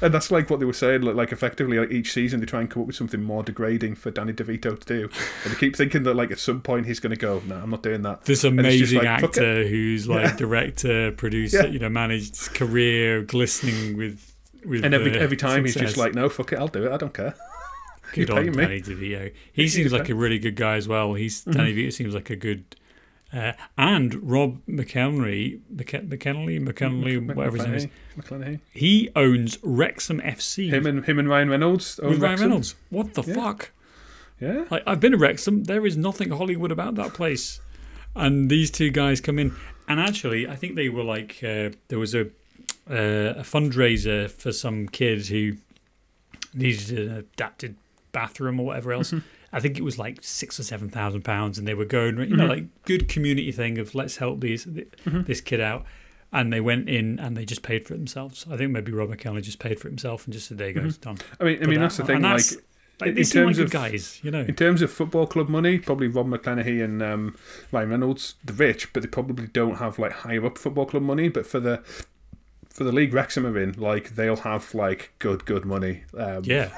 and 0.00 0.12
that's 0.14 0.30
like 0.30 0.48
what 0.50 0.60
they 0.60 0.66
were 0.66 0.72
saying 0.72 1.02
like, 1.02 1.16
like 1.16 1.32
effectively 1.32 1.78
like 1.78 1.90
each 1.90 2.12
season 2.12 2.38
they 2.40 2.46
try 2.46 2.60
and 2.60 2.70
come 2.70 2.82
up 2.82 2.86
with 2.86 2.94
something 2.96 3.22
more 3.22 3.42
degrading 3.42 3.96
for 3.96 4.10
Danny 4.12 4.32
DeVito 4.32 4.78
to 4.78 4.86
do 4.86 5.08
and 5.44 5.52
they 5.52 5.58
keep 5.58 5.74
thinking 5.74 6.04
that 6.04 6.14
like 6.14 6.30
at 6.30 6.38
some 6.38 6.60
point 6.60 6.86
he's 6.86 7.00
going 7.00 7.10
to 7.10 7.16
go 7.20 7.42
no 7.46 7.56
I'm 7.56 7.70
not 7.70 7.82
doing 7.82 8.02
that 8.02 8.24
This 8.24 8.44
amazing 8.44 8.98
like, 8.98 9.06
actor 9.24 9.66
who's 9.66 10.06
like 10.08 10.24
Yeah. 10.26 10.36
director, 10.36 11.12
producer, 11.12 11.62
Yeah. 11.64 11.70
you 11.72 11.78
know, 11.80 11.88
managed 11.88 12.54
career 12.54 13.22
glistening 13.22 13.96
with 13.96 14.34
with. 14.64 14.84
and 14.84 14.94
every 14.94 15.16
every 15.18 15.36
time 15.36 15.64
he's 15.64 15.74
just 15.74 15.96
like 15.96 16.14
no 16.14 16.28
fuck 16.28 16.52
it 16.52 16.58
I'll 16.58 16.68
do 16.68 16.84
it 16.86 16.92
I 16.92 16.96
don't 16.96 17.14
care 17.14 17.34
good 18.12 18.30
on 18.30 18.36
paying 18.36 18.50
me. 18.56 18.64
Danny 18.64 18.80
DeVito. 18.82 19.32
He 19.52 19.62
He's 19.62 19.74
seems 19.74 19.92
like 19.92 20.08
a 20.08 20.14
really 20.14 20.38
good 20.38 20.56
guy 20.56 20.76
as 20.76 20.86
well. 20.88 21.14
He's 21.14 21.44
Mhm. 21.44 21.52
Danny 21.54 21.74
DeVito 21.74 21.92
seems 21.92 22.14
like 22.14 22.30
a 22.30 22.36
good. 22.36 22.64
Uh, 23.32 23.52
and 23.76 24.14
Rob 24.30 24.58
McElney, 24.66 25.60
McKe- 25.74 26.08
McKenley, 26.08 26.58
McKenley, 26.58 27.20
Mc- 27.20 27.36
whatever 27.36 27.58
his 27.58 27.66
name 27.66 27.74
is, 27.74 27.86
McClanahy. 28.16 28.20
McClanahy. 28.40 28.60
he 28.72 29.10
owns 29.14 29.58
Wrexham 29.62 30.18
FC 30.22 30.70
him 30.70 30.86
and 30.86 31.04
him 31.04 31.18
and 31.18 31.28
Ryan 31.28 31.50
Reynolds 31.50 31.98
own 32.00 32.10
with 32.12 32.20
Ryan 32.22 32.30
Wrexham. 32.32 32.48
Reynolds. 32.48 32.74
What 32.88 33.12
the 33.14 33.22
Yeah. 33.24 33.34
fuck? 33.34 33.70
yeah 34.40 34.64
Like, 34.70 34.82
I've 34.86 35.00
been 35.00 35.12
to 35.12 35.18
Wrexham. 35.18 35.64
There 35.64 35.84
is 35.84 35.96
nothing 35.96 36.30
Hollywood 36.30 36.72
about 36.72 36.94
that 36.94 37.12
place. 37.12 37.60
And 38.16 38.48
these 38.50 38.70
two 38.70 38.88
guys 38.90 39.20
come 39.20 39.38
in, 39.38 39.52
and 39.86 40.00
actually, 40.00 40.48
I 40.48 40.56
think 40.56 40.74
they 40.74 40.88
were 40.88 41.04
like 41.04 41.36
uh, 41.44 41.70
there 41.88 41.98
was 41.98 42.14
a 42.14 42.22
uh, 42.90 43.34
a 43.36 43.42
fundraiser 43.44 44.30
for 44.30 44.50
some 44.52 44.88
kid 44.88 45.26
who 45.26 45.52
needed 46.54 46.98
an 46.98 47.10
adapted 47.18 47.76
bathroom 48.12 48.60
or 48.60 48.66
whatever 48.66 48.92
else. 48.92 49.12
Mhm. 49.12 49.22
I 49.52 49.60
think 49.60 49.78
it 49.78 49.82
was 49.82 49.98
like 49.98 50.18
six 50.22 50.60
or 50.60 50.62
seven 50.62 50.88
thousand 50.90 51.22
pounds, 51.22 51.58
and 51.58 51.66
they 51.66 51.74
were 51.74 51.84
going, 51.86 52.18
you 52.18 52.36
know, 52.36 52.44
Mhm. 52.44 52.48
like 52.48 52.64
good 52.84 53.08
community 53.08 53.50
thing 53.52 53.78
of 53.78 53.94
let's 53.94 54.18
help 54.18 54.40
these 54.40 54.66
Mhm. 54.66 55.26
this 55.26 55.40
kid 55.40 55.60
out. 55.60 55.84
And 56.30 56.52
they 56.52 56.60
went 56.60 56.90
in 56.90 57.18
and 57.18 57.34
they 57.36 57.46
just 57.46 57.62
paid 57.62 57.86
for 57.86 57.94
it 57.94 57.96
themselves. 57.96 58.44
I 58.50 58.58
think 58.58 58.70
maybe 58.70 58.92
Rob 58.92 59.08
McKelney 59.10 59.40
just 59.42 59.58
paid 59.58 59.80
for 59.80 59.88
it 59.88 59.92
himself 59.92 60.26
and 60.26 60.34
just 60.34 60.46
said, 60.48 60.58
"There 60.58 60.68
you 60.68 60.74
go, 60.74 60.80
Mhm. 60.82 60.86
it's 60.88 60.98
done." 60.98 61.16
I 61.40 61.44
mean 61.44 61.58
I 61.62 61.66
mean 61.66 61.74
that- 61.76 61.80
that's 61.80 61.96
the 61.96 62.04
thing 62.04 62.16
and 62.16 62.24
like 62.24 62.32
that's- 62.42 62.56
Like, 63.00 63.10
in 63.10 63.16
like 63.16 63.28
terms 63.30 63.56
good 63.58 63.66
of 63.66 63.70
guys, 63.70 64.18
you 64.24 64.30
know. 64.32 64.40
In 64.40 64.54
terms 64.56 64.82
of 64.82 64.90
football 64.90 65.24
club 65.28 65.48
money, 65.48 65.78
probably 65.78 66.08
Rob 66.08 66.26
McClanahy 66.26 66.82
and 66.82 67.00
um, 67.00 67.36
Ryan 67.70 67.90
Reynolds, 67.90 68.34
the 68.44 68.52
rich, 68.52 68.92
but 68.92 69.02
they 69.04 69.08
probably 69.08 69.46
don't 69.46 69.76
have 69.76 70.00
like 70.00 70.10
higher 70.12 70.44
up 70.44 70.58
football 70.58 70.84
club 70.84 71.04
money. 71.04 71.28
But 71.28 71.46
for 71.46 71.60
the 71.60 71.80
for 72.68 72.82
the 72.84 72.90
league 72.92 73.14
Wrexham 73.14 73.46
are 73.46 73.56
in, 73.58 73.72
like 73.78 74.16
they'll 74.16 74.36
have 74.38 74.74
like 74.74 75.12
good 75.20 75.44
good 75.46 75.64
money. 75.64 76.02
Um, 76.16 76.42
Yeah. 76.44 76.70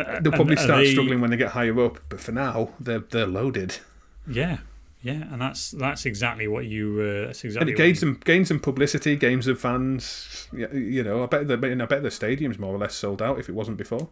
Uh, 0.00 0.20
they'll 0.20 0.32
probably 0.32 0.52
and- 0.52 0.58
and 0.58 0.60
start 0.60 0.84
they- 0.84 0.92
struggling 0.92 1.20
when 1.20 1.30
they 1.30 1.36
get 1.36 1.50
higher 1.52 1.78
up. 1.80 1.98
But 2.08 2.20
for 2.20 2.32
now, 2.32 2.70
they're 2.80 3.00
they're 3.00 3.26
loaded, 3.26 3.78
Yeah, 4.26 4.58
yeah, 5.02 5.24
and 5.32 5.40
that's 5.40 5.70
that's 5.70 6.04
exactly 6.06 6.48
what 6.48 6.64
you. 6.66 7.00
Uh, 7.00 7.26
that's 7.26 7.42
and 7.44 7.48
exactly. 7.50 7.72
it 7.72 7.74
what 7.74 7.78
gains 7.84 8.02
you- 8.02 8.08
them 8.12 8.20
gains 8.24 8.48
them 8.48 8.60
publicity, 8.60 9.16
gains 9.16 9.46
of 9.46 9.60
fans. 9.60 10.48
Yeah, 10.56 10.72
You 10.72 11.02
know, 11.04 11.22
I 11.22 11.26
bet 11.26 11.46
the 11.48 11.54
I 11.54 11.86
bet 11.86 12.02
the 12.02 12.10
stadium's 12.10 12.58
more 12.58 12.74
or 12.74 12.78
less 12.78 12.94
sold 12.94 13.20
out 13.22 13.38
if 13.38 13.48
it 13.48 13.52
wasn't 13.54 13.76
before. 13.78 14.08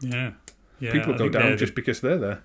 Yeah, 0.00 0.32
yeah. 0.80 0.92
People 0.92 1.14
I 1.14 1.18
go 1.18 1.28
down 1.28 1.56
just 1.58 1.74
because 1.74 2.00
they're 2.00 2.18
there. 2.18 2.42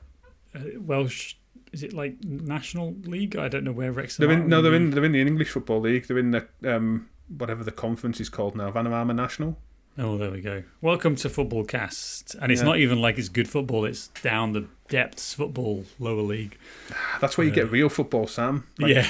uh, 0.56 0.60
Welsh. 0.80 1.36
Is 1.74 1.84
it 1.84 1.92
like 1.92 2.24
National 2.24 2.96
League? 3.04 3.36
I 3.36 3.50
don't 3.50 3.66
know 3.66 3.74
where 3.74 3.92
Wrexham. 3.92 4.26
They're 4.26 4.38
in 4.38 4.48
no, 4.48 4.62
they're 4.62 4.74
in 4.74 4.92
they're 4.92 5.04
in 5.04 5.12
the 5.12 5.20
English 5.22 5.50
football 5.50 5.82
league. 5.82 6.08
They're 6.08 6.18
in 6.18 6.32
the 6.32 6.48
um 6.64 7.10
whatever 7.28 7.62
the 7.64 7.74
conference 7.74 8.22
is 8.22 8.30
called 8.30 8.56
now, 8.56 8.72
Vanarama 8.72 9.14
National. 9.14 9.58
Oh, 10.00 10.18
there 10.18 10.30
we 10.30 10.42
go. 10.42 10.64
Welcome 10.82 11.16
to 11.18 11.30
Football 11.30 11.64
Cast, 11.64 12.36
and 12.36 12.52
it's 12.52 12.62
Yeah. 12.62 12.66
not 12.68 12.78
even 12.78 13.02
like 13.02 13.18
it's 13.18 13.30
good 13.30 13.50
football. 13.50 13.84
It's 13.86 14.10
down 14.22 14.54
the 14.54 14.66
depths 14.90 15.34
football, 15.34 15.86
lower 16.00 16.22
league. 16.22 16.58
That's 17.22 17.38
where 17.38 17.46
you 17.46 17.52
Uh, 17.52 17.56
get 17.56 17.72
real 17.72 17.90
football, 17.90 18.28
Sam. 18.28 18.66
Like, 18.78 18.94
yeah, 18.94 19.08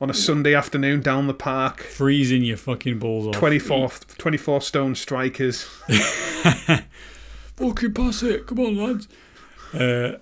On 0.00 0.10
a 0.10 0.14
Sunday 0.14 0.52
afternoon 0.54 1.00
down 1.02 1.28
the 1.28 1.34
park, 1.34 1.80
freezing 1.80 2.42
your 2.42 2.56
fucking 2.56 2.98
balls 2.98 3.28
off. 3.28 3.36
24, 3.36 3.90
24 4.18 4.60
stone 4.60 4.96
strikers. 4.96 5.62
Fucking 7.56 7.94
pass 7.94 8.22
it! 8.24 8.44
Come 8.48 8.58
on, 8.58 8.76
lads. 8.76 9.06
Uh, 9.72 10.18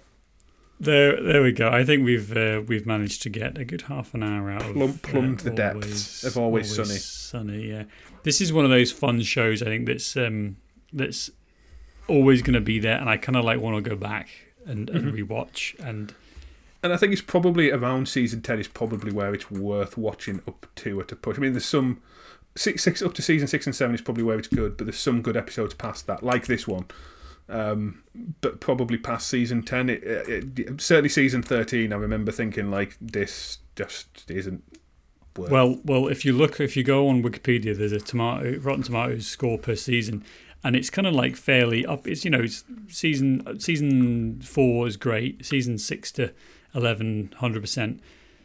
there, 0.83 1.23
there 1.23 1.43
we 1.43 1.53
go. 1.53 1.69
I 1.69 1.85
think 1.85 2.05
we've 2.05 2.37
uh, 2.37 2.63
we've 2.67 2.87
managed 2.87 3.23
to 3.23 3.29
get 3.31 3.57
a 3.59 3.65
good 3.65 3.83
half 3.83 4.15
an 4.15 4.23
hour 4.23 4.51
out 4.51 4.63
of 4.67 4.75
Plum- 4.75 4.99
plumbed 4.99 5.41
uh, 5.41 5.45
the 5.45 5.51
depths 5.51 6.25
of 6.25 6.37
Always 6.37 6.75
Sunny. 6.75 6.99
Sunny, 6.99 7.69
yeah. 7.69 7.85
This 8.25 8.41
is 8.41 8.53
one 8.53 8.65
of 8.65 8.71
those 8.71 8.93
fun 8.93 9.21
shows. 9.23 9.63
I 9.63 9.67
think 9.67 9.87
that's 9.87 10.17
um, 10.17 10.57
that's 10.93 11.31
always 12.09 12.43
going 12.43 12.55
to 12.55 12.61
be 12.61 12.79
there, 12.79 12.99
and 12.99 13.09
I 13.09 13.17
kind 13.17 13.37
of 13.37 13.45
like 13.45 13.61
want 13.61 13.83
to 13.83 13.89
go 13.91 13.97
back 13.97 14.29
and, 14.67 14.91
and 14.91 15.13
Mhm. 15.13 15.27
rewatch. 15.27 15.79
And 15.85 16.15
And 16.83 16.93
I 16.93 16.97
think 16.97 17.13
it's 17.13 17.23
probably 17.23 17.71
around 17.71 18.09
season 18.09 18.43
10 18.43 18.59
is 18.59 18.69
probably 18.69 19.13
where 19.13 19.33
it's 19.35 19.51
worth 19.51 19.97
watching 19.97 20.41
up 20.49 20.67
to 20.77 20.99
or 21.01 21.05
to 21.05 21.15
push. 21.17 21.37
I 21.37 21.41
mean, 21.41 21.53
there's 21.53 21.65
some. 21.65 22.03
Six, 22.55 22.83
six 22.85 23.01
up 23.01 23.15
to 23.15 23.23
season 23.23 23.49
six 23.49 23.65
and 23.67 23.75
seven 23.75 23.95
is 23.95 24.03
probably 24.03 24.25
where 24.25 24.39
it's 24.39 24.49
good, 24.49 24.77
but 24.77 24.85
there's 24.87 24.99
some 24.99 25.23
good 25.23 25.39
episodes 25.39 25.73
past 25.73 26.07
that, 26.07 26.23
like 26.23 26.47
this 26.49 26.69
one. 26.69 26.85
Um, 27.53 28.03
but 28.41 28.61
probably 28.61 28.97
past 28.99 29.29
season 29.29 29.63
ten, 29.63 29.91
it, 29.91 30.03
it, 30.03 30.59
it, 30.59 30.81
certainly 30.81 31.09
season 31.11 31.43
thirteen. 31.43 31.93
I 31.93 31.97
remember 31.97 32.33
thinking 32.33 32.71
like 32.71 32.97
this 33.01 33.59
just 33.77 34.31
isn't. 34.31 34.63
Worth. 35.37 35.51
well, 35.51 35.81
well, 35.85 36.09
if 36.09 36.25
you 36.27 36.33
look, 36.35 36.61
if 36.61 36.77
you 36.77 36.83
go 36.85 37.09
on 37.09 37.23
Wikipedia, 37.23 37.77
there's 37.77 37.93
a 37.93 38.01
tomato 38.01 38.59
Rotten 38.59 38.83
Tomatoes 38.83 39.27
score 39.27 39.57
per 39.59 39.75
season, 39.75 40.25
and 40.65 40.77
it's 40.77 40.91
kind 40.91 41.07
of 41.07 41.15
like 41.15 41.37
fairly 41.37 41.87
up. 41.87 42.07
It's 42.07 42.25
you 42.25 42.31
know, 42.31 42.41
it's 42.41 42.65
season 42.89 43.59
season 43.61 44.41
four 44.43 44.87
is 44.87 44.97
great. 44.97 45.45
Season 45.47 45.79
six 45.79 46.11
to 46.13 46.33
11, 46.75 47.29
100 47.33 47.61
percent. 47.61 48.01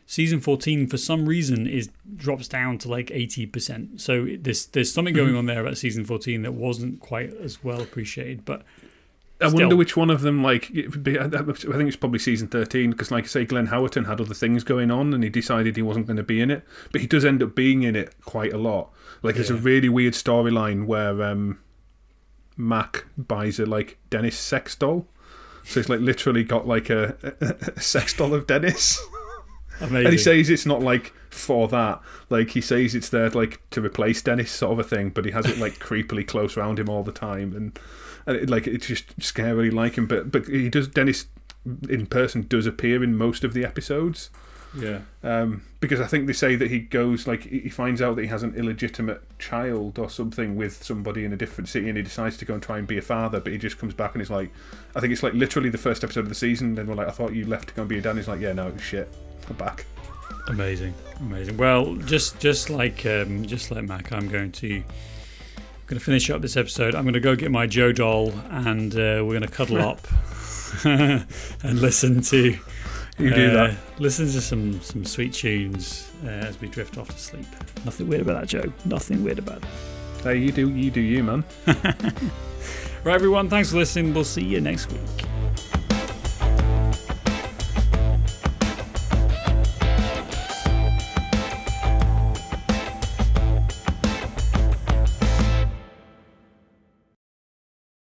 Season 0.06 0.40
fourteen, 0.40 0.88
for 0.88 0.96
some 0.98 1.26
reason, 1.28 1.68
is 1.68 1.90
drops 2.16 2.48
down 2.48 2.78
to 2.80 2.88
like 2.90 3.12
eighty 3.12 3.46
percent. 3.46 4.00
So 4.00 4.26
there's 4.40 4.66
there's 4.68 4.92
something 4.94 5.14
going 5.14 5.34
Mhm. 5.34 5.40
on 5.40 5.46
there 5.48 5.60
about 5.62 5.78
season 5.78 6.06
fourteen 6.06 6.44
that 6.44 6.54
wasn't 6.54 7.02
quite 7.02 7.34
as 7.34 7.62
well 7.66 7.82
appreciated. 7.82 8.46
But 8.46 8.64
I 9.40 9.50
Still. 9.50 9.60
wonder 9.60 9.76
which 9.76 9.96
one 9.96 10.10
of 10.10 10.22
them, 10.22 10.42
like, 10.42 10.72
be, 11.02 11.20
I 11.20 11.28
think 11.28 11.88
it's 11.88 11.96
probably 11.96 12.18
season 12.18 12.48
13, 12.48 12.90
because, 12.90 13.12
like 13.12 13.26
I 13.26 13.28
say, 13.28 13.46
Glenn 13.46 13.68
Howerton 13.68 14.08
had 14.08 14.20
other 14.20 14.34
things 14.34 14.64
going 14.64 14.90
on 14.90 15.14
and 15.14 15.24
he 15.24 15.30
decided 15.30 15.76
he 15.76 15.84
wasn't 15.84 16.08
going 16.08 16.18
to 16.18 16.24
be 16.24 16.42
in 16.42 16.50
it. 16.50 16.64
But 16.92 17.02
he 17.02 17.08
does 17.08 17.24
end 17.24 17.44
up 17.44 17.54
being 17.54 17.84
in 17.84 17.96
it 17.96 18.16
quite 18.26 18.52
a 18.52 18.58
lot. 18.58 18.92
Like, 19.22 19.36
there's 19.36 19.52
a 19.52 19.56
really 19.56 19.90
weird 19.90 20.14
storyline 20.14 20.88
where 20.88 21.22
um, 21.22 21.60
Mac 22.56 23.06
buys 23.16 23.60
a, 23.60 23.68
like, 23.68 24.00
Dennis 24.10 24.38
sex 24.40 24.76
doll. 24.76 25.08
So 25.66 25.80
he's, 25.82 25.90
like, 25.90 26.00
literally 26.00 26.44
got, 26.44 26.68
like, 26.68 26.90
a, 26.90 27.16
a 27.76 27.80
sex 27.80 28.14
doll 28.14 28.34
of 28.34 28.48
Dennis. 28.48 29.00
And 29.80 30.08
he 30.08 30.18
says 30.18 30.50
it's 30.50 30.66
not, 30.66 30.82
like, 30.82 31.14
for 31.30 31.68
that. 31.70 32.02
Like, 32.30 32.52
he 32.52 32.62
says 32.62 32.96
it's 32.96 33.10
there, 33.10 33.30
like, 33.30 33.62
to 33.72 33.82
replace 33.82 34.22
Dennis, 34.22 34.52
sort 34.52 34.74
of 34.74 34.80
a 34.80 34.84
thing, 34.84 35.10
but 35.10 35.26
he 35.26 35.32
has 35.32 35.46
it, 35.46 35.58
like, 35.58 35.74
creepily 35.80 36.28
close 36.28 36.58
around 36.58 36.80
him 36.80 36.90
all 36.90 37.04
the 37.04 37.12
time. 37.12 37.56
And 37.56 37.80
and 38.26 38.36
it, 38.36 38.50
like 38.50 38.68
it's 38.68 38.88
just 38.88 39.18
scarily 39.20 39.72
like 39.72 39.96
him. 39.98 40.06
But 40.06 40.32
but 40.32 40.48
he 40.48 40.68
does 40.68 40.90
Dennis 40.90 41.28
in 41.90 42.06
person 42.06 42.46
does 42.48 42.66
appear 42.66 43.02
in 43.04 43.16
most 43.16 43.46
of 43.46 43.54
the 43.54 43.64
episodes 43.66 44.30
yeah. 44.76 45.00
um, 45.24 45.64
because 45.80 46.00
I 46.00 46.08
think 46.08 46.28
they 46.28 46.34
say 46.34 46.56
that 46.56 46.70
he 46.70 46.80
goes 46.80 47.28
like 47.28 47.44
he 47.44 47.70
finds 47.70 48.02
out 48.02 48.16
that 48.16 48.22
he 48.22 48.28
has 48.28 48.44
an 48.44 48.56
illegitimate 48.56 49.22
child 49.40 50.00
or 50.00 50.10
something 50.10 50.56
with 50.56 50.84
somebody 50.84 51.26
in 51.26 51.34
a 51.34 51.38
different 51.38 51.70
city, 51.70 51.88
and 51.88 51.98
he 51.98 52.04
decides 52.04 52.38
to 52.38 52.46
go 52.46 52.54
and 52.54 52.64
try 52.64 52.78
and 52.78 52.88
be 52.88 52.98
a 52.98 53.02
father. 53.02 53.40
But 53.40 53.54
he 53.54 53.58
just 53.58 53.78
comes 53.78 53.94
back 53.94 54.14
and 54.14 54.22
he's 54.22 54.30
like, 54.30 54.52
I 54.96 55.00
think 55.00 55.14
it's 55.14 55.24
like 55.24 55.34
literally 55.34 55.70
the 55.70 55.78
first 55.78 56.04
episode 56.04 56.22
of 56.22 56.30
the 56.30 56.36
season. 56.36 56.76
Then 56.76 56.88
we're 56.88 56.96
like, 56.96 57.08
I 57.08 57.12
thought 57.12 57.34
you 57.34 57.46
left 57.46 57.70
to 57.70 57.76
go 57.76 57.84
and 57.84 57.90
be 57.90 57.98
a 57.98 58.02
dad. 58.02 58.12
And 58.12 58.20
he's 58.20 58.28
like, 58.28 58.42
Yeah, 58.42 58.54
no, 58.54 58.76
shit. 58.78 59.10
I'm 59.50 59.56
back. 59.56 59.86
Amazing, 60.48 60.94
amazing. 61.20 61.58
Well, 61.58 61.96
just 61.96 62.40
just 62.40 62.70
like 62.70 63.06
um, 63.06 63.46
just 63.46 63.72
like 63.72 63.84
Mac, 63.84 64.12
I'm 64.12 64.28
going 64.30 64.52
to 64.54 64.76
I'm 64.76 64.84
going 65.88 66.00
to 66.00 66.06
finish 66.06 66.30
up 66.30 66.42
this 66.42 66.58
episode. 66.58 66.96
I'm 66.96 67.04
going 67.04 67.14
to 67.14 67.20
go 67.20 67.36
get 67.36 67.52
my 67.52 67.68
Joe 67.68 67.92
doll, 67.92 68.34
and 68.50 68.94
uh, 68.94 69.24
we're 69.24 69.40
going 69.40 69.42
to 69.42 69.48
cuddle 69.48 69.80
up 69.80 70.08
and 70.84 71.82
listen 71.82 72.22
to. 72.22 72.58
You 73.20 73.34
do 73.34 73.50
uh, 73.50 73.54
that. 73.54 73.78
Listen 74.00 74.26
to 74.28 74.42
some 74.42 74.80
some 74.82 75.04
sweet 75.04 75.34
tunes 75.34 76.12
uh, 76.24 76.28
as 76.28 76.62
we 76.62 76.68
drift 76.68 76.98
off 76.98 77.10
to 77.10 77.18
sleep. 77.18 77.48
Nothing 77.84 78.08
weird 78.08 78.22
about 78.22 78.42
that, 78.42 78.48
Joe. 78.48 78.72
Nothing 78.86 79.24
weird 79.24 79.40
about 79.40 79.58
it. 79.58 79.70
Hey, 80.24 80.38
you 80.38 80.52
do 80.52 80.70
you 80.70 80.92
do 80.92 81.02
you, 81.02 81.24
man. 81.24 81.44
Right, 83.04 83.16
everyone. 83.16 83.50
Thanks 83.50 83.72
for 83.72 83.78
listening. 83.78 84.14
We'll 84.14 84.26
see 84.26 84.44
you 84.44 84.60
next 84.60 84.92
week. 84.92 85.64